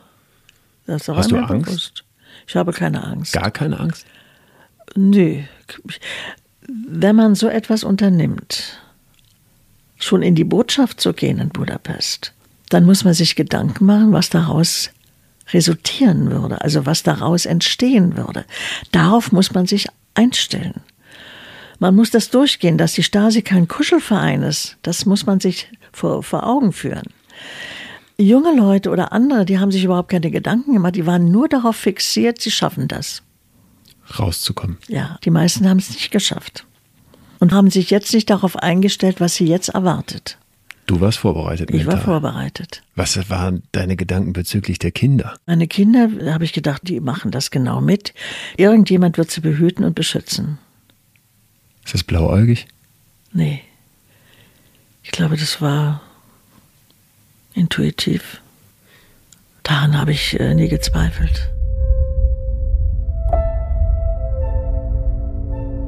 Das 0.87 1.09
war 1.09 1.17
Hast 1.17 1.33
du 1.33 1.37
Angst? 1.39 1.67
bewusst. 1.67 2.05
Ich 2.47 2.55
habe 2.55 2.73
keine 2.73 3.03
Angst. 3.03 3.33
Gar 3.33 3.51
keine 3.51 3.81
Angst? 3.81 4.07
Nö. 4.95 5.41
Wenn 6.69 7.17
man 7.17 7.35
so 7.35 7.49
etwas 7.49 7.83
unternimmt, 7.83 8.79
schon 9.99 10.23
in 10.23 10.37
die 10.37 10.45
Botschaft 10.45 11.01
zu 11.01 11.13
gehen 11.13 11.41
in 11.41 11.49
Budapest, 11.49 12.35
dann 12.69 12.85
muss 12.85 13.03
man 13.03 13.15
sich 13.15 13.35
Gedanken 13.35 13.85
machen, 13.85 14.13
was 14.13 14.31
daraus 14.31 14.91
resultieren 15.53 16.31
würde, 16.31 16.61
also 16.61 16.87
was 16.87 17.03
daraus 17.03 17.47
entstehen 17.47 18.17
würde. 18.17 18.45
Darauf 18.93 19.33
muss 19.33 19.53
man 19.53 19.67
sich 19.67 19.89
einstellen. 20.15 20.75
Man 21.81 21.97
muss 21.97 22.11
das 22.11 22.29
durchgehen, 22.31 22.77
dass 22.77 22.93
die 22.93 23.03
Stasi 23.03 23.41
kein 23.41 23.67
Kuschelverein 23.67 24.43
ist. 24.43 24.77
Das 24.83 25.07
muss 25.07 25.25
man 25.25 25.41
sich 25.41 25.67
vor, 25.93 26.23
vor 26.23 26.47
Augen 26.47 26.73
führen. 26.73 27.09
Junge 28.19 28.55
Leute 28.55 28.91
oder 28.91 29.13
andere, 29.13 29.47
die 29.47 29.59
haben 29.59 29.73
sich 29.73 29.83
überhaupt 29.83 30.11
keine 30.11 30.31
Gedanken 30.31 30.75
gemacht, 30.75 30.95
die 30.95 31.07
waren 31.07 31.33
nur 31.33 31.49
darauf 31.49 31.75
fixiert, 31.77 32.39
sie 32.39 32.51
schaffen 32.51 32.87
das. 32.87 33.23
Rauszukommen. 34.19 34.77
Ja, 34.89 35.19
die 35.25 35.31
meisten 35.31 35.67
haben 35.67 35.79
es 35.79 35.89
nicht 35.89 36.11
geschafft. 36.11 36.67
Und 37.39 37.53
haben 37.53 37.71
sich 37.71 37.89
jetzt 37.89 38.13
nicht 38.13 38.29
darauf 38.29 38.57
eingestellt, 38.57 39.19
was 39.19 39.37
sie 39.37 39.47
jetzt 39.47 39.71
erwartet. 39.71 40.37
Du 40.85 41.01
warst 41.01 41.19
vorbereitet. 41.19 41.71
Ich 41.71 41.87
war 41.87 41.95
mental. 41.95 42.05
vorbereitet. 42.05 42.83
Was 42.95 43.31
waren 43.31 43.63
deine 43.73 43.97
Gedanken 43.97 44.35
bezüglich 44.35 44.79
der 44.79 44.91
Kinder? 44.91 45.35
Meine 45.47 45.67
Kinder, 45.67 46.09
da 46.09 46.35
habe 46.35 46.45
ich 46.45 46.53
gedacht, 46.53 46.83
die 46.85 47.01
machen 47.01 47.31
das 47.31 47.51
genau 47.51 47.81
mit. 47.81 48.13
Irgendjemand 48.59 49.17
wird 49.17 49.31
sie 49.31 49.41
behüten 49.41 49.85
und 49.85 49.95
beschützen. 49.95 50.59
Ist 51.85 51.95
das 51.95 52.05
blauäugig? 52.05 52.67
Nee. 53.33 53.63
Ich 55.03 55.11
glaube, 55.11 55.37
das 55.37 55.61
war 55.61 56.03
intuitiv. 57.55 58.41
Daran 59.63 59.99
habe 59.99 60.13
ich 60.13 60.39
äh, 60.39 60.55
nie 60.55 60.69
gezweifelt. 60.69 61.51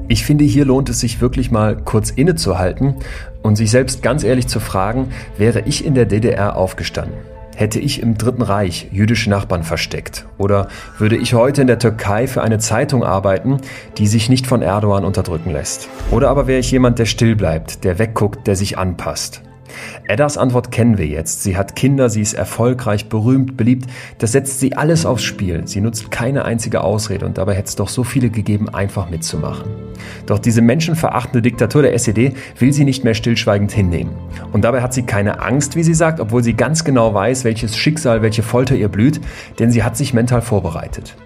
Ich 0.08 0.24
finde, 0.24 0.44
hier 0.44 0.66
lohnt 0.66 0.88
es 0.90 1.00
sich 1.00 1.20
wirklich 1.20 1.50
mal 1.50 1.76
kurz 1.76 2.10
innezuhalten 2.10 2.96
und 3.42 3.56
sich 3.56 3.70
selbst 3.70 4.02
ganz 4.02 4.24
ehrlich 4.24 4.46
zu 4.46 4.60
fragen, 4.60 5.12
wäre 5.38 5.62
ich 5.62 5.84
in 5.84 5.94
der 5.94 6.04
DDR 6.04 6.56
aufgestanden? 6.56 7.31
Hätte 7.54 7.78
ich 7.78 8.00
im 8.00 8.16
Dritten 8.16 8.42
Reich 8.42 8.88
jüdische 8.92 9.28
Nachbarn 9.28 9.62
versteckt? 9.62 10.26
Oder 10.38 10.68
würde 10.98 11.16
ich 11.16 11.34
heute 11.34 11.60
in 11.60 11.66
der 11.66 11.78
Türkei 11.78 12.26
für 12.26 12.42
eine 12.42 12.58
Zeitung 12.58 13.04
arbeiten, 13.04 13.58
die 13.98 14.06
sich 14.06 14.28
nicht 14.28 14.46
von 14.46 14.62
Erdogan 14.62 15.04
unterdrücken 15.04 15.50
lässt? 15.50 15.88
Oder 16.10 16.30
aber 16.30 16.46
wäre 16.46 16.60
ich 16.60 16.70
jemand, 16.70 16.98
der 16.98 17.06
still 17.06 17.36
bleibt, 17.36 17.84
der 17.84 17.98
wegguckt, 17.98 18.46
der 18.46 18.56
sich 18.56 18.78
anpasst? 18.78 19.42
Eddas 20.08 20.38
Antwort 20.38 20.70
kennen 20.70 20.98
wir 20.98 21.06
jetzt. 21.06 21.42
Sie 21.42 21.56
hat 21.56 21.76
Kinder, 21.76 22.08
sie 22.08 22.22
ist 22.22 22.34
erfolgreich, 22.34 23.08
berühmt, 23.08 23.56
beliebt. 23.56 23.86
Das 24.18 24.32
setzt 24.32 24.60
sie 24.60 24.74
alles 24.74 25.06
aufs 25.06 25.22
Spiel. 25.22 25.62
Sie 25.66 25.80
nutzt 25.80 26.10
keine 26.10 26.44
einzige 26.44 26.82
Ausrede 26.82 27.26
und 27.26 27.38
dabei 27.38 27.54
hätte 27.54 27.68
es 27.68 27.76
doch 27.76 27.88
so 27.88 28.04
viele 28.04 28.30
gegeben, 28.30 28.68
einfach 28.68 29.10
mitzumachen. 29.10 29.64
Doch 30.26 30.38
diese 30.38 30.62
menschenverachtende 30.62 31.42
Diktatur 31.42 31.82
der 31.82 31.94
SED 31.94 32.34
will 32.58 32.72
sie 32.72 32.84
nicht 32.84 33.04
mehr 33.04 33.14
stillschweigend 33.14 33.72
hinnehmen. 33.72 34.12
Und 34.52 34.62
dabei 34.64 34.82
hat 34.82 34.94
sie 34.94 35.02
keine 35.02 35.40
Angst, 35.40 35.76
wie 35.76 35.82
sie 35.82 35.94
sagt, 35.94 36.20
obwohl 36.20 36.42
sie 36.42 36.54
ganz 36.54 36.84
genau 36.84 37.14
weiß, 37.14 37.44
welches 37.44 37.76
Schicksal, 37.76 38.22
welche 38.22 38.42
Folter 38.42 38.74
ihr 38.74 38.88
blüht, 38.88 39.20
denn 39.58 39.70
sie 39.70 39.82
hat 39.82 39.96
sich 39.96 40.14
mental 40.14 40.42
vorbereitet. 40.42 41.16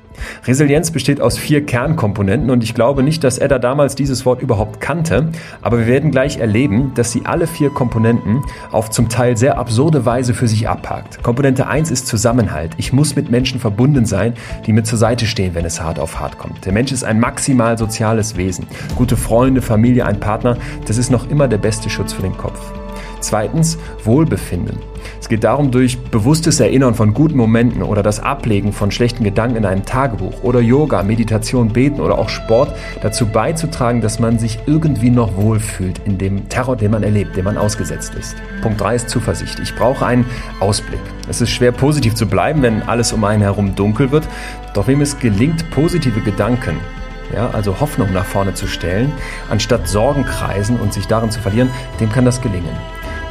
Resilienz 0.47 0.91
besteht 0.91 1.21
aus 1.21 1.39
vier 1.39 1.65
Kernkomponenten 1.65 2.51
und 2.51 2.63
ich 2.63 2.75
glaube 2.75 3.03
nicht, 3.03 3.25
dass 3.25 3.39
Edda 3.39 3.59
damals 3.59 3.95
dieses 3.95 4.27
Wort 4.27 4.43
überhaupt 4.43 4.81
kannte, 4.81 5.31
aber 5.63 5.79
wir 5.79 5.87
werden 5.87 6.11
gleich 6.11 6.39
erleben, 6.39 6.93
dass 6.95 7.13
sie 7.13 7.23
alle 7.25 7.47
vier 7.47 7.71
Komponenten 7.71 8.43
auf 8.71 8.91
zum 8.91 9.09
Teil 9.09 9.37
sehr 9.37 9.59
absurde 9.59 10.05
Weise 10.05 10.35
für 10.35 10.49
sich 10.49 10.69
abhakt. 10.69 11.23
Komponente 11.23 11.67
1 11.67 11.91
ist 11.91 12.07
Zusammenhalt. 12.07 12.73
Ich 12.77 12.93
muss 12.93 13.17
mit 13.17 13.31
Menschen 13.31 13.61
verbunden 13.61 14.07
sein, 14.07 14.35
die 14.67 14.73
mir 14.73 14.85
zur 14.85 14.99
Seite 14.99 15.27
stehen, 15.27 15.55
wenn 15.55 15.65
es 15.65 15.81
hart 15.81 15.99
auf 15.99 16.21
hart 16.21 16.39
kommt. 16.39 16.65
Der 16.65 16.73
Mensch 16.73 16.93
ist 16.93 17.05
ein 17.05 17.21
maximal 17.21 17.79
soziales 17.79 18.37
Wesen. 18.37 18.67
Gute 18.97 19.17
Freunde, 19.17 19.63
Familie, 19.63 20.07
ein 20.07 20.21
Partner, 20.21 20.57
das 20.87 20.99
ist 20.99 21.11
noch 21.11 21.29
immer 21.31 21.49
der 21.49 21.59
beste 21.59 21.91
Schutz 21.91 22.13
für 22.13 22.23
den 22.23 22.37
Kopf. 22.37 22.61
Zweitens 23.21 23.79
Wohlbefinden. 24.05 24.79
Es 25.21 25.29
geht 25.29 25.45
darum, 25.45 25.71
durch 25.71 25.99
bewusstes 25.99 26.61
Erinnern 26.61 26.95
von 26.95 27.15
guten 27.15 27.37
Momenten 27.37 27.83
oder 27.83 28.03
das 28.03 28.21
Ablegen 28.21 28.73
von 28.73 28.91
schlechten 28.91 29.25
Gedanken 29.25 29.57
in 29.57 29.65
einem 29.65 29.85
Tagebuch 29.85 30.43
oder 30.43 30.61
Yoga, 30.61 31.03
Meditation, 31.03 31.69
Beten 31.69 32.01
oder 32.01 32.19
auch 32.19 32.29
Sport 32.29 32.77
dazu 33.03 33.27
beizutragen, 33.27 34.01
dass 34.01 34.19
man 34.19 34.39
sich 34.39 34.59
irgendwie 34.67 35.11
noch 35.11 35.37
wohlfühlt 35.37 36.01
in 36.05 36.19
dem 36.19 36.49
Terror, 36.49 36.77
den 36.77 36.93
man 36.93 37.03
erlebt, 37.03 37.37
dem 37.37 37.45
man 37.45 37.59
ausgesetzt 37.59 38.15
ist. 38.15 38.37
Punkt 38.63 38.81
3 38.81 38.97
ist 38.97 39.09
Zuversicht. 39.09 39.59
Ich 39.61 39.75
brauche 39.75 40.05
einen 40.05 40.27
Ausblick. 40.61 41.01
Es 41.29 41.41
ist 41.41 41.51
schwer 41.51 41.73
positiv 41.73 42.15
zu 42.15 42.27
bleiben, 42.27 42.63
wenn 42.63 42.83
alles 42.83 43.13
um 43.13 43.25
einen 43.25 43.43
herum 43.43 43.75
dunkel 43.75 44.13
wird. 44.13 44.29
Doch 44.75 44.87
wem 44.87 45.01
es 45.01 45.19
gelingt, 45.19 45.69
positive 45.71 46.21
Gedanken 46.21 46.77
ja, 47.35 47.51
also 47.51 47.81
Hoffnung 47.81 48.13
nach 48.13 48.25
vorne 48.25 48.55
zu 48.55 48.67
stellen, 48.67 49.13
anstatt 49.51 49.89
Sorgen 49.89 50.25
kreisen 50.25 50.79
und 50.79 50.93
sich 50.93 51.07
darin 51.07 51.31
zu 51.31 51.41
verlieren, 51.41 51.71
dem 52.01 52.11
kann 52.11 52.25
das 52.25 52.41
gelingen. 52.41 52.77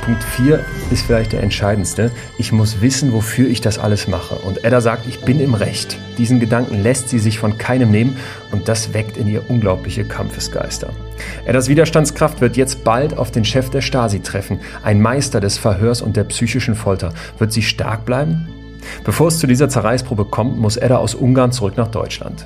Punkt 0.06 0.24
4 0.24 0.64
ist 0.92 1.08
vielleicht 1.08 1.34
der 1.34 1.42
entscheidendste. 1.42 2.12
Ich 2.38 2.52
muss 2.52 2.80
wissen, 2.80 3.12
wofür 3.12 3.50
ich 3.50 3.60
das 3.60 3.80
alles 3.80 4.08
mache. 4.08 4.36
Und 4.36 4.64
Edda 4.64 4.80
sagt, 4.80 5.08
ich 5.08 5.22
bin 5.22 5.40
im 5.40 5.56
Recht. 5.56 5.98
Diesen 6.20 6.40
Gedanken 6.40 6.84
lässt 6.84 7.10
sie 7.10 7.18
sich 7.18 7.40
von 7.40 7.58
keinem 7.58 7.90
nehmen 7.90 8.16
und 8.52 8.68
das 8.68 8.94
weckt 8.94 9.18
in 9.18 9.28
ihr 9.28 9.50
unglaubliche 9.50 10.06
Kampfesgeister. 10.06 10.94
Eddas 11.46 11.70
Widerstandskraft 11.70 12.40
wird 12.40 12.56
jetzt 12.56 12.84
bald 12.84 13.18
auf 13.18 13.32
den 13.32 13.46
Chef 13.46 13.72
der 13.72 13.82
Stasi 13.82 14.20
treffen, 14.20 14.60
ein 14.84 15.02
Meister 15.02 15.40
des 15.40 15.58
Verhörs 15.58 16.04
und 16.04 16.16
der 16.16 16.26
psychischen 16.26 16.76
Folter. 16.76 17.12
Wird 17.40 17.52
sie 17.52 17.64
stark 17.64 18.06
bleiben? 18.06 18.48
Bevor 19.06 19.30
es 19.30 19.40
zu 19.40 19.48
dieser 19.48 19.70
Zerreißprobe 19.70 20.26
kommt, 20.26 20.60
muss 20.60 20.78
Edda 20.78 20.98
aus 20.98 21.16
Ungarn 21.16 21.52
zurück 21.52 21.78
nach 21.78 21.90
Deutschland. 21.90 22.46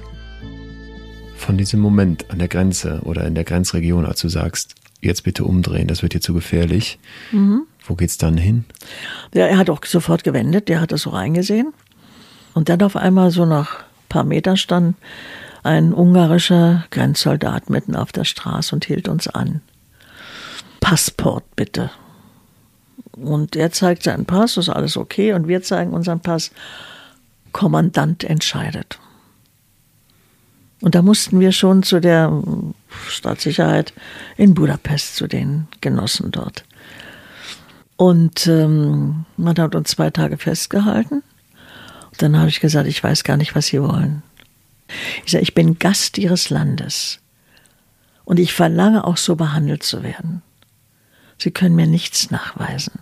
Von 1.35 1.57
diesem 1.57 1.81
Moment 1.81 2.31
an 2.31 2.39
der 2.39 2.47
Grenze 2.47 3.01
oder 3.03 3.25
in 3.25 3.35
der 3.35 3.43
Grenzregion, 3.43 4.05
als 4.05 4.21
du 4.21 4.29
sagst, 4.29 4.75
jetzt 5.01 5.23
bitte 5.23 5.43
umdrehen, 5.43 5.87
das 5.87 6.01
wird 6.01 6.13
hier 6.13 6.21
zu 6.21 6.33
gefährlich. 6.33 6.99
Mhm. 7.31 7.63
Wo 7.85 7.95
geht's 7.95 8.17
dann 8.17 8.37
hin? 8.37 8.65
Ja, 9.33 9.45
er 9.45 9.57
hat 9.57 9.69
auch 9.69 9.83
sofort 9.85 10.23
gewendet, 10.23 10.69
der 10.69 10.81
hat 10.81 10.91
das 10.91 11.03
so 11.03 11.11
reingesehen. 11.11 11.73
Und 12.53 12.69
dann 12.69 12.81
auf 12.81 12.95
einmal 12.95 13.31
so 13.31 13.45
nach 13.45 13.79
ein 13.79 14.09
paar 14.09 14.23
Metern 14.23 14.57
stand 14.57 14.95
ein 15.63 15.93
ungarischer 15.93 16.85
Grenzsoldat 16.91 17.69
mitten 17.69 17.95
auf 17.95 18.11
der 18.11 18.23
Straße 18.23 18.73
und 18.75 18.85
hielt 18.85 19.07
uns 19.07 19.27
an. 19.27 19.61
Passport 20.79 21.43
bitte. 21.55 21.91
Und 23.11 23.55
er 23.55 23.71
zeigt 23.71 24.03
seinen 24.03 24.25
Pass, 24.25 24.57
ist 24.57 24.69
alles 24.69 24.95
okay, 24.95 25.33
und 25.33 25.47
wir 25.47 25.61
zeigen 25.61 25.91
unseren 25.91 26.21
Pass. 26.21 26.51
Kommandant 27.51 28.23
entscheidet. 28.23 28.99
Und 30.81 30.95
da 30.95 31.01
mussten 31.01 31.39
wir 31.39 31.51
schon 31.51 31.83
zu 31.83 31.99
der 31.99 32.31
Staatssicherheit 33.07 33.93
in 34.37 34.53
Budapest, 34.53 35.15
zu 35.15 35.27
den 35.27 35.67
Genossen 35.81 36.31
dort. 36.31 36.63
Und 37.97 38.47
ähm, 38.47 39.25
man 39.35 39.57
hat 39.57 39.75
uns 39.75 39.89
zwei 39.89 40.09
Tage 40.09 40.37
festgehalten. 40.37 41.21
Und 42.11 42.21
dann 42.21 42.37
habe 42.37 42.47
ich 42.47 42.61
gesagt, 42.61 42.87
ich 42.87 43.03
weiß 43.03 43.25
gar 43.25 43.35
nicht, 43.35 43.55
was 43.55 43.67
Sie 43.67 43.81
wollen. 43.81 44.23
Ich 45.25 45.33
sage, 45.33 45.43
ich 45.43 45.53
bin 45.53 45.79
Gast 45.79 46.17
Ihres 46.17 46.49
Landes. 46.49 47.19
Und 48.23 48.39
ich 48.39 48.53
verlange 48.53 49.05
auch 49.05 49.17
so 49.17 49.35
behandelt 49.35 49.83
zu 49.83 50.01
werden. 50.01 50.41
Sie 51.37 51.51
können 51.51 51.75
mir 51.75 51.87
nichts 51.87 52.31
nachweisen. 52.31 52.99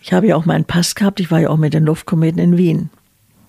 Ich 0.00 0.12
habe 0.12 0.28
ja 0.28 0.36
auch 0.36 0.46
meinen 0.46 0.64
Pass 0.64 0.94
gehabt, 0.94 1.20
ich 1.20 1.30
war 1.30 1.40
ja 1.40 1.50
auch 1.50 1.56
mit 1.56 1.74
den 1.74 1.84
Luftkometen 1.84 2.40
in 2.40 2.56
Wien. 2.56 2.90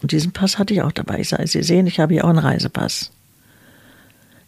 Und 0.01 0.11
diesen 0.11 0.33
Pass 0.33 0.57
hatte 0.57 0.73
ich 0.73 0.81
auch 0.81 0.91
dabei. 0.91 1.19
Ich 1.19 1.29
sage, 1.29 1.47
Sie 1.47 1.63
sehen, 1.63 1.87
ich 1.87 1.99
habe 1.99 2.13
hier 2.13 2.25
auch 2.25 2.29
einen 2.29 2.39
Reisepass. 2.39 3.11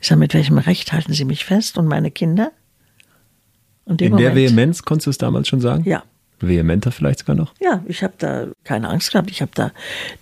Ich 0.02 0.08
sage, 0.08 0.20
mit 0.20 0.34
welchem 0.34 0.58
Recht 0.58 0.91
halten 0.91 1.14
Sie 1.14 1.26
mich 1.26 1.45
fest 1.45 1.78
und 1.78 1.88
meine 1.88 2.12
Kinder? 2.12 2.52
Und 3.86 4.02
In 4.02 4.12
Moment, 4.12 4.28
der 4.28 4.36
Vehemenz 4.36 4.84
konntest 4.84 5.06
du 5.06 5.10
es 5.12 5.18
damals 5.18 5.47
schon 5.47 5.62
sagen? 5.62 5.84
Ja. 5.86 6.04
Vehementer 6.39 6.91
vielleicht 6.91 7.20
sogar 7.20 7.36
noch? 7.36 7.54
Ja, 7.60 7.84
ich 7.88 8.02
habe 8.04 8.14
da 8.18 8.47
keine 8.64 8.89
Angst 8.89 9.12
gehabt. 9.12 9.30
Ich 9.30 9.41
habe 9.41 9.52
da 9.54 9.72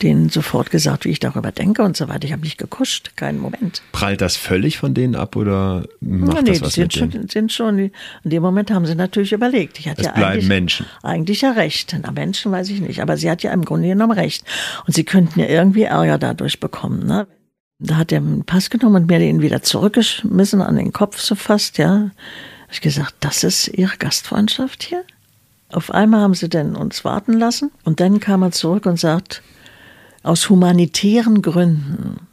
denen 0.02 0.28
sofort 0.28 0.70
gesagt, 0.70 1.06
wie 1.06 1.10
ich 1.10 1.20
darüber 1.20 1.54
denke 1.54 1.82
und 1.84 1.96
so 1.96 2.10
weiter. 2.10 2.26
Ich 2.26 2.34
habe 2.34 2.42
nicht 2.42 2.58
gekuscht, 2.58 3.12
keinen 3.16 3.40
Moment. 3.40 3.82
Prallt 3.94 4.20
das 4.20 4.36
völlig 4.36 4.78
von 4.78 4.94
denen 4.94 5.16
ab 5.16 5.38
oder 5.38 5.86
macht 6.02 6.36
ja, 6.36 6.42
nee, 6.42 6.52
das 6.52 6.62
was 6.62 6.74
sind 6.74 7.02
mit 7.02 7.14
schon, 7.14 7.28
sind 7.30 7.52
schon, 7.54 7.80
in 7.80 7.92
dem 8.26 8.44
Moment 8.44 8.72
haben 8.72 8.86
sie 8.86 8.96
natürlich 8.96 9.32
überlegt. 9.32 9.80
Ich 9.80 9.88
hatte 9.88 10.02
es 10.02 10.08
ja 10.08 10.14
bleiben 10.14 10.46
Menschen. 10.48 10.86
Eigentlich 11.04 11.42
ja 11.42 11.52
recht. 11.52 11.96
Na, 12.02 12.12
Menschen 12.12 12.52
weiß 12.52 12.70
ich 12.70 12.82
nicht, 12.82 13.02
aber 13.02 13.16
sie 13.16 13.30
hat 13.30 13.44
ja 13.44 13.54
im 13.54 13.64
Grunde 13.64 13.88
genommen 13.88 14.12
recht. 14.12 14.44
Und 14.86 14.94
sie 14.94 15.06
könnten 15.06 15.40
ja 15.40 15.46
irgendwie 15.46 15.84
Ärger 15.84 16.18
dadurch 16.18 16.60
bekommen. 16.60 17.06
Ne? 17.06 17.28
Da 17.80 17.96
hat 17.96 18.12
er 18.12 18.18
einen 18.18 18.44
Pass 18.44 18.70
genommen 18.70 19.04
und 19.04 19.08
mir 19.08 19.20
den 19.20 19.42
wieder 19.42 19.62
zurückgeschmissen, 19.62 20.62
an 20.62 20.76
den 20.76 20.92
Kopf 20.92 21.20
so 21.20 21.36
fast, 21.36 21.78
ja. 21.78 22.12
Hab 22.64 22.72
ich 22.72 22.82
gesagt, 22.82 23.16
das 23.22 23.44
ist 23.44 23.70
Ihre 23.70 23.98
Gastfreundschaft 23.98 24.84
hier? 24.84 25.04
Auf 25.72 25.92
einmal 25.92 26.22
haben 26.22 26.34
sie 26.34 26.50
denn 26.50 26.76
uns 26.76 27.06
warten 27.06 27.34
lassen 27.34 27.72
und 27.84 28.00
dann 28.00 28.20
kam 28.20 28.42
er 28.42 28.52
zurück 28.52 28.86
und 28.86 29.00
sagt, 29.00 29.44
aus 30.24 30.50
humanitären 30.50 31.42
Gründen 31.42 32.28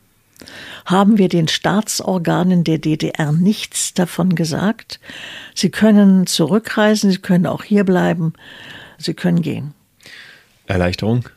haben 0.85 1.19
wir 1.19 1.29
den 1.29 1.47
Staatsorganen 1.47 2.65
der 2.65 2.79
DDR 2.79 3.33
nichts 3.33 3.93
davon 3.95 4.35
gesagt. 4.35 5.01
Sie 5.55 5.71
können 5.71 6.27
zurückreisen, 6.27 7.11
Sie 7.11 7.19
können 7.19 7.47
auch 7.47 7.63
hier 7.63 7.85
bleiben, 7.85 8.33
Sie 8.99 9.15
können 9.15 9.43
gehen. 9.43 9.75
Erleichterung? 10.67 11.29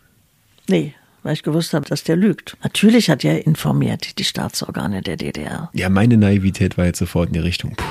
Nee, 0.68 0.94
weil 1.24 1.34
ich 1.34 1.44
gewusst 1.44 1.74
habe, 1.74 1.86
dass 1.86 2.04
der 2.04 2.16
lügt. 2.16 2.58
Natürlich 2.64 3.10
hat 3.10 3.24
er 3.24 3.46
informiert, 3.46 4.18
die 4.20 4.24
Staatsorgane 4.24 5.02
der 5.02 5.18
DDR. 5.18 5.70
Ja, 5.74 5.90
meine 5.90 6.18
Naivität 6.18 6.78
war 6.78 6.86
jetzt 6.86 7.00
sofort 7.00 7.28
in 7.30 7.34
die 7.34 7.40
Richtung. 7.40 7.76
Puh. 7.76 7.86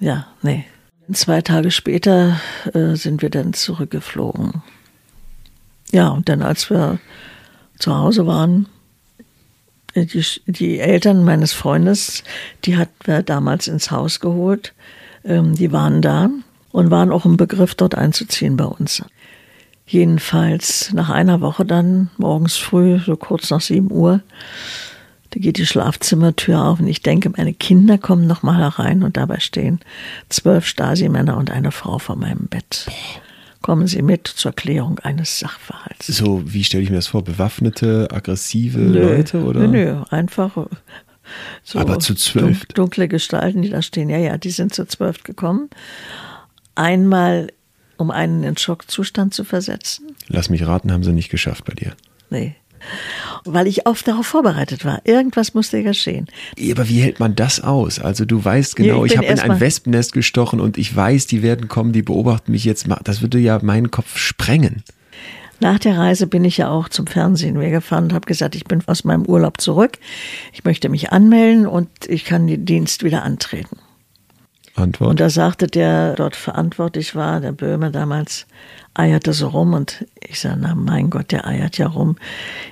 Ja, 0.00 0.26
nee. 0.42 0.64
Zwei 1.12 1.42
Tage 1.42 1.70
später 1.70 2.40
äh, 2.72 2.94
sind 2.94 3.22
wir 3.22 3.30
dann 3.30 3.52
zurückgeflogen. 3.52 4.62
Ja, 5.92 6.08
und 6.08 6.28
dann, 6.28 6.42
als 6.42 6.70
wir 6.70 6.98
zu 7.78 7.96
Hause 7.96 8.26
waren, 8.26 8.66
äh, 9.94 10.06
die, 10.06 10.24
die 10.46 10.78
Eltern 10.78 11.24
meines 11.24 11.52
Freundes, 11.52 12.24
die 12.64 12.76
hatten 12.76 12.94
wir 13.04 13.22
damals 13.22 13.68
ins 13.68 13.90
Haus 13.90 14.20
geholt. 14.20 14.74
Ähm, 15.24 15.54
die 15.54 15.72
waren 15.72 16.02
da 16.02 16.30
und 16.72 16.90
waren 16.90 17.12
auch 17.12 17.24
im 17.24 17.36
Begriff, 17.36 17.74
dort 17.74 17.94
einzuziehen 17.94 18.56
bei 18.56 18.64
uns. 18.64 19.02
Jedenfalls 19.86 20.92
nach 20.92 21.10
einer 21.10 21.40
Woche 21.40 21.64
dann, 21.64 22.10
morgens 22.16 22.56
früh, 22.56 22.98
so 22.98 23.16
kurz 23.16 23.50
nach 23.50 23.60
sieben 23.60 23.90
Uhr, 23.90 24.20
da 25.30 25.40
geht 25.40 25.58
die 25.58 25.66
Schlafzimmertür 25.66 26.64
auf 26.64 26.80
und 26.80 26.86
ich 26.86 27.02
denke, 27.02 27.30
meine 27.36 27.52
Kinder 27.52 27.98
kommen 27.98 28.26
noch 28.26 28.42
mal 28.42 28.56
herein 28.56 29.02
und 29.02 29.16
dabei 29.16 29.40
stehen 29.40 29.80
zwölf 30.28 30.64
Stasi-Männer 30.66 31.36
und 31.36 31.50
eine 31.50 31.72
Frau 31.72 31.98
vor 31.98 32.16
meinem 32.16 32.46
Bett. 32.46 32.86
Kommen 33.60 33.86
Sie 33.86 34.02
mit 34.02 34.28
zur 34.28 34.52
Klärung 34.52 35.00
eines 35.00 35.38
Sachverhalts. 35.38 36.06
So, 36.06 36.42
wie 36.44 36.64
stelle 36.64 36.82
ich 36.82 36.90
mir 36.90 36.96
das 36.96 37.08
vor? 37.08 37.24
Bewaffnete, 37.24 38.08
aggressive 38.12 38.78
nö, 38.78 39.16
Leute 39.16 39.42
oder? 39.42 39.60
Nö, 39.60 39.68
nö, 39.68 40.02
einfach 40.10 40.56
so 41.62 41.78
Aber 41.78 41.98
zu 41.98 42.14
zwölf? 42.14 42.66
Dunkle 42.66 43.08
Gestalten, 43.08 43.62
die 43.62 43.70
da 43.70 43.82
stehen. 43.82 44.10
Ja, 44.10 44.18
ja, 44.18 44.38
die 44.38 44.50
sind 44.50 44.74
zu 44.74 44.86
zwölf 44.86 45.24
gekommen. 45.24 45.70
Einmal 46.74 47.48
um 47.96 48.10
einen 48.10 48.44
in 48.44 48.56
Schockzustand 48.56 49.34
zu 49.34 49.44
versetzen? 49.44 50.14
Lass 50.28 50.50
mich 50.50 50.66
raten, 50.66 50.92
haben 50.92 51.04
sie 51.04 51.12
nicht 51.12 51.30
geschafft 51.30 51.64
bei 51.64 51.74
dir. 51.74 51.92
Nee. 52.30 52.56
Weil 53.44 53.66
ich 53.66 53.86
oft 53.86 54.06
darauf 54.06 54.26
vorbereitet 54.26 54.84
war. 54.84 55.00
Irgendwas 55.04 55.54
musste 55.54 55.82
geschehen. 55.82 56.26
Aber 56.72 56.88
wie 56.88 57.00
hält 57.00 57.18
man 57.20 57.34
das 57.34 57.60
aus? 57.60 57.98
Also 57.98 58.24
du 58.24 58.44
weißt 58.44 58.76
genau, 58.76 59.00
ja, 59.00 59.04
ich, 59.06 59.12
ich 59.12 59.18
habe 59.18 59.26
in 59.26 59.40
ein 59.40 59.60
Wespennest 59.60 60.12
gestochen 60.12 60.60
und 60.60 60.76
ich 60.76 60.94
weiß, 60.94 61.26
die 61.26 61.42
werden 61.42 61.68
kommen, 61.68 61.92
die 61.92 62.02
beobachten 62.02 62.52
mich 62.52 62.64
jetzt. 62.64 62.86
Das 63.04 63.22
würde 63.22 63.38
ja 63.38 63.58
meinen 63.62 63.90
Kopf 63.90 64.18
sprengen. 64.18 64.82
Nach 65.60 65.78
der 65.78 65.96
Reise 65.96 66.26
bin 66.26 66.44
ich 66.44 66.58
ja 66.58 66.68
auch 66.68 66.88
zum 66.88 67.06
Fernsehen 67.06 67.58
gefahren 67.58 68.04
und 68.04 68.12
habe 68.12 68.26
gesagt, 68.26 68.54
ich 68.54 68.64
bin 68.64 68.82
aus 68.86 69.04
meinem 69.04 69.24
Urlaub 69.24 69.60
zurück. 69.60 69.98
Ich 70.52 70.64
möchte 70.64 70.88
mich 70.88 71.10
anmelden 71.10 71.66
und 71.66 71.88
ich 72.06 72.24
kann 72.24 72.46
den 72.46 72.66
Dienst 72.66 73.04
wieder 73.04 73.22
antreten. 73.22 73.78
Antwort? 74.74 75.10
Und 75.10 75.20
da 75.20 75.30
sagte 75.30 75.66
der 75.66 76.14
dort 76.14 76.36
verantwortlich 76.36 77.14
war, 77.14 77.40
der 77.40 77.52
Böhme 77.52 77.90
damals, 77.90 78.46
eierte 78.94 79.32
so 79.32 79.48
rum 79.48 79.74
und 79.74 80.06
ich 80.26 80.40
sage, 80.40 80.58
na 80.60 80.74
mein 80.74 81.10
Gott, 81.10 81.32
der 81.32 81.46
eiert 81.46 81.78
ja 81.78 81.88
rum. 81.88 82.16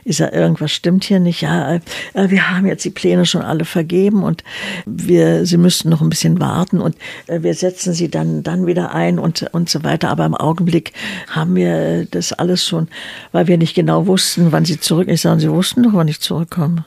Ich 0.05 0.19
sage, 0.19 0.37
irgendwas 0.37 0.71
stimmt 0.71 1.05
hier 1.05 1.19
nicht. 1.19 1.41
Ja, 1.43 1.75
äh, 1.75 1.81
wir 2.15 2.51
haben 2.51 2.67
jetzt 2.67 2.85
die 2.85 2.91
Pläne 2.91 3.27
schon 3.27 3.43
alle 3.43 3.65
vergeben 3.65 4.23
und 4.23 4.45
wir, 4.87 5.45
Sie 5.47 5.57
müssten 5.57 5.91
noch 5.91 6.01
ein 6.01 6.09
bisschen 6.09 6.41
warten 6.41 6.81
und 6.81 6.97
äh, 7.27 7.43
wir 7.43 7.55
setzen 7.55 7.93
Sie 7.93 8.09
dann, 8.09 8.45
dann 8.45 8.67
wieder 8.67 8.95
ein 8.95 9.19
und, 9.19 9.53
und 9.53 9.69
so 9.69 9.83
weiter. 9.83 10.11
Aber 10.11 10.25
im 10.25 10.37
Augenblick 10.37 10.93
haben 11.29 11.57
wir 11.57 12.07
das 12.07 12.33
alles 12.33 12.65
schon, 12.65 12.87
weil 13.33 13.49
wir 13.49 13.59
nicht 13.59 13.75
genau 13.75 14.07
wussten, 14.07 14.53
wann 14.53 14.65
Sie 14.65 14.79
zurück. 14.79 15.09
Ich 15.09 15.23
sage, 15.23 15.41
Sie 15.41 15.51
wussten 15.51 15.83
doch, 15.83 15.93
wann 15.95 16.09
ich 16.09 16.21
zurückkomme. 16.21 16.85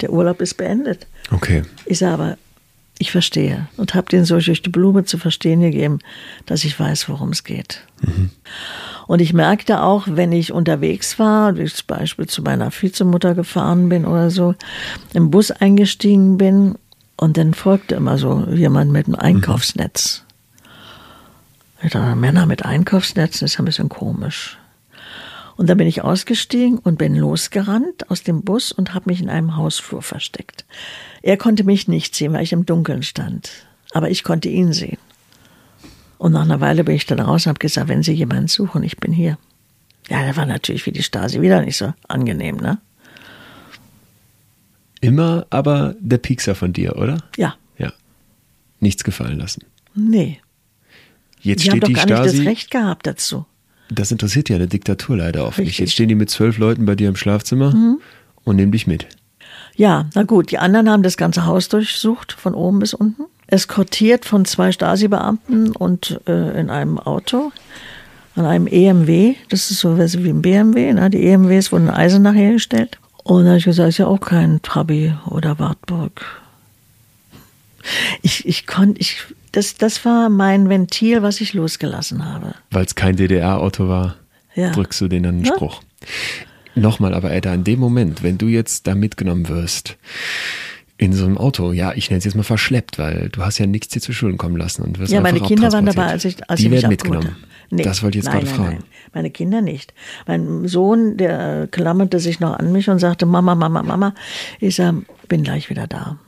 Der 0.00 0.12
Urlaub 0.12 0.40
ist 0.40 0.54
beendet. 0.54 1.06
Okay. 1.30 1.62
Ich 1.84 1.98
sage 1.98 2.14
aber, 2.14 2.38
ich 2.98 3.12
verstehe 3.12 3.68
und 3.76 3.94
habe 3.94 4.08
denen 4.08 4.24
so 4.24 4.38
durch 4.38 4.62
die 4.62 4.70
Blume 4.70 5.04
zu 5.04 5.18
verstehen 5.18 5.60
gegeben, 5.60 5.98
dass 6.46 6.64
ich 6.64 6.78
weiß, 6.78 7.08
worum 7.08 7.30
es 7.30 7.44
geht. 7.44 7.82
Mhm. 8.00 8.30
Und 9.06 9.20
ich 9.20 9.32
merkte 9.32 9.82
auch, 9.82 10.06
wenn 10.10 10.32
ich 10.32 10.52
unterwegs 10.52 11.18
war, 11.18 11.56
wie 11.56 11.62
ich 11.62 11.74
zum 11.74 11.86
Beispiel 11.86 12.26
zu 12.26 12.42
meiner 12.42 12.70
Vizemutter 12.72 13.34
gefahren 13.34 13.88
bin 13.88 14.04
oder 14.04 14.30
so, 14.30 14.54
im 15.12 15.30
Bus 15.30 15.50
eingestiegen 15.50 16.38
bin 16.38 16.76
und 17.16 17.36
dann 17.36 17.54
folgte 17.54 17.94
immer 17.94 18.18
so 18.18 18.46
jemand 18.50 18.92
mit 18.92 19.06
einem 19.06 19.16
Einkaufsnetz. 19.16 20.24
Ich 21.82 21.92
dachte, 21.92 22.16
Männer 22.16 22.46
mit 22.46 22.64
Einkaufsnetzen 22.64 23.44
ist 23.44 23.58
ein 23.58 23.64
bisschen 23.64 23.88
komisch. 23.88 24.58
Und 25.56 25.68
dann 25.70 25.78
bin 25.78 25.86
ich 25.86 26.02
ausgestiegen 26.02 26.78
und 26.78 26.98
bin 26.98 27.14
losgerannt 27.14 28.10
aus 28.10 28.22
dem 28.22 28.42
Bus 28.42 28.72
und 28.72 28.92
habe 28.92 29.08
mich 29.10 29.22
in 29.22 29.30
einem 29.30 29.56
Hausflur 29.56 30.02
versteckt. 30.02 30.66
Er 31.22 31.38
konnte 31.38 31.64
mich 31.64 31.88
nicht 31.88 32.14
sehen, 32.14 32.34
weil 32.34 32.42
ich 32.42 32.52
im 32.52 32.66
Dunkeln 32.66 33.02
stand. 33.02 33.50
Aber 33.92 34.10
ich 34.10 34.22
konnte 34.22 34.48
ihn 34.50 34.72
sehen. 34.74 34.98
Und 36.18 36.32
nach 36.32 36.42
einer 36.42 36.60
Weile 36.60 36.84
bin 36.84 36.94
ich 36.94 37.06
dann 37.06 37.20
raus 37.20 37.46
und 37.46 37.50
habe 37.50 37.58
gesagt, 37.58 37.88
wenn 37.88 38.02
Sie 38.02 38.12
jemanden 38.12 38.48
suchen, 38.48 38.82
ich 38.82 38.98
bin 38.98 39.12
hier. 39.12 39.38
Ja, 40.08 40.22
der 40.22 40.36
war 40.36 40.46
natürlich 40.46 40.86
wie 40.86 40.92
die 40.92 41.02
Stasi 41.02 41.40
wieder 41.40 41.62
nicht 41.62 41.76
so 41.76 41.92
angenehm, 42.06 42.56
ne? 42.56 42.78
Immer 45.00 45.46
aber 45.50 45.94
der 46.00 46.18
Piekser 46.18 46.54
von 46.54 46.72
dir, 46.72 46.96
oder? 46.96 47.18
Ja. 47.36 47.56
Ja. 47.78 47.92
Nichts 48.80 49.04
gefallen 49.04 49.38
lassen. 49.38 49.64
Nee. 49.94 50.40
Jetzt 51.40 51.64
die 51.64 51.70
steht 51.70 51.72
haben 51.72 51.80
doch 51.80 51.88
die 51.88 51.94
gar 51.94 52.02
Stasi. 52.02 52.28
nicht 52.28 52.40
das 52.40 52.46
Recht 52.46 52.70
gehabt 52.70 53.06
dazu. 53.06 53.46
Das 53.90 54.10
interessiert 54.10 54.48
ja 54.48 54.56
eine 54.56 54.66
Diktatur 54.66 55.16
leider 55.16 55.46
oft 55.46 55.58
nicht. 55.58 55.68
Richtig. 55.68 55.78
Jetzt 55.80 55.92
stehen 55.92 56.08
die 56.08 56.14
mit 56.14 56.30
zwölf 56.30 56.58
Leuten 56.58 56.86
bei 56.86 56.94
dir 56.94 57.08
im 57.08 57.16
Schlafzimmer 57.16 57.98
und 58.44 58.56
nehmen 58.56 58.72
dich 58.72 58.86
mit. 58.86 59.06
Ja, 59.76 60.06
na 60.14 60.22
gut, 60.22 60.50
die 60.50 60.58
anderen 60.58 60.90
haben 60.90 61.02
das 61.02 61.16
ganze 61.16 61.44
Haus 61.44 61.68
durchsucht, 61.68 62.32
von 62.32 62.54
oben 62.54 62.78
bis 62.78 62.94
unten. 62.94 63.24
Eskortiert 63.46 64.24
von 64.24 64.44
zwei 64.44 64.72
Stasi-Beamten 64.72 65.72
und 65.72 66.20
äh, 66.26 66.58
in 66.58 66.70
einem 66.70 66.98
Auto, 66.98 67.52
an 68.34 68.46
einem 68.46 68.66
EMW. 68.66 69.34
Das 69.50 69.70
ist 69.70 69.80
so 69.80 69.98
wie 69.98 70.30
ein 70.30 70.42
BMW. 70.42 70.92
Ne? 70.92 71.10
Die 71.10 71.24
EMWs 71.26 71.70
wurden 71.70 71.88
in 71.88 71.94
Eisenach 71.94 72.34
hergestellt. 72.34 72.98
Und 73.22 73.44
da 73.44 73.50
habe 73.50 73.58
ich 73.58 73.64
gesagt, 73.64 73.88
ist 73.88 73.98
ja 73.98 74.06
auch 74.06 74.20
kein 74.20 74.62
Trabi 74.62 75.12
oder 75.26 75.58
Wartburg. 75.58 76.24
Ich, 78.22 78.46
ich 78.46 78.66
konnte, 78.66 79.00
ich, 79.00 79.18
das, 79.52 79.76
das 79.76 80.04
war 80.04 80.28
mein 80.28 80.68
Ventil, 80.68 81.22
was 81.22 81.40
ich 81.40 81.54
losgelassen 81.54 82.24
habe. 82.24 82.54
Weil 82.70 82.84
es 82.84 82.94
kein 82.94 83.16
DDR-Auto 83.16 83.88
war, 83.88 84.16
Ja. 84.54 84.70
drückst 84.72 85.00
du 85.00 85.08
denen 85.08 85.26
einen 85.26 85.44
Ja. 85.44 85.54
Spruch. 85.54 85.82
Nochmal, 86.74 87.14
aber 87.14 87.30
Edda, 87.32 87.54
in 87.54 87.64
dem 87.64 87.78
Moment, 87.80 88.22
wenn 88.22 88.36
du 88.38 88.46
jetzt 88.48 88.86
da 88.86 88.94
mitgenommen 88.94 89.48
wirst, 89.48 89.96
in 90.98 91.12
so 91.12 91.24
einem 91.24 91.36
Auto, 91.38 91.72
ja, 91.72 91.92
ich 91.94 92.10
nenne 92.10 92.18
es 92.18 92.24
jetzt 92.24 92.34
mal 92.36 92.42
verschleppt, 92.42 92.98
weil 92.98 93.28
du 93.30 93.42
hast 93.42 93.58
ja 93.58 93.66
nichts 93.66 93.88
dir 93.88 94.00
zu 94.00 94.12
Schulden 94.12 94.38
kommen 94.38 94.56
lassen 94.56 94.82
und 94.82 94.98
wirst 94.98 95.12
Ja, 95.12 95.20
meine 95.20 95.40
Kinder 95.40 95.72
waren 95.72 95.86
dabei, 95.86 96.06
als 96.06 96.24
ich, 96.24 96.36
als 96.48 96.58
Die 96.60 96.66
ich 96.66 96.70
mich 96.70 96.82
werden 96.82 96.90
mitgenommen. 96.90 97.26
habe. 97.28 97.36
Nee, 97.70 97.82
das 97.82 98.02
wollte 98.02 98.18
ich 98.18 98.24
jetzt 98.24 98.32
nein, 98.32 98.44
gerade 98.44 98.50
nein, 98.56 98.64
fragen. 98.64 98.76
Nein, 98.78 99.10
meine 99.12 99.30
Kinder 99.30 99.60
nicht. 99.60 99.92
Mein 100.26 100.68
Sohn, 100.68 101.16
der 101.16 101.66
klammerte 101.70 102.20
sich 102.20 102.40
noch 102.40 102.58
an 102.58 102.72
mich 102.72 102.88
und 102.88 102.98
sagte, 102.98 103.26
Mama, 103.26 103.54
Mama, 103.54 103.82
Mama. 103.82 104.14
Ich 104.60 104.76
sag, 104.76 104.94
bin 105.28 105.42
gleich 105.42 105.68
wieder 105.68 105.86
da. 105.86 106.18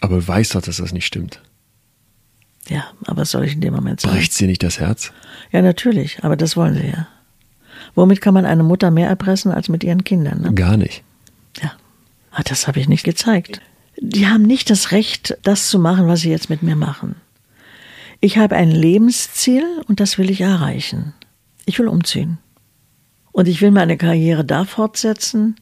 Aber 0.00 0.16
du 0.16 0.26
weißt 0.26 0.54
doch, 0.54 0.62
dass 0.62 0.78
das 0.78 0.92
nicht 0.92 1.06
stimmt. 1.06 1.42
Ja, 2.68 2.84
aber 3.06 3.22
was 3.22 3.30
soll 3.30 3.44
ich 3.44 3.54
in 3.54 3.60
dem 3.60 3.74
Moment 3.74 4.00
sagen? 4.00 4.16
Bricht's 4.16 4.36
dir 4.36 4.46
nicht 4.46 4.62
das 4.62 4.78
Herz? 4.78 5.12
Ja, 5.52 5.62
natürlich, 5.62 6.22
aber 6.22 6.36
das 6.36 6.56
wollen 6.56 6.74
sie 6.74 6.88
ja. 6.88 7.08
Womit 7.94 8.20
kann 8.20 8.34
man 8.34 8.44
eine 8.44 8.62
Mutter 8.62 8.90
mehr 8.90 9.08
erpressen 9.08 9.50
als 9.50 9.68
mit 9.68 9.82
ihren 9.82 10.04
Kindern? 10.04 10.42
Ne? 10.42 10.54
Gar 10.54 10.76
nicht. 10.76 11.02
Ja, 11.62 11.72
aber 12.30 12.44
das 12.44 12.68
habe 12.68 12.78
ich 12.80 12.88
nicht 12.88 13.04
gezeigt. 13.04 13.60
Die 14.00 14.26
haben 14.28 14.42
nicht 14.42 14.70
das 14.70 14.92
Recht, 14.92 15.38
das 15.42 15.68
zu 15.68 15.78
machen, 15.78 16.06
was 16.06 16.20
sie 16.20 16.30
jetzt 16.30 16.50
mit 16.50 16.62
mir 16.62 16.76
machen. 16.76 17.16
Ich 18.20 18.36
habe 18.38 18.56
ein 18.56 18.70
Lebensziel 18.70 19.64
und 19.86 20.00
das 20.00 20.18
will 20.18 20.30
ich 20.30 20.40
erreichen. 20.40 21.14
Ich 21.66 21.78
will 21.78 21.88
umziehen. 21.88 22.38
Und 23.32 23.48
ich 23.48 23.60
will 23.60 23.70
meine 23.70 23.96
Karriere 23.96 24.44
da 24.44 24.64
fortsetzen, 24.64 25.56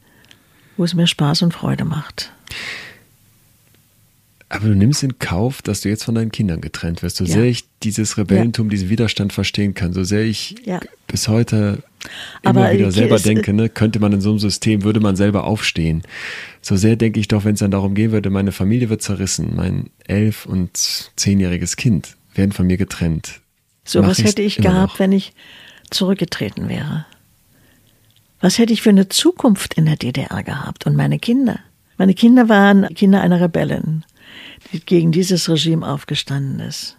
wo 0.75 0.83
es 0.83 0.93
mir 0.93 1.07
Spaß 1.07 1.43
und 1.43 1.53
Freude 1.53 1.85
macht. 1.85 2.31
Aber 4.49 4.67
du 4.67 4.75
nimmst 4.75 5.03
in 5.03 5.19
Kauf, 5.19 5.61
dass 5.61 5.81
du 5.81 5.89
jetzt 5.89 6.05
von 6.05 6.15
deinen 6.15 6.31
Kindern 6.31 6.61
getrennt 6.61 7.03
wirst. 7.03 7.17
So 7.17 7.25
Ja. 7.25 7.33
sehr 7.33 7.43
ich 7.45 7.65
dieses 7.83 8.17
Rebellentum, 8.17 8.69
diesen 8.69 8.87
Widerstand 8.89 9.33
verstehen 9.33 9.73
kann, 9.73 9.91
so 9.91 10.05
sehr 10.05 10.23
ich 10.23 10.55
Ja. 10.65 10.79
bis 11.07 11.27
heute 11.27 11.83
immer 12.43 12.61
Aber 12.67 12.71
wieder 12.71 12.91
selber 12.91 13.15
es- 13.15 13.23
denke, 13.23 13.51
ne, 13.51 13.67
könnte 13.67 13.99
man 13.99 14.13
in 14.13 14.21
so 14.21 14.29
einem 14.29 14.39
System, 14.39 14.83
würde 14.83 15.01
man 15.01 15.17
selber 15.17 15.43
aufstehen. 15.43 16.01
So 16.61 16.77
sehr 16.77 16.95
denke 16.95 17.19
ich 17.19 17.27
doch, 17.27 17.43
wenn 17.43 17.55
es 17.55 17.59
dann 17.59 17.71
darum 17.71 17.93
gehen 17.93 18.11
würde, 18.13 18.29
meine 18.29 18.53
Familie 18.53 18.89
wird 18.89 19.01
zerrissen, 19.01 19.53
mein 19.55 19.89
elf- 20.07 20.45
und 20.45 20.77
zehnjähriges 21.17 21.75
Kind 21.75 22.15
werden 22.33 22.53
von 22.53 22.67
mir 22.67 22.77
getrennt. 22.77 23.41
So 23.83 24.01
Mach 24.01 24.09
was 24.09 24.23
hätte 24.23 24.41
ich 24.43 24.55
gehabt, 24.57 24.93
noch. 24.93 24.99
wenn 24.99 25.11
ich 25.11 25.33
zurückgetreten 25.89 26.69
wäre. 26.69 27.05
Was 28.39 28.59
hätte 28.59 28.71
ich 28.71 28.81
für 28.81 28.91
eine 28.91 29.09
Zukunft 29.09 29.73
in 29.73 29.85
der 29.85 29.95
DDR 29.97 30.43
gehabt 30.43 30.85
und 30.85 30.95
meine 30.95 31.19
Kinder? 31.19 31.59
Meine 31.97 32.13
Kinder 32.13 32.47
waren 32.47 32.87
Kinder 32.93 33.19
einer 33.21 33.41
Rebellin, 33.41 34.05
gegen 34.85 35.11
dieses 35.11 35.49
Regime 35.49 35.85
aufgestanden 35.87 36.59
ist. 36.59 36.97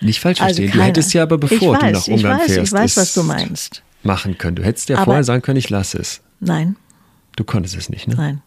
Nicht 0.00 0.20
falsch 0.20 0.40
Also 0.40 0.46
verstehen. 0.56 0.66
du 0.66 0.72
keiner. 0.72 0.84
hättest 0.84 1.12
ja 1.14 1.22
aber, 1.24 1.36
Ich 1.36 1.40
bevor 1.40 1.76
du 1.76 1.82
weiß, 1.82 1.92
nach 1.92 2.06
ich 2.08 2.14
Ungarn 2.14 2.38
weiß, 2.40 2.48
ich 2.48 2.54
fährst, 2.54 2.72
weiß, 2.72 2.96
was 2.96 3.14
du 3.14 3.22
meinst. 3.24 3.82
machen 4.02 4.38
können. 4.38 4.56
Du 4.56 4.64
hättest 4.64 4.88
ja 4.88 4.96
Aber- 4.96 5.06
vorher 5.06 5.24
sagen 5.24 5.42
können, 5.42 5.58
ich 5.58 5.70
lasse 5.70 5.98
es. 5.98 6.20
Nein, 6.40 6.76
Du 7.36 7.44
konntest 7.44 7.76
es 7.76 7.88
nicht, 7.88 8.08
ne? 8.08 8.14
nein. 8.16 8.42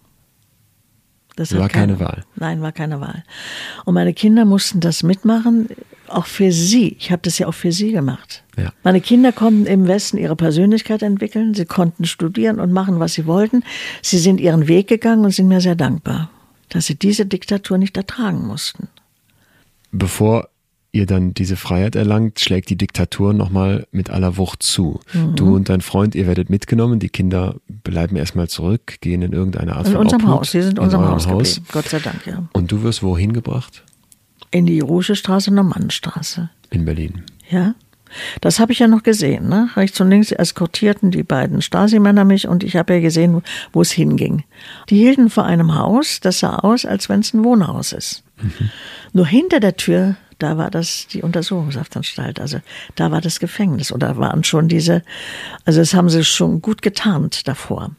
Das 1.38 1.56
War 1.56 1.64
hat 1.64 1.74
keine 1.74 2.00
Wahl. 2.02 2.26
Nein, 2.36 2.62
war 2.62 2.74
keine 2.74 3.00
Wahl. 3.00 3.24
Und 3.86 3.94
meine 3.94 4.14
Kinder 4.14 4.44
mussten 4.44 4.82
das 4.82 5.02
mitmachen, 5.02 5.70
auch 6.10 6.26
für 6.26 6.52
sie. 6.52 6.98
Ich 7.00 7.10
habe 7.10 7.22
das 7.24 7.40
ja 7.40 7.48
auch 7.48 7.54
für 7.54 7.72
sie 7.72 7.94
gemacht. 7.94 8.44
Ja. 8.58 8.74
Meine 8.84 9.00
Kinder 9.00 9.32
konnten 9.32 9.66
im 9.66 9.88
Westen 9.88 10.18
ihre 10.18 10.36
Persönlichkeit 10.36 11.02
entwickeln. 11.04 11.54
Sie 11.54 11.66
konnten 11.66 12.04
studieren 12.04 12.60
und 12.60 12.74
machen, 12.74 13.00
was 13.00 13.14
sie 13.14 13.26
wollten. 13.28 13.64
Sie 14.02 14.20
sind 14.20 14.42
ihren 14.42 14.68
Weg 14.68 14.88
gegangen 14.90 15.24
und 15.24 15.32
sind 15.32 15.48
mir 15.48 15.62
sehr 15.62 15.76
dankbar, 15.76 16.30
dass 16.72 16.88
sie 16.88 16.96
diese 16.96 17.26
Diktatur 17.26 17.78
nicht 17.78 17.96
ertragen 17.96 18.48
mussten. 18.48 18.88
bevor 19.92 20.48
ihr 20.94 21.06
dann 21.06 21.34
diese 21.34 21.56
Freiheit 21.56 21.96
erlangt, 21.96 22.40
schlägt 22.40 22.70
die 22.70 22.76
Diktatur 22.76 23.34
nochmal 23.34 23.88
mit 23.92 24.10
aller 24.10 24.36
Wucht 24.38 24.62
zu. 24.62 25.00
Mhm. 25.14 25.36
Du 25.36 25.56
und 25.56 25.70
dein 25.70 25.82
Freund, 25.82 26.16
ihr 26.16 26.28
werdet 26.28 26.50
mitgenommen, 26.50 27.00
die 27.00 27.10
Kinder 27.10 27.56
bleiben 27.68 28.16
erstmal 28.18 28.50
zurück, 28.50 28.98
gehen 29.00 29.22
in 29.22 29.32
irgendeine 29.32 29.76
Art 29.76 29.88
In 29.88 29.94
von 29.94 30.02
unserem 30.02 30.24
Obhut, 30.24 30.40
Haus. 30.40 30.52
Sie 30.52 30.62
sind 30.62 30.78
in 30.78 30.84
unserem 30.84 31.04
eurem 31.04 31.14
Haus 31.14 31.28
geblieben. 31.28 31.66
Gott 31.72 31.88
sei 31.88 32.00
Dank, 32.00 32.26
ja. 32.26 32.44
Und 32.54 32.72
du 32.72 32.84
wirst 32.84 33.04
wohin 33.04 33.32
gebracht? 33.32 33.84
In 34.52 34.66
die 34.66 34.82
Ruschestraße, 34.82 35.54
Normannenstraße. 35.54 36.50
In 36.72 36.84
Berlin. 36.84 37.24
Ja. 37.50 37.76
Das 38.42 38.60
habe 38.60 38.72
ich 38.72 38.80
ja 38.80 38.88
noch 38.88 39.04
gesehen. 39.04 39.48
Ne? 39.50 39.70
Rechts 39.76 40.00
und 40.02 40.10
links 40.10 40.32
eskortierten 40.32 41.12
die 41.12 41.24
beiden 41.24 41.62
Stasi-Männer 41.62 42.26
mich 42.26 42.48
und 42.48 42.64
ich 42.64 42.76
habe 42.76 42.94
ja 42.96 43.00
gesehen, 43.00 43.42
wo- 43.74 43.82
es 43.82 43.92
hinging. 43.92 44.44
Die 44.90 44.98
hielten 44.98 45.30
vor 45.30 45.46
einem 45.46 45.76
Haus, 45.76 46.20
das 46.20 46.40
sah 46.40 46.56
aus, 46.58 46.86
als 46.86 47.10
wenn 47.10 47.22
es 47.22 47.34
ein 47.34 47.44
Wohnhaus 47.44 47.92
ist. 47.94 48.24
Nur 49.14 49.28
hinter 49.28 49.60
der 49.60 49.78
Tür, 49.78 50.16
da 50.40 50.58
war 50.58 50.72
das 50.72 51.08
die 51.08 51.22
Untersuchungshaftanstalt. 51.22 52.40
Also 52.40 52.60
da 52.96 53.12
war 53.12 53.22
das 53.22 53.40
Gefängnis 53.40 53.92
oder 53.92 54.18
waren 54.18 54.44
schon 54.44 54.68
diese, 54.68 55.04
also 55.66 55.80
das 55.80 55.94
haben 55.94 56.10
sie 56.10 56.24
schon 56.24 56.62
gut 56.62 56.82
getarnt 56.82 57.48
davor. 57.48 57.92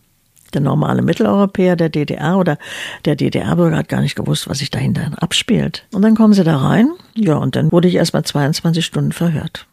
Der 0.52 0.60
normale 0.60 1.00
Mitteleuropäer 1.00 1.76
der 1.76 1.88
DDR 1.88 2.36
oder 2.36 2.58
der 3.06 3.16
DDR-Bürger 3.16 3.76
hat 3.78 3.88
gar 3.88 4.02
nicht 4.02 4.16
gewusst, 4.16 4.50
was 4.50 4.58
sich 4.58 4.70
dahinter 4.70 5.10
abspielt. 5.16 5.86
Und 5.92 6.02
dann 6.02 6.14
kommen 6.14 6.34
sie 6.34 6.44
da 6.44 6.58
rein, 6.58 6.90
ja, 7.14 7.36
und 7.36 7.56
dann 7.56 7.72
wurde 7.72 7.88
ich 7.88 7.94
erst 7.94 8.12
mal 8.12 8.22
22 8.22 8.84
Stunden 8.84 9.12
verhört. 9.12 9.66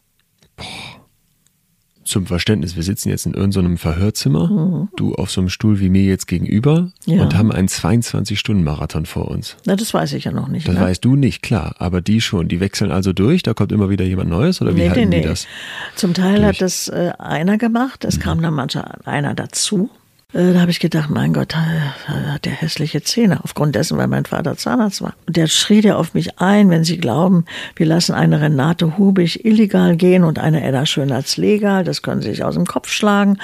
Zum 2.02 2.26
Verständnis, 2.26 2.74
wir 2.74 2.82
sitzen 2.82 3.08
jetzt 3.10 3.26
in 3.26 3.34
irgendeinem 3.34 3.76
Verhörzimmer, 3.76 4.88
du 4.96 5.14
auf 5.14 5.30
so 5.30 5.42
einem 5.42 5.48
Stuhl 5.48 5.78
wie 5.78 5.90
mir 5.90 6.02
jetzt 6.02 6.26
gegenüber 6.26 6.90
Mhm. 7.06 7.12
Ja. 7.12 7.22
und 7.22 7.36
haben 7.36 7.52
einen 7.52 7.68
22-Stunden-Marathon 7.68 9.06
vor 9.06 9.28
uns. 9.28 9.56
Na, 9.66 9.76
das 9.76 9.94
weiß 9.94 10.14
ich 10.14 10.24
ja 10.24 10.32
noch 10.32 10.48
nicht. 10.48 10.66
Das 10.66 10.74
ne? 10.74 10.80
weißt 10.80 11.04
du 11.04 11.14
nicht, 11.14 11.42
klar, 11.42 11.74
aber 11.78 12.00
die 12.00 12.20
schon. 12.20 12.48
Die 12.48 12.58
wechseln 12.58 12.90
also 12.90 13.12
durch, 13.12 13.42
da 13.44 13.54
kommt 13.54 13.70
immer 13.70 13.90
wieder 13.90 14.04
jemand 14.04 14.30
Neues 14.30 14.60
oder 14.60 14.74
wie 14.74 14.80
Nee, 14.80 14.88
halten 14.88 15.08
nee, 15.10 15.16
die 15.16 15.22
nee. 15.22 15.28
das? 15.28 15.46
Zum 15.94 16.14
Teil 16.14 16.36
durch? 16.36 16.46
hat 16.48 16.60
das 16.62 16.88
äh, 16.88 17.12
einer 17.18 17.58
gemacht, 17.58 18.04
es 18.04 18.18
kam 18.18 18.42
dann 18.42 18.54
manchmal 18.54 18.98
einer 19.04 19.34
dazu. 19.34 19.88
Äh, 20.32 20.52
da 20.52 20.60
habe 20.60 20.70
ich 20.70 20.80
gedacht, 20.80 21.10
mein 21.10 21.32
Gott, 21.32 21.56
hat 21.56 22.44
der 22.44 22.52
hässliche 22.52 23.02
Zähne, 23.02 23.42
aufgrund 23.42 23.74
dessen, 23.74 23.98
weil 23.98 24.06
mein 24.06 24.24
Vater 24.24 24.56
Zahnarzt 24.56 25.02
war. 25.02 25.14
Und 25.26 25.36
der 25.36 25.48
schrie 25.48 25.80
der 25.80 25.98
auf 25.98 26.14
mich 26.14 26.38
ein, 26.38 26.70
wenn 26.70 26.84
Sie 26.84 26.98
glauben, 26.98 27.44
wir 27.76 27.86
lassen 27.86 28.14
eine 28.14 28.40
Renate 28.40 28.96
Hubig 28.96 29.44
illegal 29.44 29.96
gehen 29.96 30.22
und 30.24 30.38
eine 30.38 30.62
Edda 30.62 30.86
Schönheits 30.86 31.36
legal, 31.36 31.84
das 31.84 32.02
können 32.02 32.22
Sie 32.22 32.30
sich 32.30 32.44
aus 32.44 32.54
dem 32.54 32.66
Kopf 32.66 32.88
schlagen. 32.88 33.38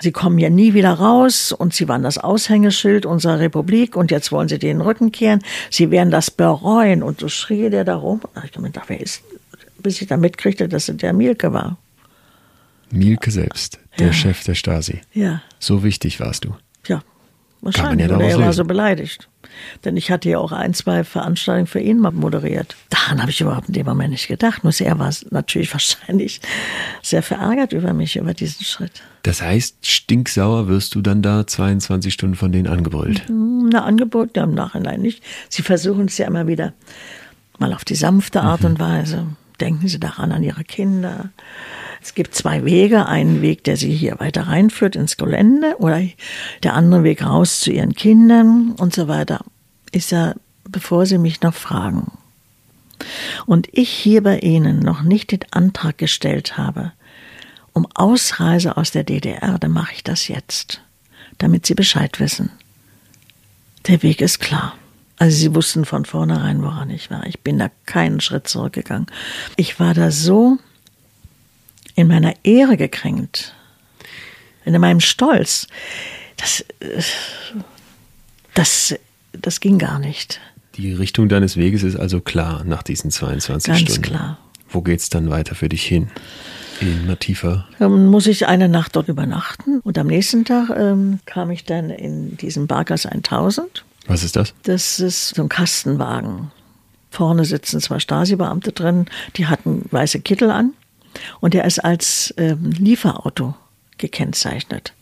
Sie 0.00 0.12
kommen 0.12 0.38
hier 0.38 0.50
nie 0.50 0.74
wieder 0.74 0.92
raus 0.92 1.52
und 1.52 1.74
Sie 1.74 1.88
waren 1.88 2.02
das 2.02 2.18
Aushängeschild 2.18 3.06
unserer 3.06 3.38
Republik 3.38 3.96
und 3.96 4.10
jetzt 4.10 4.32
wollen 4.32 4.48
Sie 4.48 4.58
den 4.58 4.80
Rücken 4.80 5.12
kehren. 5.12 5.40
Sie 5.70 5.90
werden 5.90 6.10
das 6.10 6.30
bereuen. 6.30 7.02
Und 7.02 7.20
so 7.20 7.28
schrie 7.28 7.70
der 7.70 7.84
da 7.84 7.96
rum. 7.96 8.20
Da 8.34 8.42
habe 8.42 8.46
ich 8.46 8.52
gedacht, 8.52 8.88
wer 8.88 9.00
ist, 9.00 9.22
bis 9.82 10.00
ich 10.00 10.08
da 10.08 10.16
mitkriegte, 10.16 10.68
dass 10.68 10.88
es 10.88 10.96
der 10.96 11.12
Mielke 11.12 11.52
war. 11.52 11.76
Mielke 12.92 13.30
selbst, 13.30 13.78
der 13.98 14.08
ja. 14.08 14.12
Chef 14.12 14.44
der 14.44 14.54
Stasi. 14.54 15.00
Ja. 15.12 15.42
So 15.58 15.82
wichtig 15.82 16.20
warst 16.20 16.44
du. 16.44 16.54
Ja, 16.86 17.02
wahrscheinlich. 17.60 18.08
Ja 18.08 18.18
er 18.18 18.20
war 18.20 18.38
lesen. 18.38 18.52
so 18.52 18.64
beleidigt. 18.64 19.28
Denn 19.84 19.96
ich 19.96 20.10
hatte 20.10 20.30
ja 20.30 20.38
auch 20.38 20.52
ein, 20.52 20.74
zwei 20.74 21.04
Veranstaltungen 21.04 21.66
für 21.66 21.80
ihn 21.80 21.98
mal 21.98 22.10
moderiert. 22.10 22.76
Daran 22.90 23.20
habe 23.20 23.30
ich 23.30 23.40
überhaupt 23.40 23.68
in 23.68 23.74
dem 23.74 23.86
Moment 23.86 24.10
nicht 24.10 24.28
gedacht. 24.28 24.64
Nur 24.64 24.72
er 24.78 24.98
war 24.98 25.12
natürlich 25.30 25.72
wahrscheinlich 25.74 26.40
sehr 27.02 27.22
verärgert 27.22 27.72
über 27.72 27.92
mich, 27.92 28.16
über 28.16 28.34
diesen 28.34 28.64
Schritt. 28.64 29.02
Das 29.22 29.42
heißt, 29.42 29.86
stinksauer 29.86 30.68
wirst 30.68 30.94
du 30.94 31.00
dann 31.00 31.22
da 31.22 31.46
22 31.46 32.12
Stunden 32.12 32.36
von 32.36 32.52
denen 32.52 32.66
angebrüllt? 32.66 33.28
Mhm, 33.28 33.70
na, 33.72 33.84
angeboten 33.84 34.32
ja, 34.36 34.44
im 34.44 34.54
Nachhinein 34.54 35.00
nicht. 35.00 35.22
Sie 35.48 35.62
versuchen 35.62 36.06
es 36.06 36.18
ja 36.18 36.26
immer 36.26 36.46
wieder 36.46 36.72
mal 37.58 37.72
auf 37.72 37.84
die 37.84 37.94
sanfte 37.94 38.42
Art 38.42 38.60
mhm. 38.60 38.66
und 38.66 38.80
Weise. 38.80 39.26
Denken 39.60 39.86
Sie 39.86 40.00
daran 40.00 40.32
an 40.32 40.42
Ihre 40.42 40.64
Kinder. 40.64 41.30
Es 42.02 42.14
gibt 42.14 42.34
zwei 42.34 42.64
Wege. 42.64 43.06
Einen 43.06 43.42
Weg, 43.42 43.64
der 43.64 43.76
sie 43.76 43.92
hier 43.92 44.18
weiter 44.18 44.48
reinführt 44.48 44.96
ins 44.96 45.16
Gelände 45.16 45.76
oder 45.78 46.02
der 46.62 46.74
andere 46.74 47.04
Weg 47.04 47.24
raus 47.24 47.60
zu 47.60 47.70
ihren 47.70 47.94
Kindern 47.94 48.72
und 48.72 48.94
so 48.94 49.06
weiter. 49.06 49.44
Ist 49.92 50.10
ja, 50.10 50.34
bevor 50.68 51.06
sie 51.06 51.18
mich 51.18 51.42
noch 51.42 51.54
fragen. 51.54 52.10
Und 53.46 53.68
ich 53.72 53.88
hier 53.88 54.22
bei 54.22 54.38
Ihnen 54.38 54.80
noch 54.80 55.02
nicht 55.02 55.32
den 55.32 55.44
Antrag 55.50 55.98
gestellt 55.98 56.56
habe, 56.56 56.92
um 57.72 57.86
Ausreise 57.94 58.76
aus 58.76 58.90
der 58.90 59.04
DDR, 59.04 59.58
dann 59.58 59.72
mache 59.72 59.94
ich 59.94 60.04
das 60.04 60.28
jetzt, 60.28 60.82
damit 61.38 61.66
Sie 61.66 61.74
Bescheid 61.74 62.20
wissen. 62.20 62.50
Der 63.86 64.02
Weg 64.02 64.20
ist 64.20 64.40
klar. 64.40 64.74
Also 65.18 65.36
sie 65.36 65.54
wussten 65.54 65.84
von 65.84 66.04
vornherein, 66.04 66.62
woran 66.62 66.90
ich 66.90 67.10
war. 67.10 67.26
Ich 67.26 67.40
bin 67.40 67.58
da 67.58 67.70
keinen 67.86 68.20
Schritt 68.20 68.48
zurückgegangen. 68.48 69.06
Ich 69.56 69.78
war 69.78 69.94
da 69.94 70.10
so 70.10 70.58
in 71.94 72.08
meiner 72.08 72.34
Ehre 72.44 72.76
gekränkt, 72.76 73.54
in 74.64 74.78
meinem 74.80 75.00
Stolz. 75.00 75.66
Das, 76.36 76.64
das, 78.54 78.94
das 79.32 79.60
ging 79.60 79.78
gar 79.78 79.98
nicht. 79.98 80.40
Die 80.76 80.92
Richtung 80.92 81.28
deines 81.28 81.56
Weges 81.56 81.82
ist 81.82 81.96
also 81.96 82.20
klar 82.20 82.64
nach 82.64 82.82
diesen 82.82 83.10
22 83.10 83.68
Ganz 83.68 83.80
Stunden. 83.80 84.02
Ganz 84.02 84.08
klar. 84.08 84.38
Wo 84.68 84.80
geht's 84.80 85.10
dann 85.10 85.30
weiter 85.30 85.54
für 85.54 85.68
dich 85.68 85.84
hin? 85.84 86.08
Immer 86.80 87.18
tiefer. 87.18 87.68
Dann 87.78 88.06
muss 88.06 88.26
ich 88.26 88.46
eine 88.48 88.68
Nacht 88.68 88.96
dort 88.96 89.08
übernachten 89.08 89.80
und 89.80 89.98
am 89.98 90.06
nächsten 90.06 90.44
Tag 90.44 90.70
ähm, 90.70 91.20
kam 91.26 91.50
ich 91.50 91.64
dann 91.64 91.90
in 91.90 92.36
diesen 92.38 92.66
Barkers 92.66 93.06
1000. 93.06 93.84
Was 94.06 94.24
ist 94.24 94.34
das? 94.34 94.54
Das 94.64 94.98
ist 94.98 95.34
so 95.34 95.42
ein 95.42 95.48
Kastenwagen. 95.48 96.50
Vorne 97.10 97.44
sitzen 97.44 97.80
zwei 97.80 97.98
Stasi-Beamte 98.00 98.72
drin, 98.72 99.06
die 99.36 99.46
hatten 99.46 99.84
weiße 99.90 100.20
Kittel 100.20 100.50
an 100.50 100.72
und 101.40 101.54
der 101.54 101.64
ist 101.64 101.78
als 101.78 102.34
ähm, 102.36 102.72
Lieferauto 102.78 103.54
gekennzeichnet. 103.98 104.92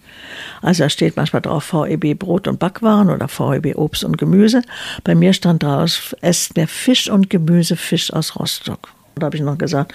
Also 0.62 0.84
da 0.84 0.90
steht 0.90 1.16
manchmal 1.16 1.42
drauf 1.42 1.72
VEB 1.72 2.18
Brot 2.18 2.46
und 2.46 2.58
Backwaren 2.58 3.10
oder 3.10 3.28
VEB 3.28 3.76
Obst 3.76 4.04
und 4.04 4.18
Gemüse. 4.18 4.62
Bei 5.04 5.14
mir 5.14 5.32
stand 5.32 5.62
draus, 5.62 6.14
esst 6.20 6.56
mehr 6.56 6.68
Fisch 6.68 7.08
und 7.08 7.30
Gemüse, 7.30 7.76
Fisch 7.76 8.12
aus 8.12 8.36
Rostock. 8.36 8.88
Da 9.16 9.26
habe 9.26 9.36
ich 9.36 9.42
noch 9.42 9.58
gesagt, 9.58 9.92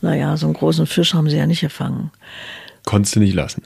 naja, 0.00 0.36
so 0.36 0.46
einen 0.46 0.54
großen 0.54 0.86
Fisch 0.86 1.14
haben 1.14 1.28
sie 1.28 1.36
ja 1.36 1.46
nicht 1.46 1.60
gefangen. 1.60 2.10
Konntest 2.84 3.16
du 3.16 3.20
nicht 3.20 3.34
lassen? 3.34 3.62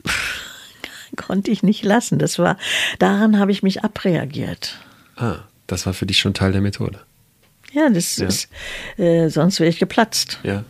Konnte 1.16 1.50
ich 1.50 1.62
nicht 1.62 1.84
lassen. 1.84 2.18
Das 2.18 2.38
war, 2.38 2.56
daran 2.98 3.38
habe 3.38 3.52
ich 3.52 3.62
mich 3.62 3.84
abreagiert. 3.84 4.78
Ah, 5.16 5.40
das 5.66 5.86
war 5.86 5.92
für 5.92 6.06
dich 6.06 6.18
schon 6.18 6.34
Teil 6.34 6.52
der 6.52 6.62
Methode. 6.62 7.00
Ja, 7.72 7.88
das 7.90 8.16
ja. 8.16 8.26
ist, 8.26 8.48
äh, 8.98 9.28
sonst 9.28 9.60
wäre 9.60 9.70
ich 9.70 9.78
geplatzt. 9.78 10.38
Ja. 10.42 10.64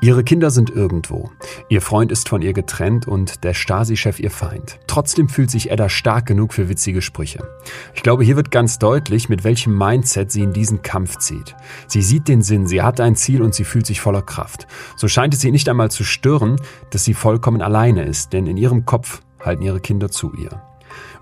Ihre 0.00 0.22
Kinder 0.22 0.52
sind 0.52 0.70
irgendwo. 0.70 1.30
Ihr 1.68 1.82
Freund 1.82 2.12
ist 2.12 2.28
von 2.28 2.40
ihr 2.40 2.52
getrennt 2.52 3.08
und 3.08 3.42
der 3.42 3.52
Stasi-Chef 3.52 4.20
ihr 4.20 4.30
Feind. 4.30 4.78
Trotzdem 4.86 5.28
fühlt 5.28 5.50
sich 5.50 5.72
Edda 5.72 5.88
stark 5.88 6.26
genug 6.26 6.54
für 6.54 6.68
witzige 6.68 7.02
Sprüche. 7.02 7.48
Ich 7.96 8.04
glaube, 8.04 8.22
hier 8.22 8.36
wird 8.36 8.52
ganz 8.52 8.78
deutlich, 8.78 9.28
mit 9.28 9.42
welchem 9.42 9.76
Mindset 9.76 10.30
sie 10.30 10.42
in 10.42 10.52
diesen 10.52 10.82
Kampf 10.82 11.18
zieht. 11.18 11.56
Sie 11.88 12.02
sieht 12.02 12.28
den 12.28 12.42
Sinn, 12.42 12.68
sie 12.68 12.82
hat 12.82 13.00
ein 13.00 13.16
Ziel 13.16 13.42
und 13.42 13.54
sie 13.54 13.64
fühlt 13.64 13.86
sich 13.86 14.00
voller 14.00 14.22
Kraft. 14.22 14.68
So 14.96 15.08
scheint 15.08 15.34
es 15.34 15.40
sie 15.40 15.50
nicht 15.50 15.68
einmal 15.68 15.90
zu 15.90 16.04
stören, 16.04 16.60
dass 16.90 17.04
sie 17.04 17.14
vollkommen 17.14 17.60
alleine 17.60 18.04
ist, 18.04 18.32
denn 18.32 18.46
in 18.46 18.56
ihrem 18.56 18.84
Kopf 18.84 19.20
halten 19.40 19.62
ihre 19.62 19.80
Kinder 19.80 20.12
zu 20.12 20.32
ihr. 20.34 20.62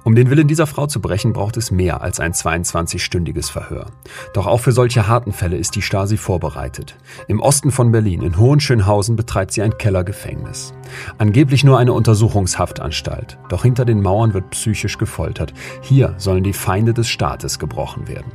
Um 0.07 0.15
den 0.15 0.31
Willen 0.31 0.47
dieser 0.47 0.69
Frau 0.69 0.87
zu 0.87 1.01
brechen, 1.01 1.33
braucht 1.33 1.57
es 1.57 1.73
mehr 1.73 2.01
als 2.01 2.21
ein 2.21 2.33
22-stündiges 2.33 3.51
Verhör. 3.51 3.87
Doch 4.35 4.47
auch 4.47 4.61
für 4.61 4.71
solche 4.71 5.09
harten 5.09 5.33
Fälle 5.33 5.57
ist 5.57 5.75
die 5.75 5.83
Stasi 5.83 6.17
vorbereitet. 6.17 6.97
Im 7.27 7.41
Osten 7.41 7.73
von 7.73 7.91
Berlin, 7.91 8.23
in 8.23 8.39
Hohenschönhausen, 8.39 9.17
betreibt 9.17 9.51
sie 9.51 9.63
ein 9.63 9.79
Kellergefängnis. 9.79 10.75
Angeblich 11.19 11.65
nur 11.65 11.81
eine 11.81 11.93
Untersuchungshaftanstalt. 11.93 13.37
Doch 13.49 13.65
hinter 13.65 13.85
den 13.85 14.01
Mauern 14.01 14.33
wird 14.33 14.51
psychisch 14.51 14.97
gefoltert. 14.97 15.53
Hier 15.83 16.15
sollen 16.19 16.45
die 16.45 16.53
Feinde 16.53 16.95
des 16.95 17.09
Staates 17.09 17.59
gebrochen 17.59 18.07
werden. 18.07 18.31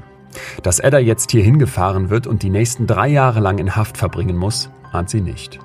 Dass 0.63 0.79
Edda 0.79 0.99
jetzt 0.99 1.31
hier 1.31 1.41
hingefahren 1.41 2.09
wird 2.09 2.27
und 2.27 2.43
die 2.43 2.49
nächsten 2.49 2.85
drei 2.85 3.07
Jahre 3.07 3.39
lang 3.39 3.59
in 3.59 3.77
Haft 3.77 3.95
verbringen 3.95 4.35
muss, 4.35 4.69
ahnt 4.91 5.09
sie 5.09 5.21
nicht. 5.21 5.57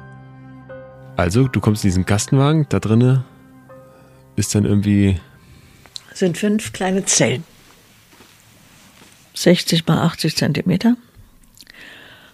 Also, 1.17 1.49
du 1.49 1.59
kommst 1.59 1.83
in 1.83 1.89
diesen 1.89 2.07
Kastenwagen, 2.07 2.67
da 2.69 2.79
drinnen 2.79 3.25
ist 4.37 4.55
dann 4.55 4.67
irgendwie 4.67 5.19
sind 6.17 6.39
fünf 6.39 6.73
kleine 6.73 7.05
Zellen. 7.05 7.45
60 9.35 9.87
mal 9.87 10.03
80 10.03 10.37
Zentimeter. 10.37 10.97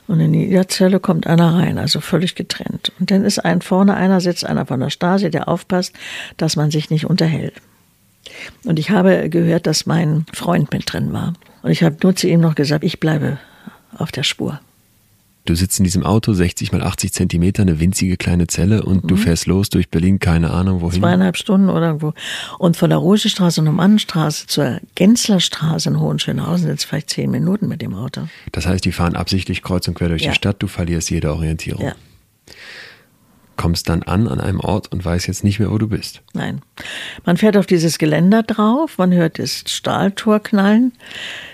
Und 0.07 0.20
in 0.20 0.35
jeder 0.35 0.68
Zelle 0.68 1.01
kommt 1.01 1.26
einer 1.26 1.55
rein, 1.55 1.78
also 1.78 2.01
völlig 2.01 2.35
getrennt. 2.35 2.93
Und 2.99 3.11
dann 3.11 3.24
ist 3.24 3.39
ein 3.39 3.62
vorne 3.62 3.95
einer, 3.95 4.20
sitzt 4.20 4.45
einer 4.45 4.66
von 4.66 4.80
der 4.80 4.91
Stasi, 4.91 5.30
der 5.30 5.49
aufpasst, 5.49 5.95
dass 6.37 6.57
man 6.57 6.70
sich 6.70 6.91
nicht 6.91 7.07
unterhält. 7.07 7.55
Und 8.64 8.78
ich 8.78 8.91
habe 8.91 9.28
gehört, 9.30 9.66
dass 9.66 9.87
mein 9.87 10.26
Freund 10.33 10.72
mit 10.72 10.93
drin 10.93 11.12
war. 11.12 11.35
Und 11.62 11.70
ich 11.70 11.83
habe 11.83 11.97
nur 12.03 12.14
zu 12.14 12.28
ihm 12.28 12.41
noch 12.41 12.55
gesagt, 12.55 12.85
ich 12.85 13.01
bleibe 13.01 13.39
auf 13.97 14.12
der 14.12 14.22
Spur. 14.22 14.61
Du 15.45 15.57
sitzt 15.57 15.78
in 15.80 15.84
diesem 15.84 16.05
Auto, 16.05 16.32
60 16.32 16.70
mal 16.70 16.82
80 16.82 17.12
Zentimeter, 17.12 17.62
eine 17.62 17.80
winzige 17.80 18.16
kleine 18.16 18.47
Zelle 18.47 18.84
und 18.84 19.05
mhm. 19.05 19.09
du 19.09 19.16
fährst 19.16 19.47
los 19.47 19.70
durch 19.70 19.88
Berlin, 19.88 20.20
keine 20.20 20.51
Ahnung 20.51 20.80
wohin. 20.80 21.01
Zweieinhalb 21.01 21.36
Stunden 21.36 21.68
oder 21.68 21.88
irgendwo. 21.88 22.14
Und 22.59 22.76
von 22.76 22.90
der 22.90 23.01
Ruhestraße 23.01 23.61
und 23.61 23.64
Normannenstraße 23.64 24.47
zur 24.47 24.80
Genslerstraße 24.95 25.90
in 25.90 25.99
Hohenschönhausen 25.99 26.66
sind 26.66 26.78
es 26.78 26.84
vielleicht 26.84 27.11
zehn 27.11 27.30
Minuten 27.30 27.66
mit 27.66 27.82
dem 27.82 27.95
Auto. 27.95 28.28
Das 28.53 28.66
heißt, 28.66 28.84
die 28.84 28.93
fahren 28.93 29.16
absichtlich 29.16 29.62
kreuz 29.62 29.88
und 29.88 29.95
quer 29.95 30.09
durch 30.09 30.22
ja. 30.22 30.30
die 30.30 30.36
Stadt, 30.36 30.62
du 30.62 30.68
verlierst 30.68 31.11
jede 31.11 31.32
Orientierung. 31.32 31.86
Ja. 31.86 31.95
Kommst 33.57 33.88
dann 33.88 34.05
an 34.05 34.28
an 34.28 34.40
einem 34.40 34.61
Ort 34.61 34.93
und 34.93 35.05
weißt 35.05 35.26
jetzt 35.26 35.43
nicht 35.43 35.59
mehr, 35.59 35.70
wo 35.70 35.78
du 35.78 35.88
bist. 35.88 36.22
Nein. 36.34 36.62
Man 37.24 37.36
fährt 37.36 37.57
auf 37.57 37.66
dieses 37.66 37.99
Geländer 37.99 38.45
drauf, 38.45 38.97
man 38.97 39.12
hört 39.12 39.40
das 39.40 39.64
Stahltor 39.66 40.40
knallen. 40.40 40.93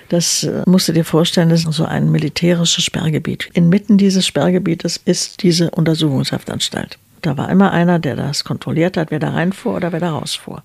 Das 0.09 0.45
äh, 0.45 0.63
musst 0.67 0.89
du 0.89 0.93
dir 0.93 1.05
vorstellen, 1.05 1.51
das 1.51 1.65
ist 1.65 1.73
so 1.73 1.85
ein 1.85 2.11
militärisches 2.11 2.85
Sperrgebiet. 2.85 3.51
Inmitten 3.53 3.99
dieses 3.99 4.27
Sperrgebietes 4.27 4.97
ist 5.05 5.43
diese 5.43 5.71
Untersuchungshaftanstalt. 5.71 6.99
Da 7.23 7.37
war 7.37 7.51
immer 7.51 7.73
einer, 7.73 7.99
der 7.99 8.17
das 8.17 8.45
kontrolliert 8.45 8.97
hat, 8.97 9.11
wer 9.11 9.19
da 9.19 9.31
reinfuhr 9.31 9.75
oder 9.75 9.93
wer 9.93 10.01
da 10.01 10.11
rausfuhr. 10.11 10.63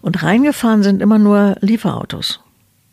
Und 0.00 0.22
reingefahren 0.22 0.82
sind 0.82 1.02
immer 1.02 1.18
nur 1.18 1.56
Lieferautos. 1.60 2.40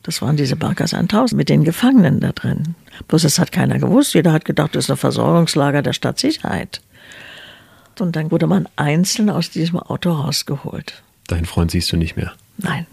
Das 0.04 0.22
waren 0.22 0.38
diese 0.38 0.56
Barkers 0.56 0.94
1000 0.94 1.38
mit 1.38 1.50
den 1.50 1.64
Gefangenen 1.64 2.20
da 2.20 2.32
drin. 2.32 2.76
Bloß 3.08 3.24
das 3.24 3.40
hat 3.40 3.52
keiner 3.52 3.80
gewusst. 3.80 4.14
Jeder 4.14 4.32
hat 4.34 4.46
gedacht, 4.46 4.76
das 4.76 4.86
ist 4.86 4.92
ein 4.92 4.98
Versorgungslager 4.98 5.82
der 5.82 5.94
Stadtsicherheit. 5.94 6.82
Und 8.00 8.16
dann 8.16 8.32
wurde 8.32 8.48
man 8.48 8.70
einzeln 8.76 9.30
aus 9.30 9.50
diesem 9.50 9.80
Auto 9.80 10.12
rausgeholt. 10.12 11.02
Deinen 11.28 11.46
Freund 11.46 11.72
siehst 11.72 11.92
du 11.92 11.98
nicht 11.98 12.16
mehr? 12.16 12.34
Nein. 12.58 12.86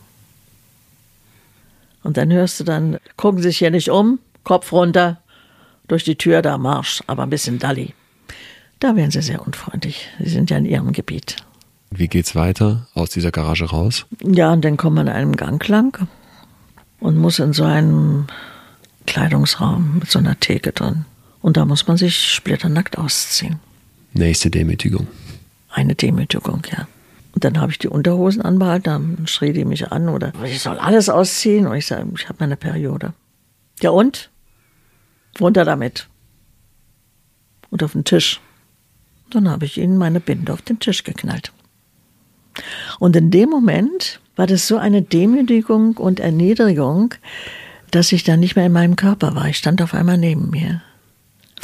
Und 2.04 2.16
dann 2.16 2.32
hörst 2.32 2.60
du 2.60 2.64
dann, 2.64 2.98
gucken 3.16 3.42
Sie 3.42 3.48
sich 3.48 3.58
hier 3.58 3.70
nicht 3.70 3.90
um, 3.90 4.20
Kopf 4.44 4.70
runter, 4.72 5.20
durch 5.88 6.04
die 6.04 6.16
Tür, 6.16 6.42
da 6.42 6.56
Marsch, 6.58 7.02
aber 7.06 7.24
ein 7.24 7.30
bisschen 7.30 7.58
Dalli. 7.58 7.94
Da 8.78 8.96
werden 8.96 9.10
sie 9.10 9.22
sehr 9.22 9.44
unfreundlich. 9.44 10.08
Sie 10.18 10.30
sind 10.30 10.50
ja 10.50 10.58
in 10.58 10.66
ihrem 10.66 10.92
Gebiet. 10.92 11.36
Wie 11.90 12.08
geht's 12.08 12.34
weiter 12.34 12.86
aus 12.94 13.10
dieser 13.10 13.30
Garage 13.30 13.64
raus? 13.64 14.06
Ja, 14.22 14.52
und 14.52 14.64
dann 14.64 14.76
kommt 14.76 14.96
man 14.96 15.06
in 15.06 15.12
einem 15.12 15.36
Gang 15.36 15.66
lang 15.68 16.06
und 17.00 17.16
muss 17.16 17.38
in 17.38 17.52
so 17.52 17.64
einem 17.64 18.26
Kleidungsraum 19.06 19.98
mit 20.00 20.10
so 20.10 20.18
einer 20.18 20.38
Theke 20.38 20.72
drin. 20.72 21.04
Und 21.40 21.56
da 21.56 21.64
muss 21.64 21.86
man 21.86 21.96
sich 21.96 22.32
splitternackt 22.32 22.98
ausziehen. 22.98 23.60
Nächste 24.12 24.50
Demütigung. 24.50 25.06
Eine 25.70 25.94
Demütigung, 25.94 26.62
ja. 26.70 26.86
Und 27.34 27.44
dann 27.44 27.60
habe 27.60 27.72
ich 27.72 27.78
die 27.78 27.88
Unterhosen 27.88 28.42
anbehalten, 28.42 28.84
dann 28.84 29.26
schrie 29.26 29.52
die 29.52 29.64
mich 29.64 29.90
an 29.90 30.08
oder 30.08 30.32
ich 30.44 30.60
soll 30.60 30.78
alles 30.78 31.08
ausziehen. 31.08 31.66
Und 31.66 31.76
ich 31.76 31.86
sage, 31.86 32.08
ich 32.16 32.28
habe 32.28 32.36
meine 32.40 32.56
Periode. 32.56 33.12
Ja 33.80 33.90
und? 33.90 34.30
Runter 35.40 35.64
damit. 35.64 36.08
Und 37.70 37.82
auf 37.82 37.92
den 37.92 38.04
Tisch. 38.04 38.40
Dann 39.30 39.50
habe 39.50 39.64
ich 39.64 39.78
ihnen 39.78 39.98
meine 39.98 40.20
Binde 40.20 40.52
auf 40.52 40.62
den 40.62 40.78
Tisch 40.78 41.02
geknallt. 41.02 41.52
Und 43.00 43.16
in 43.16 43.32
dem 43.32 43.50
Moment 43.50 44.20
war 44.36 44.46
das 44.46 44.68
so 44.68 44.76
eine 44.76 45.02
Demütigung 45.02 45.96
und 45.96 46.20
Erniedrigung, 46.20 47.14
dass 47.90 48.12
ich 48.12 48.22
dann 48.22 48.38
nicht 48.38 48.54
mehr 48.54 48.66
in 48.66 48.72
meinem 48.72 48.94
Körper 48.94 49.34
war. 49.34 49.48
Ich 49.48 49.58
stand 49.58 49.82
auf 49.82 49.92
einmal 49.92 50.18
neben 50.18 50.50
mir. 50.50 50.82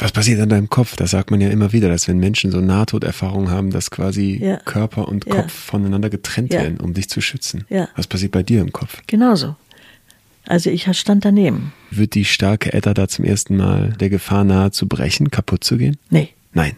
Was 0.01 0.11
passiert 0.11 0.41
an 0.41 0.49
deinem 0.49 0.67
Kopf? 0.67 0.95
Das 0.95 1.11
sagt 1.11 1.29
man 1.29 1.39
ja 1.41 1.49
immer 1.49 1.73
wieder, 1.73 1.87
dass 1.87 2.07
wenn 2.07 2.17
Menschen 2.17 2.51
so 2.51 2.59
Nahtoderfahrungen 2.59 3.51
haben, 3.51 3.69
dass 3.69 3.91
quasi 3.91 4.39
ja. 4.41 4.57
Körper 4.57 5.07
und 5.07 5.25
Kopf 5.25 5.35
ja. 5.35 5.47
voneinander 5.47 6.09
getrennt 6.09 6.51
werden, 6.51 6.79
um 6.79 6.95
dich 6.95 7.07
zu 7.07 7.21
schützen. 7.21 7.65
Was 7.95 8.07
passiert 8.07 8.31
bei 8.31 8.41
dir 8.41 8.61
im 8.61 8.71
Kopf? 8.71 9.01
Genauso. 9.05 9.55
Also 10.47 10.71
ich 10.71 10.91
stand 10.97 11.23
daneben. 11.23 11.71
Wird 11.91 12.15
die 12.15 12.25
starke 12.25 12.73
Edda 12.73 12.95
da 12.95 13.07
zum 13.07 13.25
ersten 13.25 13.55
Mal 13.55 13.93
der 13.99 14.09
Gefahr 14.09 14.43
nahe 14.43 14.71
zu 14.71 14.87
brechen, 14.87 15.29
kaputt 15.29 15.63
zu 15.63 15.77
gehen? 15.77 15.97
Nee. 16.09 16.29
Nein. 16.53 16.75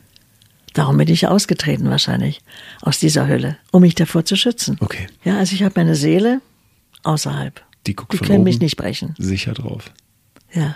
Darum 0.74 0.98
bin 0.98 1.08
ich 1.08 1.28
ausgetreten 1.28 1.90
wahrscheinlich 1.90 2.42
aus 2.82 3.00
dieser 3.00 3.28
Hölle, 3.28 3.58
um 3.72 3.82
mich 3.82 3.96
davor 3.96 4.26
zu 4.26 4.36
schützen. 4.36 4.76
Okay. 4.82 5.08
Ja, 5.24 5.38
also 5.38 5.56
ich 5.56 5.64
habe 5.64 5.74
meine 5.78 5.96
Seele 5.96 6.42
außerhalb. 7.04 7.62
Die 7.88 7.96
guckt 7.96 8.12
Die 8.12 8.18
von 8.18 8.28
können 8.28 8.40
oben 8.40 8.46
mich 8.46 8.60
nicht 8.60 8.76
brechen. 8.76 9.16
Sicher 9.18 9.54
drauf. 9.54 9.92
Ja. 10.52 10.76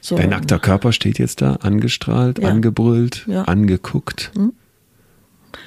So, 0.00 0.16
Dein 0.16 0.30
nackter 0.30 0.58
Körper 0.58 0.92
steht 0.92 1.18
jetzt 1.18 1.42
da, 1.42 1.56
angestrahlt, 1.56 2.38
ja. 2.38 2.48
angebrüllt, 2.48 3.26
ja. 3.26 3.42
angeguckt. 3.42 4.30
Hm? 4.34 4.52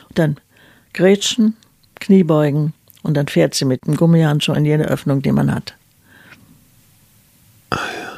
Und 0.09 0.19
dann 0.19 0.37
Grätschen, 0.93 1.55
Kniebeugen 1.95 2.73
und 3.03 3.15
dann 3.15 3.27
fährt 3.27 3.53
sie 3.53 3.65
mit 3.65 3.85
dem 3.85 3.95
Gummihandschuh 3.95 4.53
in 4.53 4.65
jede 4.65 4.85
Öffnung, 4.85 5.21
die 5.21 5.31
man 5.31 5.53
hat. 5.53 5.75
Ah 7.69 7.77
ja. 7.77 8.11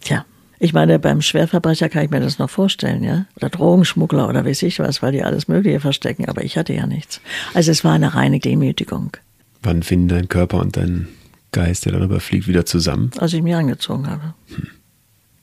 Tja, 0.00 0.24
ich 0.58 0.72
meine, 0.72 0.98
beim 0.98 1.22
Schwerverbrecher 1.22 1.88
kann 1.88 2.04
ich 2.04 2.10
mir 2.10 2.20
das 2.20 2.38
noch 2.38 2.50
vorstellen, 2.50 3.02
ja? 3.02 3.26
Oder 3.36 3.48
Drogenschmuggler 3.48 4.28
oder 4.28 4.44
weiß 4.44 4.62
ich 4.62 4.78
was, 4.78 5.02
weil 5.02 5.12
die 5.12 5.22
alles 5.22 5.48
Mögliche 5.48 5.80
verstecken, 5.80 6.26
aber 6.28 6.44
ich 6.44 6.58
hatte 6.58 6.74
ja 6.74 6.86
nichts. 6.86 7.20
Also 7.54 7.70
es 7.70 7.84
war 7.84 7.92
eine 7.92 8.14
reine 8.14 8.38
Demütigung. 8.38 9.16
Wann 9.62 9.82
finden 9.82 10.08
dein 10.08 10.28
Körper 10.28 10.60
und 10.60 10.76
dein 10.76 11.08
Geist, 11.54 11.86
der 11.86 11.92
darüber 11.92 12.20
fliegt, 12.20 12.48
wieder 12.48 12.66
zusammen? 12.66 13.10
Als 13.18 13.32
ich 13.32 13.42
mich 13.42 13.54
angezogen 13.54 14.08
habe. 14.08 14.34
Hm. 14.54 14.68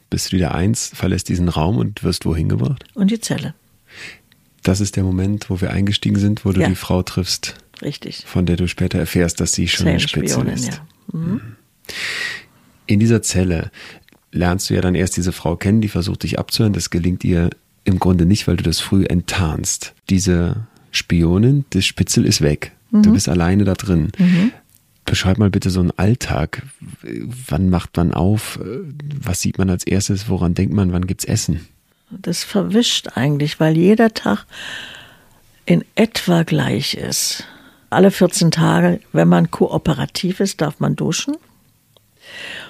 Bist 0.09 0.31
du 0.31 0.35
wieder 0.35 0.53
eins, 0.53 0.91
verlässt 0.93 1.29
diesen 1.29 1.47
Raum 1.47 1.77
und 1.77 2.03
wirst 2.03 2.25
wohin 2.25 2.49
gebracht? 2.49 2.83
Und 2.93 3.11
die 3.11 3.19
Zelle. 3.19 3.53
Das 4.61 4.81
ist 4.81 4.97
der 4.97 5.03
Moment, 5.03 5.49
wo 5.49 5.61
wir 5.61 5.71
eingestiegen 5.71 6.19
sind, 6.19 6.45
wo 6.45 6.51
du 6.51 6.61
ja. 6.61 6.67
die 6.67 6.75
Frau 6.75 7.01
triffst. 7.01 7.55
Richtig. 7.81 8.25
Von 8.27 8.45
der 8.45 8.57
du 8.57 8.67
später 8.67 8.99
erfährst, 8.99 9.39
dass 9.39 9.53
sie 9.53 9.67
schon 9.67 9.87
eine 9.87 9.99
Spitze 10.01 10.41
ist. 10.41 10.67
Ja. 10.67 11.17
Mhm. 11.17 11.41
In 12.85 12.99
dieser 12.99 13.21
Zelle 13.21 13.71
lernst 14.31 14.69
du 14.69 14.73
ja 14.73 14.81
dann 14.81 14.95
erst 14.95 15.17
diese 15.17 15.31
Frau 15.31 15.55
kennen, 15.55 15.81
die 15.81 15.87
versucht 15.87 16.23
dich 16.23 16.37
abzuhören. 16.37 16.73
Das 16.73 16.89
gelingt 16.89 17.23
ihr 17.23 17.49
im 17.85 17.97
Grunde 17.97 18.25
nicht, 18.25 18.47
weil 18.47 18.57
du 18.57 18.63
das 18.63 18.79
früh 18.79 19.05
enttarnst. 19.05 19.93
Diese 20.09 20.67
Spionin, 20.91 21.65
das 21.71 21.85
Spitzel 21.85 22.25
ist 22.25 22.41
weg. 22.41 22.73
Mhm. 22.91 23.03
Du 23.03 23.13
bist 23.13 23.29
alleine 23.29 23.63
da 23.63 23.73
drin. 23.73 24.11
Mhm. 24.17 24.51
Beschreib 25.11 25.39
mal 25.39 25.49
bitte 25.49 25.69
so 25.69 25.81
einen 25.81 25.91
Alltag. 25.97 26.61
Wann 27.01 27.69
macht 27.69 27.97
man 27.97 28.13
auf? 28.13 28.57
Was 29.21 29.41
sieht 29.41 29.57
man 29.57 29.69
als 29.69 29.83
erstes? 29.83 30.29
Woran 30.29 30.53
denkt 30.53 30.73
man? 30.73 30.93
Wann 30.93 31.05
gibt's 31.05 31.25
Essen? 31.25 31.67
Das 32.11 32.45
verwischt 32.45 33.09
eigentlich, 33.15 33.59
weil 33.59 33.75
jeder 33.75 34.13
Tag 34.13 34.45
in 35.65 35.83
etwa 35.95 36.43
gleich 36.43 36.93
ist. 36.93 37.43
Alle 37.89 38.09
14 38.09 38.51
Tage, 38.51 39.01
wenn 39.11 39.27
man 39.27 39.51
kooperativ 39.51 40.39
ist, 40.39 40.61
darf 40.61 40.79
man 40.79 40.95
duschen. 40.95 41.35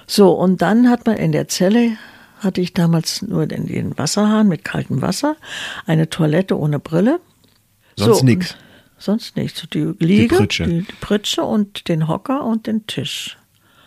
So, 0.08 0.32
und 0.32 0.64
dann 0.64 0.89
hat 0.89 1.06
man 1.06 1.18
in 1.18 1.34
der 1.34 1.48
Zelle, 1.48 1.92
hatte 2.39 2.60
ich 2.60 2.74
damals 2.74 3.22
nur 3.22 3.46
den, 3.46 3.68
den 3.68 3.96
Wasserhahn 4.00 4.48
mit 4.48 4.64
kaltem 4.64 5.04
Wasser, 5.04 5.36
eine 5.86 6.10
Toilette 6.10 6.58
ohne 6.58 6.80
Brille. 6.80 7.20
Sonst 7.98 8.22
so, 8.22 8.26
nichts. 8.26 8.56
Sonst 9.02 9.36
nichts. 9.36 9.68
Die 9.74 9.93
Liege, 9.97 10.28
die 10.28 10.28
Pritsche. 10.28 10.68
Die, 10.68 10.82
die 10.84 10.93
Pritsche 11.02 11.41
und 11.41 11.88
den 11.89 12.08
Hocker 12.08 12.45
und 12.45 12.68
den 12.68 12.86
Tisch. 12.86 13.36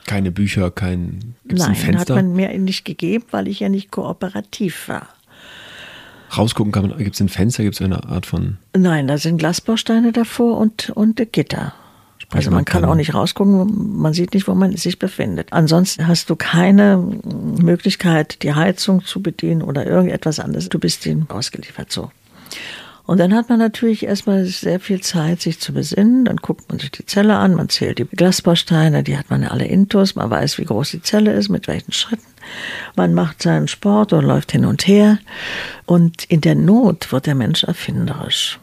Keine 0.07 0.33
Bücher, 0.33 0.73
kein 0.73 1.37
gibt's 1.45 1.63
Nein, 1.63 1.71
ein 1.71 1.77
Fenster? 1.77 2.17
hat 2.17 2.25
man 2.25 2.35
mir 2.35 2.59
nicht 2.59 2.85
gegeben, 2.85 3.25
weil 3.31 3.47
ich 3.47 3.61
ja 3.61 3.69
nicht 3.69 3.93
kooperativ 3.93 4.89
war. 4.89 5.09
Rausgucken 6.37 6.73
kann 6.73 6.89
man, 6.89 6.99
gibt 6.99 7.15
es 7.15 7.21
ein 7.21 7.29
Fenster, 7.29 7.63
gibt 7.63 7.77
es 7.77 7.81
eine 7.83 8.05
Art 8.05 8.27
von... 8.27 8.59
Nein, 8.77 9.07
da 9.07 9.17
sind 9.17 9.39
Glasbausteine 9.39 10.11
davor 10.11 10.59
und, 10.59 10.91
und 10.91 11.17
Gitter. 11.33 11.75
Also 12.31 12.51
man 12.51 12.65
kann 12.65 12.85
auch 12.85 12.97
nicht 12.97 13.15
rausgucken, 13.15 13.97
man 13.97 14.13
sieht 14.13 14.35
nicht, 14.35 14.49
wo 14.49 14.55
man 14.55 14.77
sich 14.77 14.99
befindet. 14.99 15.53
Ansonsten 15.53 16.09
hast 16.09 16.29
du 16.29 16.35
keine 16.35 16.97
Möglichkeit, 16.97 18.43
die 18.43 18.55
Heizung 18.55 19.05
zu 19.05 19.23
bedienen 19.23 19.63
oder 19.63 19.87
irgendetwas 19.87 20.41
anderes. 20.41 20.69
Du 20.69 20.81
bist 20.81 21.07
ihnen 21.07 21.31
ausgeliefert 21.31 21.93
so. 21.93 22.11
Und 23.07 23.21
dann 23.21 23.35
hat 23.35 23.51
man 23.51 23.59
natürlich 23.59 24.05
erstmal 24.07 24.47
sehr 24.47 24.81
viel 24.81 25.01
Zeit, 25.01 25.43
sich 25.43 25.61
zu 25.61 25.75
besinnen. 25.75 26.25
Dann 26.25 26.37
guckt 26.37 26.71
man 26.71 26.79
sich 26.79 26.91
die 26.91 27.05
Zelle 27.05 27.37
an, 27.37 27.55
man 27.55 27.69
zählt 27.69 27.99
die 27.99 28.05
Glasbausteine, 28.05 29.03
die 29.03 29.19
hat 29.19 29.29
man 29.29 29.45
alle 29.45 29.67
intus, 29.67 30.15
man 30.15 30.31
weiß, 30.31 30.59
wie 30.59 30.65
groß 30.65 30.93
die 30.93 31.03
Zelle 31.03 31.33
ist, 31.35 31.51
mit 31.51 31.69
welchen 31.69 31.93
Schritten. 31.93 32.25
Man 32.97 33.13
macht 33.13 33.43
seinen 33.43 33.69
Sport 33.69 34.15
und 34.15 34.25
läuft 34.25 34.53
hin 34.53 34.65
und 34.65 34.87
her. 34.87 35.19
Und 35.85 36.25
in 36.25 36.41
der 36.41 36.55
Not 36.55 37.13
wird 37.13 37.27
der 37.27 37.35
Mensch 37.35 37.65
erfinderisch. 37.65 38.59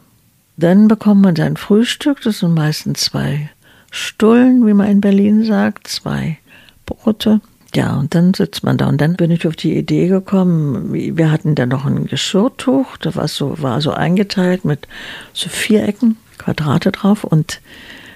Dann 0.56 0.88
bekommt 0.88 1.22
man 1.22 1.36
sein 1.36 1.56
Frühstück, 1.56 2.20
das 2.22 2.40
sind 2.40 2.54
meistens 2.54 3.00
zwei 3.00 3.50
Stullen, 3.90 4.66
wie 4.66 4.74
man 4.74 4.88
in 4.88 5.00
Berlin 5.00 5.44
sagt, 5.44 5.86
zwei 5.86 6.38
Brote. 6.84 7.40
Ja, 7.74 7.96
und 7.96 8.14
dann 8.14 8.34
sitzt 8.34 8.64
man 8.64 8.76
da. 8.76 8.88
Und 8.88 9.00
dann 9.00 9.16
bin 9.16 9.30
ich 9.30 9.46
auf 9.46 9.56
die 9.56 9.76
Idee 9.76 10.08
gekommen, 10.08 10.92
wir 10.92 11.30
hatten 11.30 11.54
da 11.54 11.64
noch 11.64 11.86
ein 11.86 12.06
Geschirrtuch, 12.06 12.96
das 12.98 13.16
war 13.16 13.28
so, 13.28 13.62
war 13.62 13.80
so 13.80 13.92
eingeteilt 13.92 14.64
mit 14.64 14.86
so 15.32 15.48
Vierecken, 15.48 16.16
Quadrate 16.38 16.92
drauf. 16.92 17.24
Und 17.24 17.60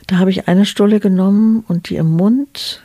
da 0.09 0.19
habe 0.19 0.31
ich 0.31 0.47
eine 0.47 0.67
Stulle 0.67 1.01
genommen 1.01 1.65
und 1.69 1.89
die 1.89 1.97
im 1.97 2.11
Mund 2.11 2.83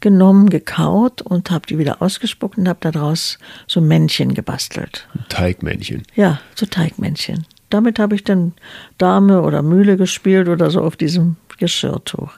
genommen, 0.00 0.50
gekaut 0.50 1.22
und 1.22 1.50
habe 1.50 1.66
die 1.66 1.78
wieder 1.78 2.02
ausgespuckt 2.02 2.58
und 2.58 2.68
habe 2.68 2.78
daraus 2.82 3.38
so 3.66 3.80
Männchen 3.80 4.34
gebastelt. 4.34 5.08
Teigmännchen. 5.30 6.02
Ja, 6.14 6.40
so 6.54 6.66
Teigmännchen. 6.66 7.46
Damit 7.70 7.98
habe 7.98 8.14
ich 8.14 8.22
dann 8.22 8.52
Dame 8.98 9.40
oder 9.40 9.62
Mühle 9.62 9.96
gespielt 9.96 10.48
oder 10.48 10.70
so 10.70 10.82
auf 10.82 10.96
diesem 10.96 11.36
Geschirrtuch. 11.58 12.32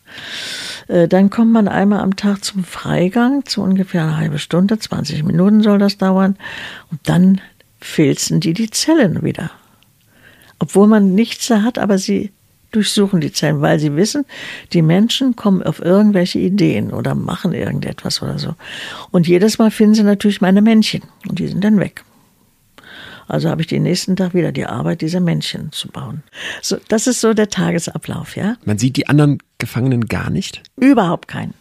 Äh, 0.88 1.08
dann 1.08 1.30
kommt 1.30 1.52
man 1.52 1.68
einmal 1.68 2.00
am 2.00 2.16
Tag 2.16 2.44
zum 2.44 2.64
Freigang, 2.64 3.44
zu 3.46 3.62
ungefähr 3.62 4.02
eine 4.02 4.16
halbe 4.16 4.38
Stunde, 4.38 4.78
20 4.78 5.22
Minuten 5.24 5.62
soll 5.62 5.78
das 5.78 5.98
dauern. 5.98 6.36
Und 6.90 7.00
dann 7.04 7.40
filzen 7.80 8.40
die 8.40 8.52
die 8.52 8.70
Zellen 8.70 9.22
wieder. 9.22 9.50
Obwohl 10.58 10.86
man 10.86 11.14
nichts 11.14 11.48
da 11.48 11.62
hat, 11.62 11.78
aber 11.78 11.98
sie 11.98 12.32
durchsuchen 12.72 13.20
die 13.20 13.32
Zellen, 13.32 13.60
weil 13.60 13.78
sie 13.78 13.96
wissen, 13.96 14.24
die 14.72 14.82
Menschen 14.82 15.36
kommen 15.36 15.62
auf 15.62 15.80
irgendwelche 15.80 16.38
Ideen 16.38 16.92
oder 16.92 17.14
machen 17.14 17.52
irgendetwas 17.52 18.22
oder 18.22 18.38
so. 18.38 18.54
Und 19.10 19.26
jedes 19.26 19.58
Mal 19.58 19.70
finden 19.70 19.94
sie 19.94 20.02
natürlich 20.02 20.40
meine 20.40 20.62
Männchen 20.62 21.02
und 21.28 21.38
die 21.38 21.48
sind 21.48 21.64
dann 21.64 21.80
weg. 21.80 22.04
Also 23.28 23.48
habe 23.48 23.60
ich 23.60 23.66
den 23.66 23.82
nächsten 23.82 24.16
Tag 24.16 24.34
wieder 24.34 24.52
die 24.52 24.66
Arbeit, 24.66 25.00
diese 25.00 25.20
Männchen 25.20 25.72
zu 25.72 25.88
bauen. 25.88 26.22
So, 26.62 26.76
das 26.88 27.06
ist 27.06 27.20
so 27.20 27.34
der 27.34 27.48
Tagesablauf, 27.48 28.36
ja. 28.36 28.56
Man 28.64 28.78
sieht 28.78 28.96
die 28.96 29.08
anderen 29.08 29.38
Gefangenen 29.58 30.06
gar 30.06 30.30
nicht? 30.30 30.62
Überhaupt 30.76 31.28
keinen. 31.28 31.54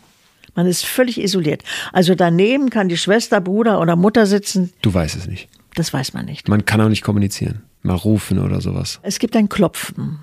Man 0.55 0.67
ist 0.67 0.85
völlig 0.85 1.19
isoliert. 1.19 1.63
Also 1.91 2.15
daneben 2.15 2.69
kann 2.69 2.87
die 2.87 2.97
Schwester, 2.97 3.41
Bruder 3.41 3.81
oder 3.81 3.95
Mutter 3.95 4.25
sitzen. 4.25 4.71
Du 4.81 4.93
weißt 4.93 5.15
es 5.15 5.27
nicht. 5.27 5.49
Das 5.75 5.91
weiß 5.91 6.13
man 6.13 6.25
nicht. 6.25 6.47
Man 6.47 6.65
kann 6.65 6.79
auch 6.79 6.89
nicht 6.89 7.03
kommunizieren. 7.03 7.63
Mal 7.83 7.95
rufen 7.95 8.39
oder 8.39 8.61
sowas. 8.61 8.99
Es 9.03 9.19
gibt 9.19 9.35
ein 9.35 9.49
Klopfen. 9.49 10.19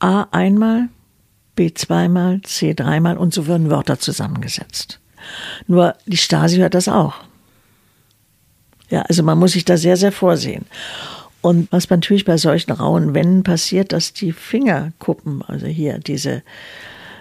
A 0.00 0.26
einmal, 0.32 0.88
B 1.54 1.72
zweimal, 1.72 2.42
C 2.42 2.74
dreimal 2.74 3.16
und 3.16 3.32
so 3.32 3.46
werden 3.46 3.70
Wörter 3.70 3.98
zusammengesetzt. 3.98 5.00
Nur 5.66 5.94
die 6.06 6.16
Stasi 6.16 6.56
hört 6.58 6.74
das 6.74 6.88
auch. 6.88 7.14
Ja, 8.90 9.02
also 9.02 9.22
man 9.22 9.38
muss 9.38 9.52
sich 9.52 9.64
da 9.64 9.76
sehr, 9.76 9.96
sehr 9.96 10.12
vorsehen. 10.12 10.64
Und 11.40 11.70
was 11.70 11.88
natürlich 11.90 12.24
bei 12.24 12.36
solchen 12.36 12.72
rauen 12.72 13.14
Wänden 13.14 13.42
passiert, 13.42 13.92
dass 13.92 14.12
die 14.12 14.32
Fingerkuppen, 14.32 15.42
also 15.42 15.66
hier 15.66 15.98
diese, 15.98 16.42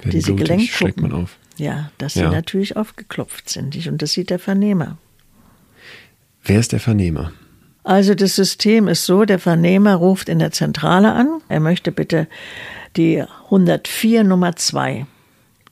Wenn 0.01 0.11
diese 0.11 0.28
blutig, 0.34 0.45
Gelenkkuppen, 0.45 0.68
schlägt 0.78 1.01
man 1.01 1.11
auf. 1.13 1.38
ja, 1.57 1.91
dass 1.97 2.15
Ja. 2.15 2.30
sie 2.30 2.36
natürlich 2.36 2.76
aufgeklopft 2.78 3.49
sind. 3.49 3.76
Und 3.88 4.01
das 4.01 4.13
sieht 4.13 4.30
der 4.30 4.39
Vernehmer. 4.39 4.97
Wer 6.43 6.59
ist 6.59 6.72
der 6.72 6.80
Vernehmer? 6.80 7.32
Also 7.84 8.15
das 8.15 8.36
System 8.36 8.88
ist 8.88 9.05
so, 9.05 9.24
der 9.26 9.39
Vernehmer 9.39 9.95
ruft 9.95 10.30
in 10.30 10.39
der 10.39 10.51
Zentrale 10.51 11.13
an, 11.13 11.41
er 11.47 11.59
möchte 11.59 11.91
bitte 11.91 12.28
die 12.97 13.24
104 13.45 14.24
Nummer 14.24 14.55
2 14.55 15.05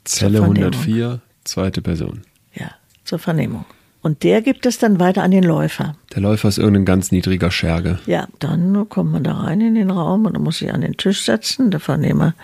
Zelle 0.05 0.37
Vernehmung. 0.37 0.63
104, 0.73 1.21
zweite 1.45 1.81
Person. 1.81 2.21
ja, 2.53 2.69
zur 3.05 3.19
Vernehmung. 3.19 3.65
Und 4.05 4.21
der 4.21 4.43
gibt 4.43 4.67
es 4.67 4.77
dann 4.77 4.99
weiter 4.99 5.23
an 5.23 5.31
den 5.31 5.43
Läufer. 5.43 5.95
Der 6.13 6.21
Läufer 6.21 6.47
ist 6.47 6.59
irgendein 6.59 6.85
ganz 6.85 7.11
niedriger 7.11 7.49
Scherge. 7.49 7.97
Ja, 8.05 8.27
dann 8.37 8.87
kommt 8.87 9.11
man 9.11 9.23
da 9.23 9.33
rein 9.33 9.61
in 9.61 9.73
den 9.73 9.89
Raum 9.89 10.27
und 10.27 10.33
dann 10.35 10.43
muss 10.43 10.59
sich 10.59 10.71
an 10.71 10.81
den 10.81 10.95
Tisch 10.95 11.23
setzen. 11.23 11.71
Der 11.71 11.79
Vernehmer 11.79 12.35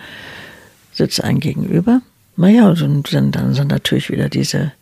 sitzt 0.90 1.22
einem 1.22 1.38
gegenüber. 1.38 2.02
Naja, 2.36 2.68
und 2.68 3.14
dann, 3.14 3.30
dann 3.30 3.54
sind 3.54 3.70
natürlich 3.70 4.10
wieder 4.10 4.28
diese 4.28 4.72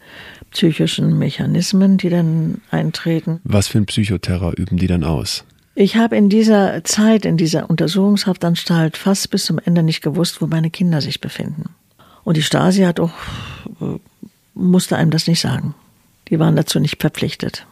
psychischen 0.52 1.18
Mechanismen, 1.18 1.98
die 1.98 2.08
dann 2.08 2.62
eintreten. 2.70 3.40
Was 3.44 3.68
für 3.68 3.76
ein 3.76 3.84
Psychoterror 3.84 4.54
üben 4.56 4.78
die 4.78 4.86
dann 4.86 5.04
aus? 5.04 5.44
Ich 5.74 5.96
habe 5.96 6.16
in 6.16 6.30
dieser 6.30 6.82
Zeit, 6.84 7.26
in 7.26 7.36
dieser 7.36 7.68
Untersuchungshaftanstalt 7.68 8.96
fast 8.96 9.28
bis 9.28 9.44
zum 9.44 9.58
Ende 9.58 9.82
nicht 9.82 10.00
gewusst, 10.00 10.40
wo 10.40 10.46
meine 10.46 10.70
Kinder 10.70 11.02
sich 11.02 11.20
befinden. 11.20 11.64
Und 12.24 12.38
die 12.38 12.42
Stasi 12.42 12.84
hat 12.84 13.00
auch, 13.00 13.12
äh, 13.82 13.98
musste 14.54 14.96
einem 14.96 15.10
das 15.10 15.26
nicht 15.26 15.40
sagen. 15.40 15.74
Die 16.30 16.38
waren 16.38 16.56
dazu 16.56 16.80
nicht 16.80 17.00
verpflichtet. 17.00 17.66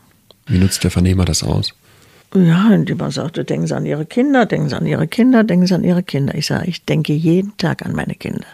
Wie 0.47 0.59
nutzt 0.59 0.85
der 0.85 0.91
Vernehmer 0.91 1.25
das 1.25 1.43
aus? 1.43 1.75
Ja, 2.35 2.71
indem 2.73 2.99
man 2.99 3.11
sagte, 3.11 3.45
denken 3.45 3.67
Sie 3.67 3.75
an 3.75 3.87
Ihre 3.87 4.05
Kinder, 4.05 4.45
denken 4.45 4.69
Sie 4.69 4.77
an 4.77 4.87
Ihre 4.87 5.07
Kinder, 5.07 5.45
denken 5.45 5.67
Sie 5.67 5.75
an 5.75 5.85
Ihre 5.85 6.03
Kinder. 6.03 6.35
Ich 6.35 6.47
sage, 6.47 6.67
ich 6.67 6.85
denke 6.85 7.15
jeden 7.15 7.57
Tag 7.57 7.87
an 7.87 7.95
meine 7.95 8.15
Kinder. 8.15 8.47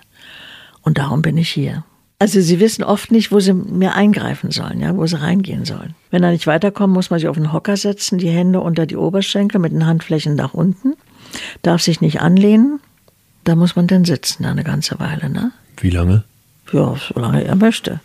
Und 0.82 0.98
darum 0.98 1.22
bin 1.22 1.36
ich 1.36 1.48
hier. 1.48 1.84
Also 2.18 2.40
sie 2.40 2.60
wissen 2.60 2.84
oft 2.84 3.10
nicht, 3.10 3.32
wo 3.32 3.40
sie 3.40 3.52
mir 3.52 3.94
eingreifen 3.94 4.50
sollen, 4.50 4.80
ja, 4.80 4.96
wo 4.96 5.04
sie 5.06 5.20
reingehen 5.20 5.64
sollen. 5.64 5.94
Wenn 6.10 6.22
er 6.22 6.30
nicht 6.30 6.46
weiterkommt, 6.46 6.94
muss 6.94 7.10
man 7.10 7.18
sich 7.18 7.28
auf 7.28 7.36
den 7.36 7.52
Hocker 7.52 7.76
setzen, 7.76 8.18
die 8.18 8.30
Hände 8.30 8.60
unter 8.60 8.86
die 8.86 8.96
Oberschenkel 8.96 9.60
mit 9.60 9.72
den 9.72 9.84
Handflächen 9.84 10.36
nach 10.36 10.54
unten, 10.54 10.94
darf 11.62 11.82
sich 11.82 12.00
nicht 12.00 12.20
anlehnen. 12.20 12.80
Da 13.42 13.56
muss 13.56 13.76
man 13.76 13.88
dann 13.88 14.04
sitzen, 14.04 14.44
da 14.44 14.50
eine 14.50 14.64
ganze 14.64 15.00
Weile, 15.00 15.28
ne? 15.28 15.50
Wie 15.78 15.90
lange? 15.90 16.24
Ja, 16.72 16.94
solange 16.96 17.44
er 17.44 17.56
möchte. 17.56 18.00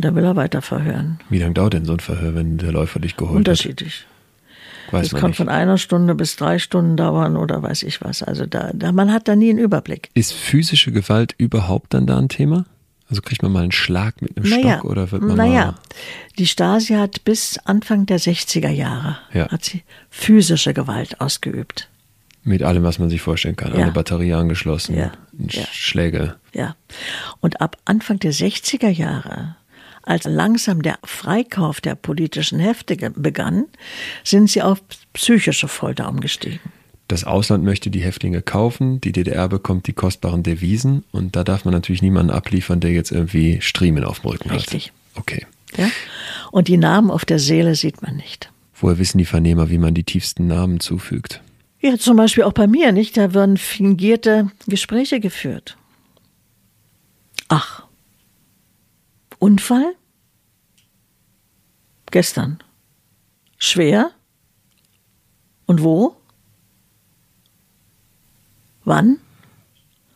Und 0.00 0.04
dann 0.06 0.14
will 0.14 0.24
er 0.24 0.34
weiter 0.34 0.62
verhören. 0.62 1.18
Wie 1.28 1.38
lange 1.40 1.52
dauert 1.52 1.74
denn 1.74 1.84
so 1.84 1.92
ein 1.92 2.00
Verhör, 2.00 2.34
wenn 2.34 2.56
der 2.56 2.72
Läufer 2.72 3.00
dich 3.00 3.18
geholt 3.18 3.36
Unterschiedlich. 3.36 4.06
hat? 4.90 5.02
Es 5.04 5.12
man 5.12 5.20
kann 5.20 5.30
nicht. 5.32 5.36
von 5.36 5.50
einer 5.50 5.76
Stunde 5.76 6.14
bis 6.14 6.36
drei 6.36 6.58
Stunden 6.58 6.96
dauern 6.96 7.36
oder 7.36 7.62
weiß 7.62 7.82
ich 7.82 8.00
was. 8.00 8.22
Also 8.22 8.46
da, 8.46 8.70
da 8.72 8.92
man 8.92 9.12
hat 9.12 9.28
da 9.28 9.36
nie 9.36 9.50
einen 9.50 9.58
Überblick. 9.58 10.08
Ist 10.14 10.32
physische 10.32 10.90
Gewalt 10.90 11.34
überhaupt 11.36 11.92
dann 11.92 12.06
da 12.06 12.16
ein 12.16 12.30
Thema? 12.30 12.64
Also 13.10 13.20
kriegt 13.20 13.42
man 13.42 13.52
mal 13.52 13.62
einen 13.62 13.72
Schlag 13.72 14.22
mit 14.22 14.38
einem 14.38 14.46
Stock 14.46 14.84
oder 14.86 15.12
wird 15.12 15.20
man 15.20 15.36
naja, 15.36 15.64
mal... 15.66 15.74
die 16.38 16.46
Stasi 16.46 16.94
hat 16.94 17.22
bis 17.24 17.58
Anfang 17.64 18.06
der 18.06 18.18
60er 18.20 18.70
Jahre 18.70 19.18
Ja. 19.34 19.50
hat 19.50 19.64
sie 19.66 19.82
physische 20.08 20.72
Gewalt 20.72 21.20
ausgeübt. 21.20 21.88
Mit 22.42 22.62
allem, 22.62 22.84
was 22.84 22.98
man 22.98 23.10
sich 23.10 23.20
vorstellen 23.20 23.56
kann. 23.56 23.74
Ja. 23.74 23.80
Eine 23.82 23.92
Batterie 23.92 24.32
angeschlossen, 24.32 24.96
Ja. 24.96 25.12
Sch- 25.46 25.58
Ja. 25.58 25.64
Schläge. 25.70 26.36
Ja. 26.54 26.74
Und 27.40 27.60
ab 27.60 27.76
Anfang 27.84 28.18
der 28.18 28.32
60er 28.32 28.88
Jahre, 28.88 29.56
als 30.02 30.24
langsam 30.24 30.82
der 30.82 30.98
Freikauf 31.04 31.80
der 31.80 31.94
politischen 31.94 32.58
Hefte 32.58 32.96
begann, 33.10 33.66
sind 34.24 34.50
sie 34.50 34.62
auf 34.62 34.82
psychische 35.12 35.68
Folter 35.68 36.08
umgestiegen. 36.08 36.60
Das 37.08 37.24
Ausland 37.24 37.64
möchte 37.64 37.90
die 37.90 38.00
Häftlinge 38.00 38.40
kaufen, 38.40 39.00
die 39.00 39.10
DDR 39.10 39.48
bekommt 39.48 39.88
die 39.88 39.92
kostbaren 39.92 40.44
Devisen 40.44 41.04
und 41.10 41.34
da 41.34 41.42
darf 41.42 41.64
man 41.64 41.74
natürlich 41.74 42.02
niemanden 42.02 42.30
abliefern, 42.30 42.78
der 42.78 42.92
jetzt 42.92 43.10
irgendwie 43.10 43.60
Striemen 43.60 44.04
auf 44.04 44.20
dem 44.20 44.30
Rücken 44.30 44.50
Richtig. 44.50 44.86
hat. 44.86 44.92
Okay. 45.16 45.46
Ja? 45.76 45.90
Und 46.52 46.68
die 46.68 46.76
Namen 46.76 47.10
auf 47.10 47.24
der 47.24 47.40
Seele 47.40 47.74
sieht 47.74 48.00
man 48.02 48.16
nicht. 48.16 48.52
Woher 48.74 48.98
wissen 48.98 49.18
die 49.18 49.24
Vernehmer, 49.24 49.70
wie 49.70 49.78
man 49.78 49.92
die 49.92 50.04
tiefsten 50.04 50.46
Namen 50.46 50.78
zufügt? 50.80 51.42
Ja, 51.80 51.96
zum 51.96 52.16
Beispiel 52.16 52.44
auch 52.44 52.52
bei 52.52 52.66
mir, 52.66 52.92
nicht? 52.92 53.16
Da 53.16 53.34
werden 53.34 53.56
fingierte 53.56 54.50
Gespräche 54.66 55.18
geführt. 55.18 55.76
Ach. 57.48 57.84
Unfall? 59.40 59.94
Gestern. 62.12 62.58
Schwer? 63.58 64.10
Und 65.66 65.82
wo? 65.82 66.16
Wann? 68.84 69.18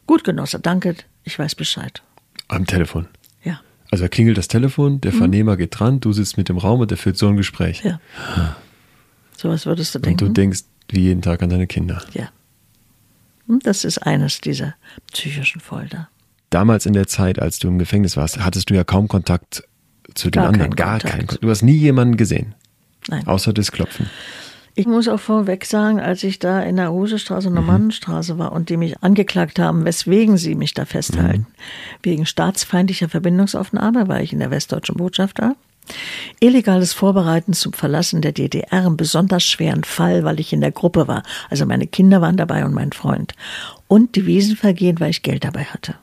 Gut, 0.07 0.25
Genosse, 0.25 0.61
danke, 0.61 0.95
ich 1.23 1.39
weiß 1.39 1.55
Bescheid. 1.55 2.03
Am 2.49 2.67
Telefon. 2.67 3.09
Ja, 3.43 3.61
Also 3.91 4.09
klingelt 4.09 4.37
das 4.39 4.49
Telefon, 4.49 5.01
der 5.01 5.13
Vernehmer 5.13 5.57
geht 5.57 5.79
dran, 5.79 6.01
du 6.01 6.13
sitzt 6.13 6.37
mit 6.37 6.49
dem 6.49 6.59
Raum 6.59 6.81
und 6.81 6.91
der 6.91 6.99
führt 6.99 7.17
so 7.17 7.29
ein 7.29 7.37
Gespräch. 7.37 7.83
ja. 7.85 7.99
So 9.37 9.49
was 9.49 9.67
würdest 9.67 9.95
du 9.95 9.99
Und 9.99 10.07
denken? 10.07 10.27
du 10.27 10.33
denkst 10.33 10.61
wie 10.91 11.01
jeden 11.01 11.23
Tag 11.23 11.43
an 11.43 11.51
deine 11.51 11.67
Kinder. 11.67 12.03
ja. 12.13 12.31
Hm, 13.47 13.61
Das 13.63 13.85
ist 13.85 13.99
eines 13.99 14.41
dieser 14.41 14.75
psychischen 15.13 15.61
Folter. 15.61 16.09
Damals 16.51 16.87
in 16.87 16.93
der 16.93 17.07
Zeit, 17.07 17.41
als 17.41 17.59
du 17.59 17.69
im 17.69 17.79
Gefängnis 17.79 18.17
warst, 18.17 18.45
hattest 18.45 18.71
du 18.71 18.75
ja 18.75 18.85
kaum 18.85 19.09
Kontakt 19.09 19.65
zu 20.15 20.31
den 20.31 20.43
Gar 20.43 20.49
anderen. 20.49 20.77
Gar 20.77 20.93
Kontakt. 20.93 21.13
keinen 21.13 21.27
Kontakt. 21.27 21.45
Du 21.45 21.51
hast 21.51 21.63
nie 21.63 21.77
jemanden 21.77 22.17
gesehen, 22.17 22.55
Nein. 23.09 23.27
außer 23.27 23.53
das 23.53 23.73
Klopfen. 23.73 24.09
Ich 24.77 24.87
muss 24.87 25.07
auch 25.07 25.21
vorweg 25.21 25.67
sagen, 25.67 26.01
als 26.01 26.25
ich 26.25 26.41
da 26.41 26.61
in 26.61 26.77
der 26.77 26.93
Husestraße 26.93 27.47
und 27.49 27.55
der 27.55 27.63
Mannenstraße 27.63 28.39
war 28.39 28.51
und 28.51 28.71
die 28.71 28.77
mich 28.77 29.01
angeklagt 29.05 29.61
haben, 29.61 29.85
weswegen 29.85 30.37
sie 30.37 30.57
mich 30.57 30.75
da 30.75 30.85
festhalten, 30.85 31.47
wegen 32.03 32.27
staatsfeindlicher 32.27 33.09
Verbindungsaufnahme, 33.09 34.09
weil 34.09 34.25
ich 34.25 34.33
in 34.33 34.41
der 34.41 34.51
westdeutschen 34.51 34.97
Botschaft 34.97 35.41
war, 35.41 35.55
illegales 36.41 36.93
Vorbereiten 36.93 37.53
zum 37.53 37.73
Verlassen 37.73 38.21
der 38.21 38.33
DDR 38.33 38.87
im 38.87 38.97
besonders 38.97 39.45
schweren 39.45 39.85
Fall, 39.85 40.25
weil 40.25 40.41
ich 40.41 40.53
in 40.53 40.61
der 40.61 40.73
Gruppe 40.73 41.07
war, 41.07 41.23
also 41.51 41.67
meine 41.67 41.87
Kinder 41.87 42.21
waren 42.21 42.37
dabei 42.37 42.65
und 42.65 42.75
mein 42.75 42.91
Freund, 42.91 43.35
und 43.87 44.17
Devisenvergehen, 44.17 44.99
weil 44.99 45.11
ich 45.11 45.23
Geld 45.23 45.45
dabei 45.45 45.65
hatte. 45.65 45.95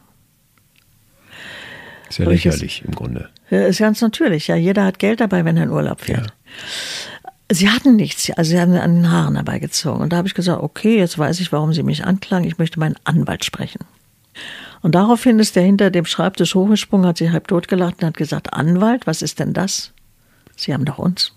Ist 2.12 2.18
ja 2.18 2.26
lächerlich 2.26 2.84
im 2.86 2.93
Grunde. 2.93 3.30
Ja, 3.49 3.66
ist 3.68 3.80
ganz 3.80 4.01
natürlich. 4.01 4.47
Ja, 4.47 4.57
jeder 4.57 4.84
hat 4.84 4.99
Geld 4.99 5.22
dabei, 5.22 5.45
wenn 5.45 5.55
er 5.55 5.64
in 5.64 5.70
Urlaub 5.70 6.01
fährt. 6.01 6.34
Sie 7.49 7.70
hatten 7.70 7.95
nichts, 7.95 8.30
also 8.32 8.51
sie 8.51 8.59
haben 8.59 8.74
an 8.74 8.95
den 8.95 9.12
Haaren 9.12 9.36
herbeigezogen. 9.36 10.01
Und 10.01 10.12
da 10.12 10.18
habe 10.18 10.28
ich 10.28 10.34
gesagt, 10.34 10.62
okay, 10.62 10.97
jetzt 10.97 11.18
weiß 11.18 11.39
ich, 11.39 11.53
warum 11.53 11.72
Sie 11.74 11.84
mich 11.84 12.03
anklagen. 12.03 12.45
Ich 12.45 12.57
möchte 12.57 12.80
meinen 12.80 12.97
Anwalt 13.05 13.45
sprechen. 13.45 13.86
Und 14.82 14.95
daraufhin 14.95 15.39
ist 15.39 15.55
der 15.55 15.64
hinter 15.64 15.89
dem 15.89 16.05
Schreibtisch 16.05 16.53
hochgesprungen, 16.53 17.07
hat 17.07 17.18
sich 17.18 17.30
halb 17.30 17.47
totgelacht 17.47 18.01
und 18.01 18.07
hat 18.07 18.18
gesagt, 18.18 18.53
Anwalt, 18.53 19.07
was 19.07 19.22
ist 19.22 19.39
denn 19.39 19.53
das? 19.53 19.93
Sie 20.57 20.74
haben 20.74 20.84
doch 20.84 20.97
uns. 20.97 21.32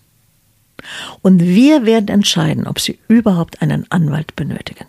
Und 1.22 1.40
wir 1.40 1.86
werden 1.86 2.08
entscheiden, 2.08 2.66
ob 2.66 2.80
Sie 2.80 2.98
überhaupt 3.06 3.62
einen 3.62 3.86
Anwalt 3.92 4.34
benötigen. 4.34 4.86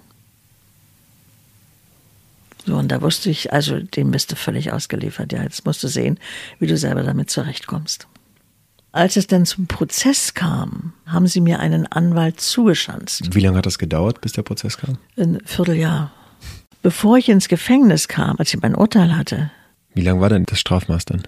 So, 2.66 2.76
und 2.76 2.91
da 2.91 3.01
wusste 3.01 3.30
ich, 3.30 3.53
also 3.53 3.80
dem 3.80 4.11
bist 4.11 4.32
du 4.32 4.36
völlig 4.36 4.72
ausgeliefert. 4.72 5.32
Ja, 5.34 5.43
jetzt 5.43 5.66
musst 5.66 5.84
du 5.84 5.88
sehen, 5.88 6.20
wie 6.59 6.68
du 6.68 6.78
selber 6.78 7.03
damit 7.03 7.30
zurechtkommst. 7.30 8.07
Als 8.91 9.18
es 9.18 9.28
dann 9.28 9.45
zum 9.45 9.68
Prozess 9.68 10.34
kam, 10.34 10.93
haben 11.05 11.28
sie 11.28 11.41
mir 11.41 11.59
einen 11.59 11.86
Anwalt 11.86 12.39
zugeschanzt. 12.39 13.36
Wie 13.36 13.41
lange 13.41 13.57
hat 13.57 13.66
das 13.66 13.78
gedauert, 13.78 14.22
bis 14.22 14.32
der 14.32 14.43
Prozess 14.43 14.78
kam? 14.78 14.97
Ein 15.18 15.39
Vierteljahr. 15.45 16.11
Bevor 16.82 17.18
ich 17.18 17.30
ins 17.30 17.47
Gefängnis 17.49 18.07
kam, 18.07 18.38
als 18.39 18.53
ich 18.53 18.61
mein 18.61 18.76
Urteil 18.76 19.16
hatte, 19.18 19.51
Wie 19.93 20.01
lang 20.01 20.20
war 20.22 20.30
denn 20.30 20.45
das 20.45 20.59
Strafmaß 20.59 21.05
dann? 21.05 21.24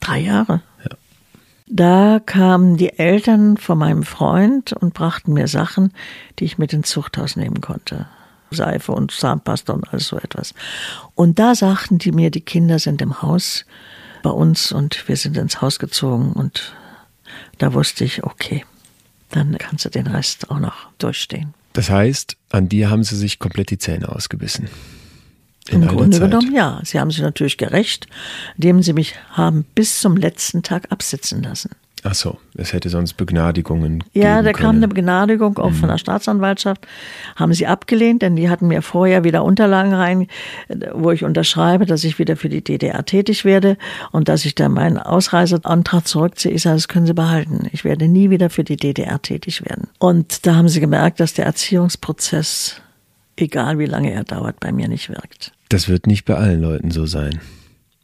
drei 0.00 0.18
Jahre. 0.18 0.62
Ja. 0.84 0.90
Da 1.68 2.20
kamen 2.24 2.76
die 2.76 2.98
Eltern 2.98 3.56
von 3.56 3.78
meinem 3.78 4.02
Freund 4.02 4.72
und 4.72 4.92
brachten 4.94 5.32
mir 5.32 5.46
Sachen, 5.46 5.92
die 6.38 6.44
ich 6.44 6.58
mit 6.58 6.72
ins 6.72 6.88
Zuchthaus 6.90 7.36
nehmen 7.36 7.60
konnte. 7.60 8.06
Seife 8.54 8.92
und 8.92 9.12
Zahnpasta 9.12 9.72
und 9.72 9.92
alles 9.92 10.08
so 10.08 10.16
etwas. 10.18 10.54
Und 11.14 11.38
da 11.38 11.54
sagten 11.54 11.98
die 11.98 12.12
mir, 12.12 12.30
die 12.30 12.40
Kinder 12.40 12.78
sind 12.78 13.02
im 13.02 13.22
Haus 13.22 13.64
bei 14.22 14.30
uns 14.30 14.72
und 14.72 15.08
wir 15.08 15.16
sind 15.16 15.36
ins 15.36 15.60
Haus 15.60 15.78
gezogen 15.78 16.32
und 16.32 16.74
da 17.58 17.72
wusste 17.74 18.04
ich, 18.04 18.24
okay, 18.24 18.64
dann 19.30 19.56
kannst 19.58 19.84
du 19.84 19.88
den 19.88 20.06
Rest 20.06 20.50
auch 20.50 20.58
noch 20.58 20.90
durchstehen. 20.98 21.54
Das 21.72 21.90
heißt, 21.90 22.36
an 22.50 22.68
dir 22.68 22.90
haben 22.90 23.02
sie 23.02 23.16
sich 23.16 23.38
komplett 23.38 23.70
die 23.70 23.78
Zähne 23.78 24.08
ausgebissen. 24.10 24.68
In 25.68 25.82
Im 25.82 25.88
Grunde 25.88 26.18
Zeit. 26.18 26.30
genommen 26.30 26.54
ja. 26.54 26.80
Sie 26.84 26.98
haben 26.98 27.10
sich 27.10 27.20
natürlich 27.20 27.56
gerecht, 27.56 28.06
indem 28.56 28.82
sie 28.82 28.92
mich 28.92 29.14
haben 29.30 29.64
bis 29.74 30.00
zum 30.00 30.16
letzten 30.16 30.62
Tag 30.62 30.90
absitzen 30.90 31.42
lassen. 31.42 31.70
Ach 32.04 32.14
so, 32.14 32.38
es 32.56 32.72
hätte 32.72 32.88
sonst 32.88 33.14
Begnadigungen 33.14 34.02
Ja, 34.12 34.42
da 34.42 34.52
kam 34.52 34.76
eine. 34.76 34.88
Begnadigung 34.88 35.56
auch 35.58 35.72
von 35.72 35.88
der 35.88 35.98
Staatsanwaltschaft. 35.98 36.86
Haben 37.36 37.54
sie 37.54 37.68
abgelehnt, 37.68 38.22
denn 38.22 38.34
die 38.34 38.50
hatten 38.50 38.66
mir 38.66 38.82
vorher 38.82 39.22
wieder 39.22 39.44
Unterlagen 39.44 39.94
rein, 39.94 40.26
wo 40.94 41.12
ich 41.12 41.22
unterschreibe, 41.22 41.86
dass 41.86 42.02
ich 42.02 42.18
wieder 42.18 42.34
für 42.34 42.48
die 42.48 42.62
DDR 42.62 43.04
tätig 43.04 43.44
werde 43.44 43.76
und 44.10 44.28
dass 44.28 44.44
ich 44.44 44.56
dann 44.56 44.72
meinen 44.72 44.98
Ausreiseantrag 44.98 46.06
zurückziehe. 46.08 46.52
Ich 46.52 46.62
sage, 46.62 46.74
das 46.76 46.88
können 46.88 47.06
Sie 47.06 47.14
behalten. 47.14 47.68
Ich 47.70 47.84
werde 47.84 48.08
nie 48.08 48.30
wieder 48.30 48.50
für 48.50 48.64
die 48.64 48.76
DDR 48.76 49.22
tätig 49.22 49.64
werden. 49.64 49.86
Und 50.00 50.44
da 50.44 50.56
haben 50.56 50.68
sie 50.68 50.80
gemerkt, 50.80 51.20
dass 51.20 51.34
der 51.34 51.46
Erziehungsprozess, 51.46 52.80
egal 53.36 53.78
wie 53.78 53.86
lange 53.86 54.10
er 54.12 54.24
dauert, 54.24 54.58
bei 54.58 54.72
mir 54.72 54.88
nicht 54.88 55.08
wirkt. 55.08 55.52
Das 55.68 55.88
wird 55.88 56.08
nicht 56.08 56.24
bei 56.24 56.34
allen 56.34 56.60
Leuten 56.60 56.90
so 56.90 57.06
sein. 57.06 57.40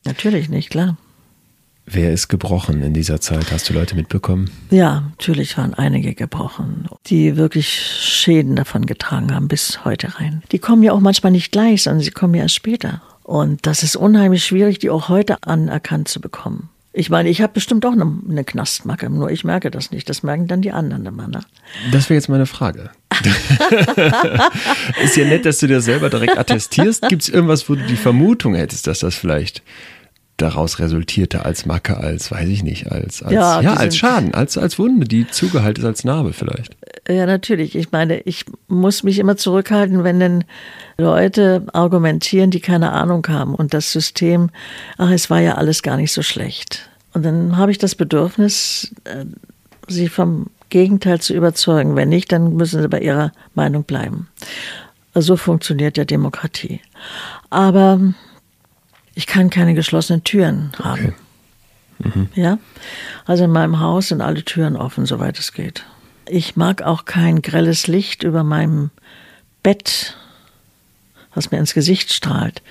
Natürlich 0.05 0.49
nicht, 0.49 0.71
klar. 0.71 0.97
Wer 1.91 2.13
ist 2.13 2.29
gebrochen 2.29 2.83
in 2.83 2.93
dieser 2.93 3.19
Zeit? 3.19 3.51
Hast 3.51 3.71
du 3.71 3.73
Leute 3.73 3.95
mitbekommen? 3.95 4.51
Ja, 4.71 5.05
natürlich 5.11 5.57
waren 5.57 5.73
einige 5.73 6.15
gebrochen, 6.15 6.87
die 7.07 7.37
wirklich 7.37 7.69
Schäden 7.73 8.57
davon 8.57 8.85
getragen 8.85 9.35
haben 9.35 9.49
bis 9.49 9.87
heute 9.87 10.19
rein. 10.19 10.43
Die 10.53 10.59
kommen 10.59 10.83
ja 10.83 10.93
auch 10.93 11.01
manchmal 11.01 11.33
nicht 11.33 11.51
gleich, 11.51 11.85
sondern 11.85 12.03
sie 12.03 12.11
kommen 12.11 12.35
ja 12.35 12.43
erst 12.43 12.57
später. 12.57 13.01
Und 13.23 13.67
das 13.67 13.83
ist 13.83 13.97
unheimlich 13.97 14.45
schwierig, 14.45 14.79
die 14.81 14.91
auch 14.91 15.09
heute 15.09 15.43
anerkannt 15.43 16.09
zu 16.09 16.21
bekommen. 16.21 16.69
Ich 16.93 17.09
meine, 17.09 17.31
ich 17.31 17.41
habe 17.41 17.55
bestimmt 17.55 17.87
auch 17.87 17.93
eine, 17.93 18.13
eine, 18.29 18.45
Knastmacke, 18.45 19.09
nur 19.09 19.31
ich 19.31 19.45
merke 19.45 19.71
das 19.71 19.91
nicht. 19.91 20.11
Das 20.11 20.23
merken 20.23 20.47
dann 20.47 20.61
die 20.61 20.73
anderen 20.73 21.07
immer. 21.07 21.29
Ne? 21.29 21.41
Das 21.91 22.11
wäre 22.11 22.19
jetzt 22.19 22.29
meine 22.29 22.47
Frage. 22.47 22.91
ist 25.03 25.17
ja 25.17 25.25
nett, 25.25 25.47
dass 25.47 25.59
du 25.59 25.67
dir 25.67 25.81
selber 25.81 26.11
direkt 26.11 26.37
attestierst. 26.37 27.09
Gibt 27.09 27.23
es 27.23 27.29
irgendwas, 27.29 27.69
wo 27.69 27.77
du 27.77 27.83
die 27.87 27.97
Vermutung 27.97 28.55
hättest, 28.55 28.87
dass 28.87 28.99
das 29.01 29.15
vielleicht 29.15 29.63
daraus 30.39 30.79
resultierte 30.79 31.45
als 31.45 31.67
Macke, 31.67 31.99
als, 31.99 32.31
weiß 32.31 32.49
ich 32.49 32.63
nicht, 32.63 32.91
als, 32.91 33.23
als, 33.23 33.33
ja, 33.33 33.61
ja 33.61 33.75
als 33.75 33.97
Schaden, 33.97 34.33
als, 34.33 34.57
als 34.57 34.79
Wunde, 34.79 35.07
die 35.07 35.29
zugeheilt 35.29 35.79
ist 35.79 35.85
als 35.85 36.05
Narbe 36.05 36.33
vielleicht. 36.33 36.77
Ja, 37.09 37.27
natürlich. 37.27 37.75
Ich 37.75 37.93
meine, 37.93 38.21
ich 38.21 38.45
muss 38.69 39.03
mich 39.03 39.19
immer 39.19 39.37
zurückhalten, 39.37 40.05
wenn 40.05 40.21
denn 40.21 40.45
Leute 40.97 41.67
argumentieren, 41.73 42.51
die 42.51 42.61
keine 42.61 42.93
Ahnung 42.93 43.27
haben 43.29 43.55
und 43.55 43.75
das 43.75 43.93
System, 43.93 44.51
ach, 44.97 45.11
es 45.11 45.29
war 45.29 45.41
ja 45.41 45.57
alles 45.57 45.83
gar 45.83 45.97
nicht 45.97 46.13
so 46.13 46.23
schlecht. 46.23 46.89
Und 47.15 47.25
dann 47.25 47.57
habe 47.57 47.73
ich 47.73 47.79
das 47.79 47.95
Bedürfnis, 47.95 48.95
äh, 49.05 49.25
sie 49.89 50.09
vom 50.09 50.47
Gegenteil 50.69 51.21
zu 51.21 51.35
überzeugen. 51.35 51.97
Wenn 51.97 52.11
nicht, 52.11 52.31
dann 52.31 52.55
müssen 52.55 52.83
sie 52.83 52.89
bei 52.89 53.01
ihrer 53.01 53.33
Meinung 53.55 53.85
bleiben. 53.85 54.29
So 55.15 55.37
funktioniert 55.37 55.97
ja 55.97 56.05
Demokratie. 56.05 56.81
Aber 57.51 57.99
ich 59.19 59.27
kann 59.27 59.51
keine 59.51 59.75
geschlossenen 59.75 60.23
Türen 60.23 60.71
haben. 60.79 61.17
Okay. 61.99 62.09
Mhm. 62.15 62.29
Ja? 62.37 62.59
Also 63.27 63.43
in 63.43 63.51
meinem 63.51 63.81
Haus 63.81 64.09
sind 64.09 64.21
alle 64.21 64.45
Türen 64.45 64.77
offen, 64.77 65.07
soweit 65.07 65.41
es 65.41 65.53
geht. 65.53 65.85
Ich 66.29 66.55
mag 66.55 66.83
auch 66.83 67.05
kein 67.05 67.43
grelles 67.43 67.89
Licht 67.89 68.23
über 68.23 68.45
meinem 68.45 68.91
Bett, 69.65 70.17
was 71.35 71.51
mir 71.51 71.59
ins 71.59 71.75
Gesicht 71.75 72.13
strahlt. 72.13 72.63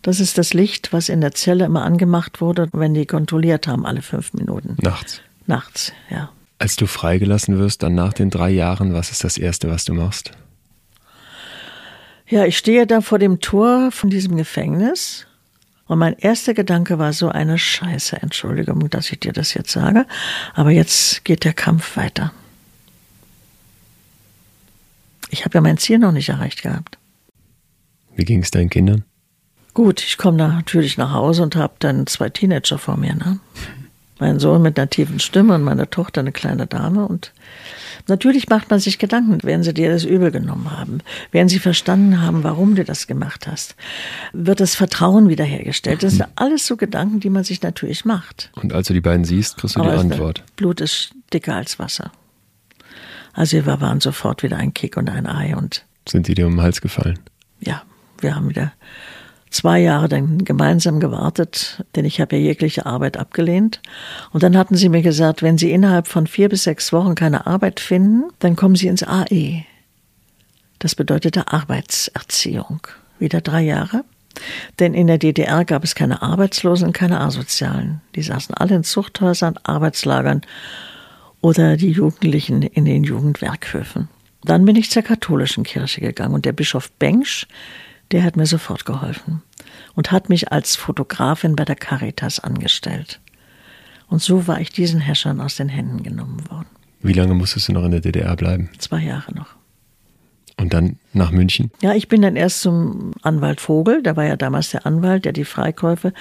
Das 0.00 0.20
ist 0.20 0.38
das 0.38 0.54
Licht, 0.54 0.94
was 0.94 1.10
in 1.10 1.20
der 1.20 1.32
Zelle 1.32 1.66
immer 1.66 1.84
angemacht 1.84 2.40
wurde, 2.40 2.66
wenn 2.72 2.94
die 2.94 3.04
kontrolliert 3.04 3.66
haben, 3.66 3.84
alle 3.84 4.00
fünf 4.00 4.32
Minuten. 4.32 4.78
Nachts. 4.80 5.20
Nachts, 5.46 5.92
ja. 6.08 6.30
Als 6.58 6.76
du 6.76 6.86
freigelassen 6.86 7.58
wirst, 7.58 7.82
dann 7.82 7.94
nach 7.94 8.14
den 8.14 8.30
drei 8.30 8.48
Jahren, 8.48 8.94
was 8.94 9.10
ist 9.10 9.22
das 9.22 9.36
Erste, 9.36 9.68
was 9.68 9.84
du 9.84 9.92
machst? 9.92 10.30
Ja, 12.26 12.46
ich 12.46 12.56
stehe 12.56 12.86
da 12.86 13.02
vor 13.02 13.18
dem 13.18 13.40
Tor 13.40 13.90
von 13.90 14.08
diesem 14.08 14.38
Gefängnis 14.38 15.26
und 15.86 15.98
mein 15.98 16.16
erster 16.18 16.54
Gedanke 16.54 16.98
war 16.98 17.12
so 17.12 17.28
eine 17.28 17.58
Scheiße, 17.58 18.20
Entschuldigung, 18.22 18.88
dass 18.90 19.10
ich 19.12 19.20
dir 19.20 19.32
das 19.32 19.54
jetzt 19.54 19.70
sage, 19.70 20.06
aber 20.54 20.70
jetzt 20.70 21.24
geht 21.24 21.44
der 21.44 21.52
Kampf 21.52 21.96
weiter. 21.96 22.32
Ich 25.30 25.44
habe 25.44 25.54
ja 25.54 25.60
mein 25.60 25.78
Ziel 25.78 25.98
noch 25.98 26.12
nicht 26.12 26.28
erreicht 26.28 26.62
gehabt. 26.62 26.98
Wie 28.14 28.24
ging 28.24 28.40
es 28.40 28.50
deinen 28.50 28.70
Kindern? 28.70 29.04
Gut, 29.74 30.00
ich 30.00 30.16
komme 30.16 30.36
natürlich 30.38 30.96
nach 30.96 31.12
Hause 31.12 31.42
und 31.42 31.56
habe 31.56 31.74
dann 31.80 32.06
zwei 32.06 32.28
Teenager 32.28 32.78
vor 32.78 32.96
mir. 32.96 33.14
Ne? 33.16 33.40
Mein 34.18 34.38
Sohn 34.38 34.62
mit 34.62 34.78
einer 34.78 34.88
tiefen 34.88 35.18
Stimme 35.18 35.54
und 35.54 35.62
meine 35.62 35.90
Tochter 35.90 36.20
eine 36.20 36.32
kleine 36.32 36.66
Dame 36.66 37.06
und 37.06 37.32
Natürlich 38.06 38.48
macht 38.48 38.68
man 38.70 38.80
sich 38.80 38.98
Gedanken, 38.98 39.42
werden 39.44 39.62
sie 39.62 39.72
dir 39.72 39.90
das 39.90 40.04
übel 40.04 40.30
genommen 40.30 40.70
haben, 40.70 40.98
werden 41.30 41.48
sie 41.48 41.58
verstanden 41.58 42.20
haben, 42.20 42.44
warum 42.44 42.74
du 42.74 42.84
das 42.84 43.06
gemacht 43.06 43.46
hast, 43.46 43.76
wird 44.34 44.60
das 44.60 44.74
Vertrauen 44.74 45.28
wiederhergestellt. 45.28 46.02
Das 46.02 46.14
sind 46.14 46.26
alles 46.36 46.66
so 46.66 46.76
Gedanken, 46.76 47.20
die 47.20 47.30
man 47.30 47.44
sich 47.44 47.62
natürlich 47.62 48.04
macht. 48.04 48.50
Und 48.56 48.74
als 48.74 48.88
du 48.88 48.92
die 48.94 49.00
beiden 49.00 49.24
siehst, 49.24 49.56
kriegst 49.56 49.76
du 49.76 49.80
Aber 49.80 49.92
die 49.92 49.98
Antwort. 49.98 50.44
Blut 50.56 50.82
ist 50.82 51.14
dicker 51.32 51.54
als 51.54 51.78
Wasser. 51.78 52.12
Also 53.32 53.56
wir 53.56 53.80
waren 53.80 54.00
sofort 54.00 54.42
wieder 54.42 54.58
ein 54.58 54.74
Kick 54.74 54.96
und 54.96 55.08
ein 55.08 55.26
Ei 55.26 55.56
und 55.56 55.84
sind 56.06 56.28
die 56.28 56.34
dir 56.34 56.46
um 56.46 56.56
den 56.56 56.62
Hals 56.62 56.80
gefallen? 56.82 57.18
Ja, 57.60 57.82
wir 58.20 58.36
haben 58.36 58.50
wieder 58.50 58.72
zwei 59.54 59.80
Jahre 59.80 60.08
dann 60.08 60.44
gemeinsam 60.44 61.00
gewartet, 61.00 61.84
denn 61.94 62.04
ich 62.04 62.20
habe 62.20 62.36
ja 62.36 62.42
jegliche 62.42 62.86
Arbeit 62.86 63.16
abgelehnt. 63.16 63.80
Und 64.32 64.42
dann 64.42 64.56
hatten 64.56 64.74
sie 64.74 64.88
mir 64.88 65.02
gesagt, 65.02 65.42
wenn 65.42 65.58
Sie 65.58 65.70
innerhalb 65.70 66.08
von 66.08 66.26
vier 66.26 66.48
bis 66.48 66.64
sechs 66.64 66.92
Wochen 66.92 67.14
keine 67.14 67.46
Arbeit 67.46 67.80
finden, 67.80 68.24
dann 68.40 68.56
kommen 68.56 68.74
Sie 68.74 68.88
ins 68.88 69.02
AE. 69.02 69.64
Das 70.80 70.94
bedeutete 70.94 71.52
Arbeitserziehung. 71.52 72.86
Wieder 73.18 73.40
drei 73.40 73.62
Jahre. 73.62 74.04
Denn 74.80 74.92
in 74.92 75.06
der 75.06 75.18
DDR 75.18 75.64
gab 75.64 75.84
es 75.84 75.94
keine 75.94 76.20
Arbeitslosen 76.20 76.88
und 76.88 76.92
keine 76.92 77.20
Asozialen. 77.20 78.00
Die 78.16 78.22
saßen 78.22 78.54
alle 78.56 78.74
in 78.74 78.84
Zuchthäusern, 78.84 79.58
Arbeitslagern 79.62 80.42
oder 81.40 81.76
die 81.76 81.90
Jugendlichen 81.90 82.62
in 82.62 82.84
den 82.84 83.04
Jugendwerkhöfen. 83.04 84.08
Dann 84.42 84.64
bin 84.64 84.74
ich 84.76 84.90
zur 84.90 85.02
katholischen 85.02 85.62
Kirche 85.62 86.00
gegangen 86.00 86.34
und 86.34 86.44
der 86.44 86.52
Bischof 86.52 86.90
Bengsch, 86.92 87.46
der 88.14 88.22
hat 88.22 88.36
mir 88.36 88.46
sofort 88.46 88.84
geholfen 88.84 89.42
und 89.96 90.12
hat 90.12 90.28
mich 90.28 90.52
als 90.52 90.76
Fotografin 90.76 91.56
bei 91.56 91.64
der 91.64 91.74
Caritas 91.74 92.38
angestellt. 92.38 93.20
Und 94.06 94.22
so 94.22 94.46
war 94.46 94.60
ich 94.60 94.70
diesen 94.70 95.00
Herrschern 95.00 95.40
aus 95.40 95.56
den 95.56 95.68
Händen 95.68 96.04
genommen 96.04 96.48
worden. 96.48 96.68
Wie 97.02 97.12
lange 97.12 97.34
musstest 97.34 97.66
du 97.66 97.72
noch 97.72 97.84
in 97.84 97.90
der 97.90 98.00
DDR 98.00 98.36
bleiben? 98.36 98.70
Zwei 98.78 99.00
Jahre 99.00 99.34
noch. 99.34 99.56
Und 100.56 100.72
dann 100.72 101.00
nach 101.12 101.32
München? 101.32 101.72
Ja, 101.82 101.94
ich 101.94 102.06
bin 102.06 102.22
dann 102.22 102.36
erst 102.36 102.60
zum 102.60 103.10
Anwalt 103.22 103.60
Vogel, 103.60 104.00
der 104.00 104.14
war 104.14 104.24
ja 104.24 104.36
damals 104.36 104.70
der 104.70 104.86
Anwalt, 104.86 105.24
der 105.24 105.32
die 105.32 105.44
Freikäufe 105.44 106.12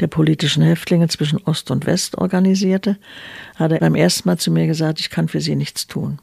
der 0.00 0.06
politischen 0.06 0.62
Häftlinge 0.62 1.08
zwischen 1.08 1.42
Ost 1.44 1.70
und 1.70 1.84
West 1.84 2.16
organisierte. 2.16 2.96
Hat 3.56 3.70
er 3.70 3.80
beim 3.80 3.94
ersten 3.94 4.26
Mal 4.30 4.38
zu 4.38 4.50
mir 4.50 4.66
gesagt, 4.66 4.98
ich 4.98 5.10
kann 5.10 5.28
für 5.28 5.42
Sie 5.42 5.56
nichts 5.56 5.86
tun. 5.86 6.20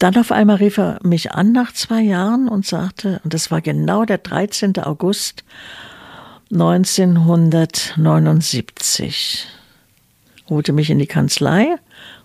Dann 0.00 0.16
auf 0.16 0.32
einmal 0.32 0.56
rief 0.56 0.78
er 0.78 0.98
mich 1.02 1.30
an 1.32 1.52
nach 1.52 1.72
zwei 1.74 2.00
Jahren 2.00 2.48
und 2.48 2.66
sagte, 2.66 3.20
und 3.22 3.34
das 3.34 3.50
war 3.50 3.60
genau 3.60 4.06
der 4.06 4.16
13. 4.16 4.78
August 4.78 5.44
1979, 6.50 9.46
holte 10.48 10.72
mich 10.72 10.88
in 10.88 10.98
die 10.98 11.06
Kanzlei 11.06 11.76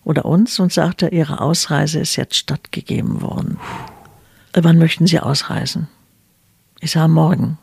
oder 0.05 0.23
uns 0.23 0.57
und 0.57 0.71
sagte, 0.71 1.09
Ihre 1.09 1.41
Ausreise 1.41 1.99
ist 1.99 2.15
jetzt 2.15 2.37
stattgegeben 2.37 3.21
worden. 3.21 3.59
Wann 4.53 4.79
möchten 4.79 5.05
Sie 5.05 5.19
ausreisen? 5.19 5.89
Ich 6.79 6.91
sage 6.91 7.09
morgen. 7.09 7.57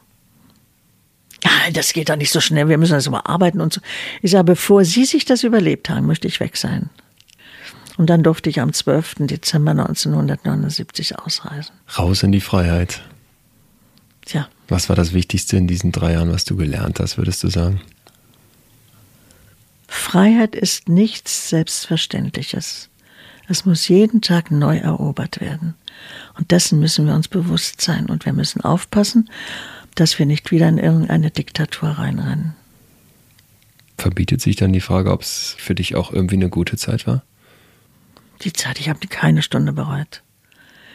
Das 1.73 1.95
geht 1.95 2.11
doch 2.11 2.17
nicht 2.17 2.33
so 2.33 2.41
schnell, 2.41 2.69
wir 2.69 2.77
müssen 2.77 2.93
das 2.93 3.07
überarbeiten 3.07 3.63
und 3.63 3.73
so. 3.73 3.81
Ich 4.21 4.33
sage, 4.33 4.45
bevor 4.45 4.85
Sie 4.85 5.07
sich 5.07 5.25
das 5.25 5.43
überlebt 5.43 5.89
haben, 5.89 6.07
möchte 6.07 6.29
ich 6.29 6.39
weg 6.39 6.59
sein. 6.59 6.91
Und 7.97 8.09
dann 8.09 8.23
durfte 8.23 8.49
ich 8.49 8.61
am 8.61 8.73
12. 8.73 9.27
Dezember 9.27 9.73
1979 9.73 11.19
ausreisen. 11.19 11.75
Raus 11.99 12.23
in 12.23 12.33
die 12.33 12.41
Freiheit. 12.41 13.03
Tja. 14.25 14.49
Was 14.69 14.89
war 14.89 14.97
das 14.97 15.13
Wichtigste 15.13 15.57
in 15.57 15.67
diesen 15.67 15.93
drei 15.93 16.13
Jahren, 16.13 16.33
was 16.33 16.45
du 16.45 16.57
gelernt 16.57 17.01
hast, 17.01 17.19
würdest 17.19 17.43
du 17.43 17.49
sagen? 17.49 17.81
Freiheit 19.89 20.55
ist 20.55 20.89
nichts 20.89 21.51
Selbstverständliches. 21.51 22.89
Es 23.49 23.67
muss 23.67 23.89
jeden 23.89 24.23
Tag 24.23 24.51
neu 24.51 24.79
erobert 24.79 25.41
werden. 25.41 25.75
Und 26.39 26.51
dessen 26.51 26.79
müssen 26.79 27.07
wir 27.07 27.15
uns 27.15 27.29
bewusst 27.29 27.83
sein. 27.83 28.07
Und 28.07 28.25
wir 28.25 28.33
müssen 28.33 28.63
aufpassen, 28.63 29.29
dass 29.95 30.19
wir 30.19 30.25
nicht 30.25 30.51
wieder 30.51 30.69
in 30.69 30.79
irgendeine 30.79 31.31
Diktatur 31.31 31.91
reinrennen. 31.91 32.55
Verbietet 33.99 34.41
sich 34.41 34.57
dann 34.57 34.73
die 34.73 34.81
Frage, 34.81 35.13
ob 35.13 35.21
es 35.21 35.55
für 35.59 35.75
dich 35.75 35.95
auch 35.95 36.13
irgendwie 36.13 36.37
eine 36.37 36.49
gute 36.49 36.77
Zeit 36.79 37.07
war? 37.07 37.23
Die 38.45 38.53
Zeit, 38.53 38.81
ich 38.81 38.89
habe 38.89 39.07
keine 39.07 39.43
Stunde 39.43 39.73
bereut. 39.73 40.23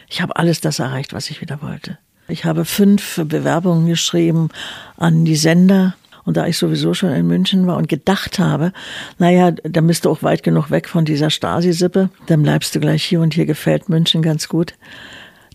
Ich 0.08 0.20
habe 0.20 0.36
alles 0.36 0.60
das 0.60 0.78
erreicht, 0.78 1.12
was 1.12 1.30
ich 1.30 1.40
wieder 1.40 1.62
wollte. 1.62 1.98
Ich 2.28 2.44
habe 2.44 2.64
fünf 2.64 3.20
Bewerbungen 3.24 3.86
geschrieben 3.86 4.50
an 4.96 5.24
die 5.24 5.36
Sender. 5.36 5.94
Und 6.24 6.36
da 6.36 6.46
ich 6.46 6.58
sowieso 6.58 6.92
schon 6.92 7.10
in 7.10 7.26
München 7.26 7.66
war 7.66 7.78
und 7.78 7.88
gedacht 7.88 8.38
habe, 8.38 8.72
naja, 9.18 9.50
da 9.50 9.80
bist 9.80 10.04
du 10.04 10.10
auch 10.10 10.22
weit 10.22 10.42
genug 10.42 10.70
weg 10.70 10.86
von 10.86 11.06
dieser 11.06 11.30
Stasi-Sippe, 11.30 12.10
dann 12.26 12.42
bleibst 12.42 12.74
du 12.74 12.80
gleich 12.80 13.02
hier 13.02 13.22
und 13.22 13.32
hier 13.32 13.46
gefällt 13.46 13.88
München 13.88 14.20
ganz 14.20 14.48
gut. 14.48 14.74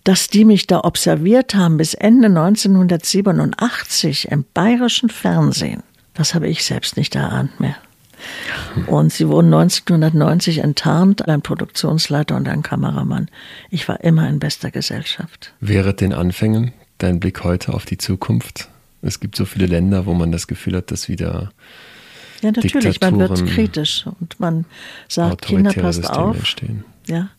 Dass 0.04 0.30
die 0.30 0.46
mich 0.46 0.66
da 0.66 0.84
observiert 0.84 1.54
haben 1.54 1.78
bis 1.78 1.94
Ende 1.94 2.26
1987 2.26 4.32
im 4.32 4.46
bayerischen 4.56 5.10
Fernsehen, 5.10 5.84
das 6.16 6.34
habe 6.34 6.48
ich 6.48 6.66
selbst 6.66 6.98
nicht 6.98 7.14
erahnt 7.14 7.60
mehr. 7.60 7.76
Und 8.88 9.12
sie 9.12 9.28
wurden 9.28 9.54
1990 9.54 10.60
enttarnt, 10.60 11.28
ein 11.28 11.42
Produktionsleiter 11.42 12.36
und 12.36 12.48
ein 12.48 12.64
Kameramann. 12.64 13.30
Ich 13.70 13.88
war 13.88 14.02
immer 14.02 14.28
in 14.28 14.40
bester 14.40 14.72
Gesellschaft. 14.72 15.54
Während 15.60 16.02
den 16.02 16.14
Anfängen 16.14 16.74
dein 16.98 17.20
Blick 17.20 17.44
heute 17.44 17.74
auf 17.74 17.86
die 17.86 17.98
Zukunft? 17.98 18.70
Es 19.02 19.20
gibt 19.20 19.36
so 19.36 19.46
viele 19.46 19.66
Länder, 19.66 20.06
wo 20.06 20.14
man 20.14 20.32
das 20.32 20.48
Gefühl 20.48 20.78
hat, 20.78 20.92
dass 20.92 21.10
wieder 21.10 21.52
ja, 22.42 22.52
natürlich, 22.52 23.00
man 23.00 23.20
wird 23.20 23.46
kritisch 23.46 24.06
und 24.20 24.40
man 24.40 24.66
sagt, 25.08 25.44
Kinder, 25.44 25.72
passt 25.74 26.02
Systeme 26.02 26.20
auf. 26.20 26.36
Entstehen. 26.36 26.84
Ja, 27.08 27.30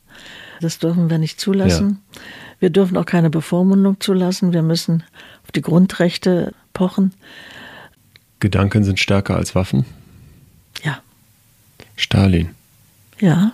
das 0.61 0.79
dürfen 0.79 1.11
wir 1.11 1.19
nicht 1.19 1.41
zulassen. 1.41 1.99
Ja. 2.15 2.21
Wir 2.61 2.71
dürfen 2.71 2.97
auch 2.97 3.05
keine 3.05 3.29
Bevormundung 3.29 4.01
zulassen. 4.01 4.53
Wir 4.53 4.63
müssen 4.63 5.03
auf 5.43 5.53
die 5.53 5.61
Grundrechte 5.61 6.55
pochen. 6.73 7.13
Gedanken 8.41 8.85
sind 8.85 8.99
stärker 8.99 9.37
als 9.37 9.55
Waffen. 9.55 9.85
Ja. 11.97 12.03
Stalin. 12.03 12.51
Ja. 13.21 13.53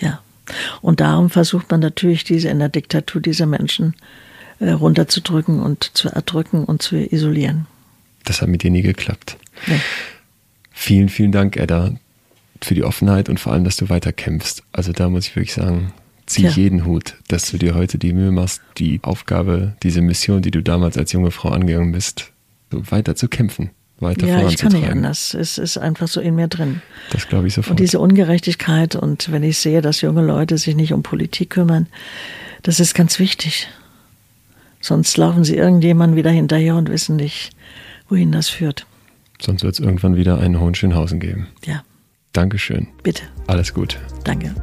Ja. 0.00 0.20
Und 0.80 1.00
darum 1.00 1.30
versucht 1.30 1.70
man 1.70 1.80
natürlich, 1.80 2.24
diese 2.24 2.48
in 2.48 2.58
der 2.58 2.68
Diktatur 2.68 3.20
dieser 3.20 3.46
Menschen 3.46 3.94
äh, 4.60 4.70
runterzudrücken 4.70 5.60
und 5.60 5.90
zu 5.94 6.08
erdrücken 6.08 6.64
und 6.64 6.82
zu 6.82 6.96
isolieren. 6.96 7.66
Das 8.24 8.40
hat 8.40 8.48
mit 8.48 8.62
dir 8.62 8.70
nie 8.70 8.82
geklappt. 8.82 9.36
Nee. 9.66 9.80
Vielen, 10.72 11.08
vielen 11.08 11.32
Dank, 11.32 11.56
Edda, 11.56 11.92
für 12.60 12.74
die 12.74 12.84
Offenheit 12.84 13.28
und 13.28 13.38
vor 13.38 13.52
allem, 13.52 13.64
dass 13.64 13.76
du 13.76 13.88
weiter 13.88 14.12
kämpfst. 14.12 14.62
Also 14.72 14.92
da 14.92 15.08
muss 15.08 15.28
ich 15.28 15.36
wirklich 15.36 15.54
sagen, 15.54 15.92
ziehe 16.26 16.48
ich 16.48 16.56
jeden 16.56 16.84
Hut, 16.84 17.16
dass 17.28 17.50
du 17.50 17.58
dir 17.58 17.74
heute 17.74 17.98
die 17.98 18.12
Mühe 18.12 18.30
machst, 18.30 18.62
die 18.78 19.00
Aufgabe, 19.02 19.76
diese 19.82 20.00
Mission, 20.00 20.42
die 20.42 20.50
du 20.50 20.62
damals 20.62 20.96
als 20.96 21.12
junge 21.12 21.30
Frau 21.30 21.50
angegangen 21.50 21.92
bist, 21.92 22.32
so 22.70 22.90
weiter 22.90 23.14
zu 23.14 23.28
kämpfen. 23.28 23.70
Weiter 24.04 24.26
ja, 24.26 24.46
ich 24.46 24.58
kann 24.58 24.72
nicht 24.72 24.88
anders. 24.88 25.34
Es 25.34 25.58
ist 25.58 25.76
einfach 25.78 26.06
so 26.06 26.20
in 26.20 26.36
mir 26.36 26.46
drin. 26.46 26.82
Das 27.10 27.26
glaube 27.26 27.48
ich 27.48 27.54
sofort. 27.54 27.72
Und 27.72 27.80
diese 27.80 27.98
Ungerechtigkeit 27.98 28.94
und 28.94 29.32
wenn 29.32 29.42
ich 29.42 29.58
sehe, 29.58 29.82
dass 29.82 30.00
junge 30.00 30.22
Leute 30.22 30.58
sich 30.58 30.76
nicht 30.76 30.92
um 30.92 31.02
Politik 31.02 31.50
kümmern, 31.50 31.88
das 32.62 32.78
ist 32.78 32.94
ganz 32.94 33.18
wichtig. 33.18 33.68
Sonst 34.80 35.16
laufen 35.16 35.44
sie 35.44 35.56
irgendjemand 35.56 36.14
wieder 36.14 36.30
hinterher 36.30 36.76
und 36.76 36.90
wissen 36.90 37.16
nicht, 37.16 37.50
wohin 38.08 38.32
das 38.32 38.48
führt. 38.48 38.86
Sonst 39.40 39.64
wird 39.64 39.74
es 39.74 39.80
irgendwann 39.80 40.16
wieder 40.16 40.38
einen 40.38 40.60
Hohenschönhausen 40.60 41.20
geben. 41.20 41.48
Ja. 41.64 41.82
Dankeschön. 42.32 42.88
Bitte. 43.02 43.22
Alles 43.46 43.74
gut. 43.74 43.98
Danke. 44.24 44.54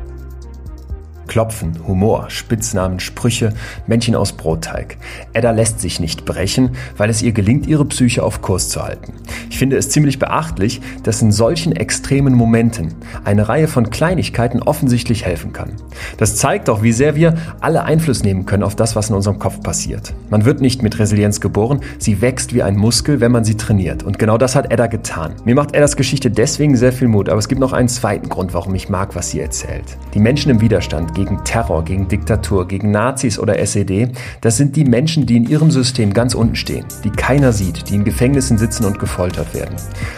Klopfen, 1.27 1.77
Humor, 1.87 2.29
Spitznamen, 2.29 2.99
Sprüche, 2.99 3.53
Männchen 3.87 4.15
aus 4.15 4.33
Brotteig. 4.33 4.97
Edda 5.33 5.51
lässt 5.51 5.79
sich 5.79 5.99
nicht 5.99 6.25
brechen, 6.25 6.71
weil 6.97 7.09
es 7.09 7.21
ihr 7.21 7.31
gelingt, 7.31 7.67
ihre 7.67 7.85
Psyche 7.85 8.23
auf 8.23 8.41
Kurs 8.41 8.69
zu 8.69 8.83
halten. 8.83 9.13
Ich 9.49 9.57
finde 9.57 9.77
es 9.77 9.89
ziemlich 9.89 10.19
beachtlich, 10.19 10.81
dass 11.03 11.21
in 11.21 11.31
solchen 11.31 11.71
extremen 11.71 12.33
Momenten 12.33 12.93
eine 13.23 13.47
Reihe 13.47 13.67
von 13.67 13.89
Kleinigkeiten 13.89 14.61
offensichtlich 14.61 15.25
helfen 15.25 15.53
kann. 15.53 15.73
Das 16.17 16.35
zeigt 16.35 16.69
auch, 16.69 16.83
wie 16.83 16.91
sehr 16.91 17.15
wir 17.15 17.35
alle 17.59 17.83
Einfluss 17.83 18.23
nehmen 18.23 18.45
können 18.45 18.63
auf 18.63 18.75
das, 18.75 18.95
was 18.95 19.09
in 19.09 19.15
unserem 19.15 19.39
Kopf 19.39 19.61
passiert. 19.61 20.13
Man 20.29 20.45
wird 20.45 20.61
nicht 20.61 20.83
mit 20.83 20.99
Resilienz 20.99 21.39
geboren, 21.41 21.81
sie 21.97 22.21
wächst 22.21 22.53
wie 22.53 22.63
ein 22.63 22.75
Muskel, 22.75 23.19
wenn 23.19 23.31
man 23.31 23.43
sie 23.43 23.55
trainiert. 23.55 24.03
Und 24.03 24.19
genau 24.19 24.37
das 24.37 24.55
hat 24.55 24.71
Edda 24.71 24.87
getan. 24.87 25.33
Mir 25.45 25.55
macht 25.55 25.75
Eddas 25.75 25.95
Geschichte 25.95 26.31
deswegen 26.31 26.75
sehr 26.75 26.93
viel 26.93 27.07
Mut, 27.07 27.29
aber 27.29 27.39
es 27.39 27.47
gibt 27.47 27.61
noch 27.61 27.73
einen 27.73 27.87
zweiten 27.87 28.29
Grund, 28.29 28.53
warum 28.53 28.75
ich 28.75 28.89
mag, 28.89 29.15
was 29.15 29.29
sie 29.29 29.39
erzählt. 29.39 29.97
Die 30.13 30.19
Menschen 30.19 30.51
im 30.51 30.61
Widerstand 30.61 31.10
gegen 31.13 31.43
Terror, 31.43 31.83
gegen 31.83 32.07
Diktatur, 32.07 32.67
gegen 32.67 32.91
Nazis 32.91 33.39
oder 33.39 33.59
SED, 33.59 34.09
das 34.41 34.57
sind 34.57 34.75
die 34.75 34.85
Menschen, 34.85 35.25
die 35.25 35.37
in 35.37 35.47
ihrem 35.47 35.71
System 35.71 36.13
ganz 36.13 36.33
unten 36.33 36.55
stehen, 36.55 36.85
die 37.03 37.09
keiner 37.09 37.53
sieht, 37.53 37.89
die 37.89 37.95
in 37.95 38.03
Gefängnissen 38.03 38.57
sitzen 38.57 38.85
und 38.85 38.99
gefoltert 38.99 39.53
werden. 39.53 39.75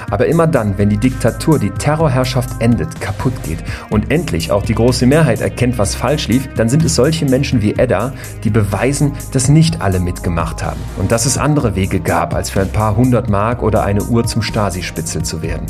Aber 0.10 0.28
immer 0.28 0.48
dann, 0.48 0.78
wenn 0.78 0.90
die 0.90 0.98
Diktatur, 0.98 1.60
die 1.60 1.72
Terrorherrschaft 1.72 2.62
endet, 2.62 3.00
kaputt 3.02 3.34
geht 3.44 3.64
und 3.90 4.12
endlich 4.12 4.52
auch 4.52 4.64
die 4.64 4.76
große 4.76 5.06
Mehrheit 5.06 5.42
erkennt, 5.42 5.78
was 5.78 5.96
falsch 5.96 6.28
lief, 6.28 6.50
dann 6.56 6.70
sind 6.70 6.84
es 6.84 6.96
solche 6.96 7.26
Menschen 7.26 7.62
wie 7.62 7.74
Edda, 7.74 8.14
die 8.44 8.50
beweisen, 8.50 9.14
dass 9.32 9.50
nicht 9.50 9.82
alle 9.82 10.00
mitgemacht 10.00 10.64
haben 10.64 10.80
und 10.98 11.12
dass 11.12 11.26
es 11.26 11.38
andere 11.38 11.76
Wege 11.76 12.00
gab, 12.00 12.34
als 12.34 12.50
für 12.50 12.62
ein 12.62 12.72
paar 12.72 12.96
hundert 12.96 13.30
Mark 13.30 13.64
oder 13.64 13.84
eine 13.84 14.04
Uhr 14.04 14.26
zum 14.26 14.42
Stasi-Spitzel 14.42 15.24
zu 15.24 15.42
werden. 15.42 15.66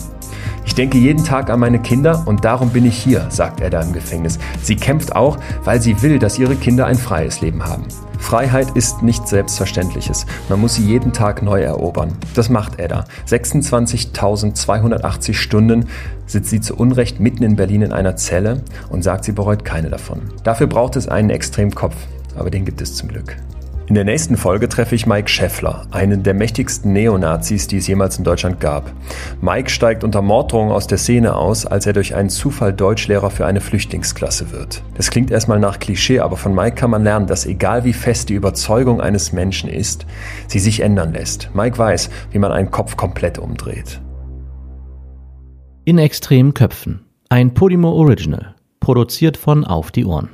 Ich 0.66 0.76
denke 0.76 0.98
jeden 0.98 1.24
Tag 1.24 1.50
an 1.50 1.60
meine 1.60 1.80
Kinder 1.80 2.24
und 2.26 2.46
darum 2.46 2.70
bin 2.70 2.86
ich 2.86 2.98
hier, 2.98 3.28
sagt 3.30 3.62
Edda 3.62 3.82
im 3.82 3.94
Gefängnis. 3.94 4.40
Sie 4.62 4.76
kämpft 4.76 5.16
auch, 5.16 5.38
weil 5.64 5.82
sie 5.82 6.02
will, 6.02 6.20
dass 6.20 6.40
ihre 6.40 6.56
Kinder 6.56 6.86
ein 6.86 6.98
freies 6.98 7.42
Leben 7.42 7.66
haben. 7.66 7.84
Freiheit 8.18 8.76
ist 8.76 9.04
nichts 9.04 9.32
Selbstverständliches. 9.32 10.26
Man 10.48 10.62
muss 10.62 10.76
sie 10.76 10.86
jeden 10.86 11.12
Tag 11.12 11.44
neu 11.44 11.62
erobern. 11.62 12.14
Das 12.36 12.50
macht 12.50 12.80
Edda. 12.80 13.04
26.280 13.28 15.34
Stunden 15.34 15.88
sitzt 16.26 16.50
sie 16.50 16.62
zu 16.62 16.76
Unrecht 16.76 17.20
mitten 17.20 17.44
in 17.44 17.58
Berlin 17.58 17.82
in 17.82 17.92
einer 17.92 18.16
Zelle 18.16 18.62
und 18.90 19.04
sagt, 19.04 19.26
sie 19.26 19.34
bereut 19.34 19.66
keine 19.66 19.90
davon. 19.90 20.22
Dafür 20.44 20.68
braucht 20.68 20.96
es 20.96 21.10
einen 21.10 21.30
Extremkopf, 21.30 21.96
aber 22.38 22.50
den 22.50 22.64
gibt 22.64 22.82
es 22.82 22.96
zum 22.96 23.10
Glück. 23.10 23.36
In 23.86 23.96
der 23.96 24.06
nächsten 24.06 24.38
Folge 24.38 24.70
treffe 24.70 24.96
ich 24.96 25.06
Mike 25.06 25.28
Scheffler, 25.28 25.86
einen 25.92 26.24
der 26.24 26.34
mächtigsten 26.34 26.94
Neonazis, 26.94 27.68
die 27.68 27.78
es 27.78 27.88
jemals 27.88 28.18
in 28.18 28.24
Deutschland 28.24 28.62
gab. 28.62 28.90
Mike 29.42 29.70
steigt 29.70 30.06
unter 30.06 30.22
Morddrohungen 30.22 30.72
aus 30.72 30.88
der 30.88 30.98
Szene 30.98 31.36
aus, 31.36 31.66
als 31.66 31.86
er 31.86 31.92
durch 31.92 32.16
einen 32.16 32.30
Zufall 32.30 32.72
Deutschlehrer 32.72 33.30
für 33.30 33.46
eine 33.46 33.60
Flüchtlingsklasse 33.60 34.54
wird. 34.54 34.84
Das 34.96 35.10
klingt 35.12 35.32
erstmal 35.32 35.60
nach 35.60 35.80
Klischee, 35.80 36.22
aber 36.22 36.38
von 36.38 36.56
Mike 36.56 36.76
kann 36.76 36.92
man 36.92 37.04
lernen, 37.04 37.28
dass 37.28 37.46
egal 37.46 37.84
wie 37.84 37.92
fest 37.92 38.30
die 38.30 38.36
Überzeugung 38.36 39.02
eines 39.02 39.34
Menschen 39.34 39.70
ist, 39.70 40.06
sie 40.48 40.60
sich 40.60 40.80
ändern 40.80 41.12
lässt. 41.12 41.50
Mike 41.54 41.78
weiß, 41.78 42.10
wie 42.32 42.40
man 42.40 42.54
einen 42.54 42.72
Kopf 42.72 42.96
komplett 42.96 43.38
umdreht. 43.38 44.00
In 45.84 45.98
extremen 45.98 46.54
Köpfen. 46.54 47.02
Ein 47.28 47.54
Podimo 47.54 47.92
Original. 47.92 48.56
Produziert 48.80 49.36
von 49.36 49.66
Auf 49.66 49.92
die 49.92 50.06
Ohren. 50.06 50.30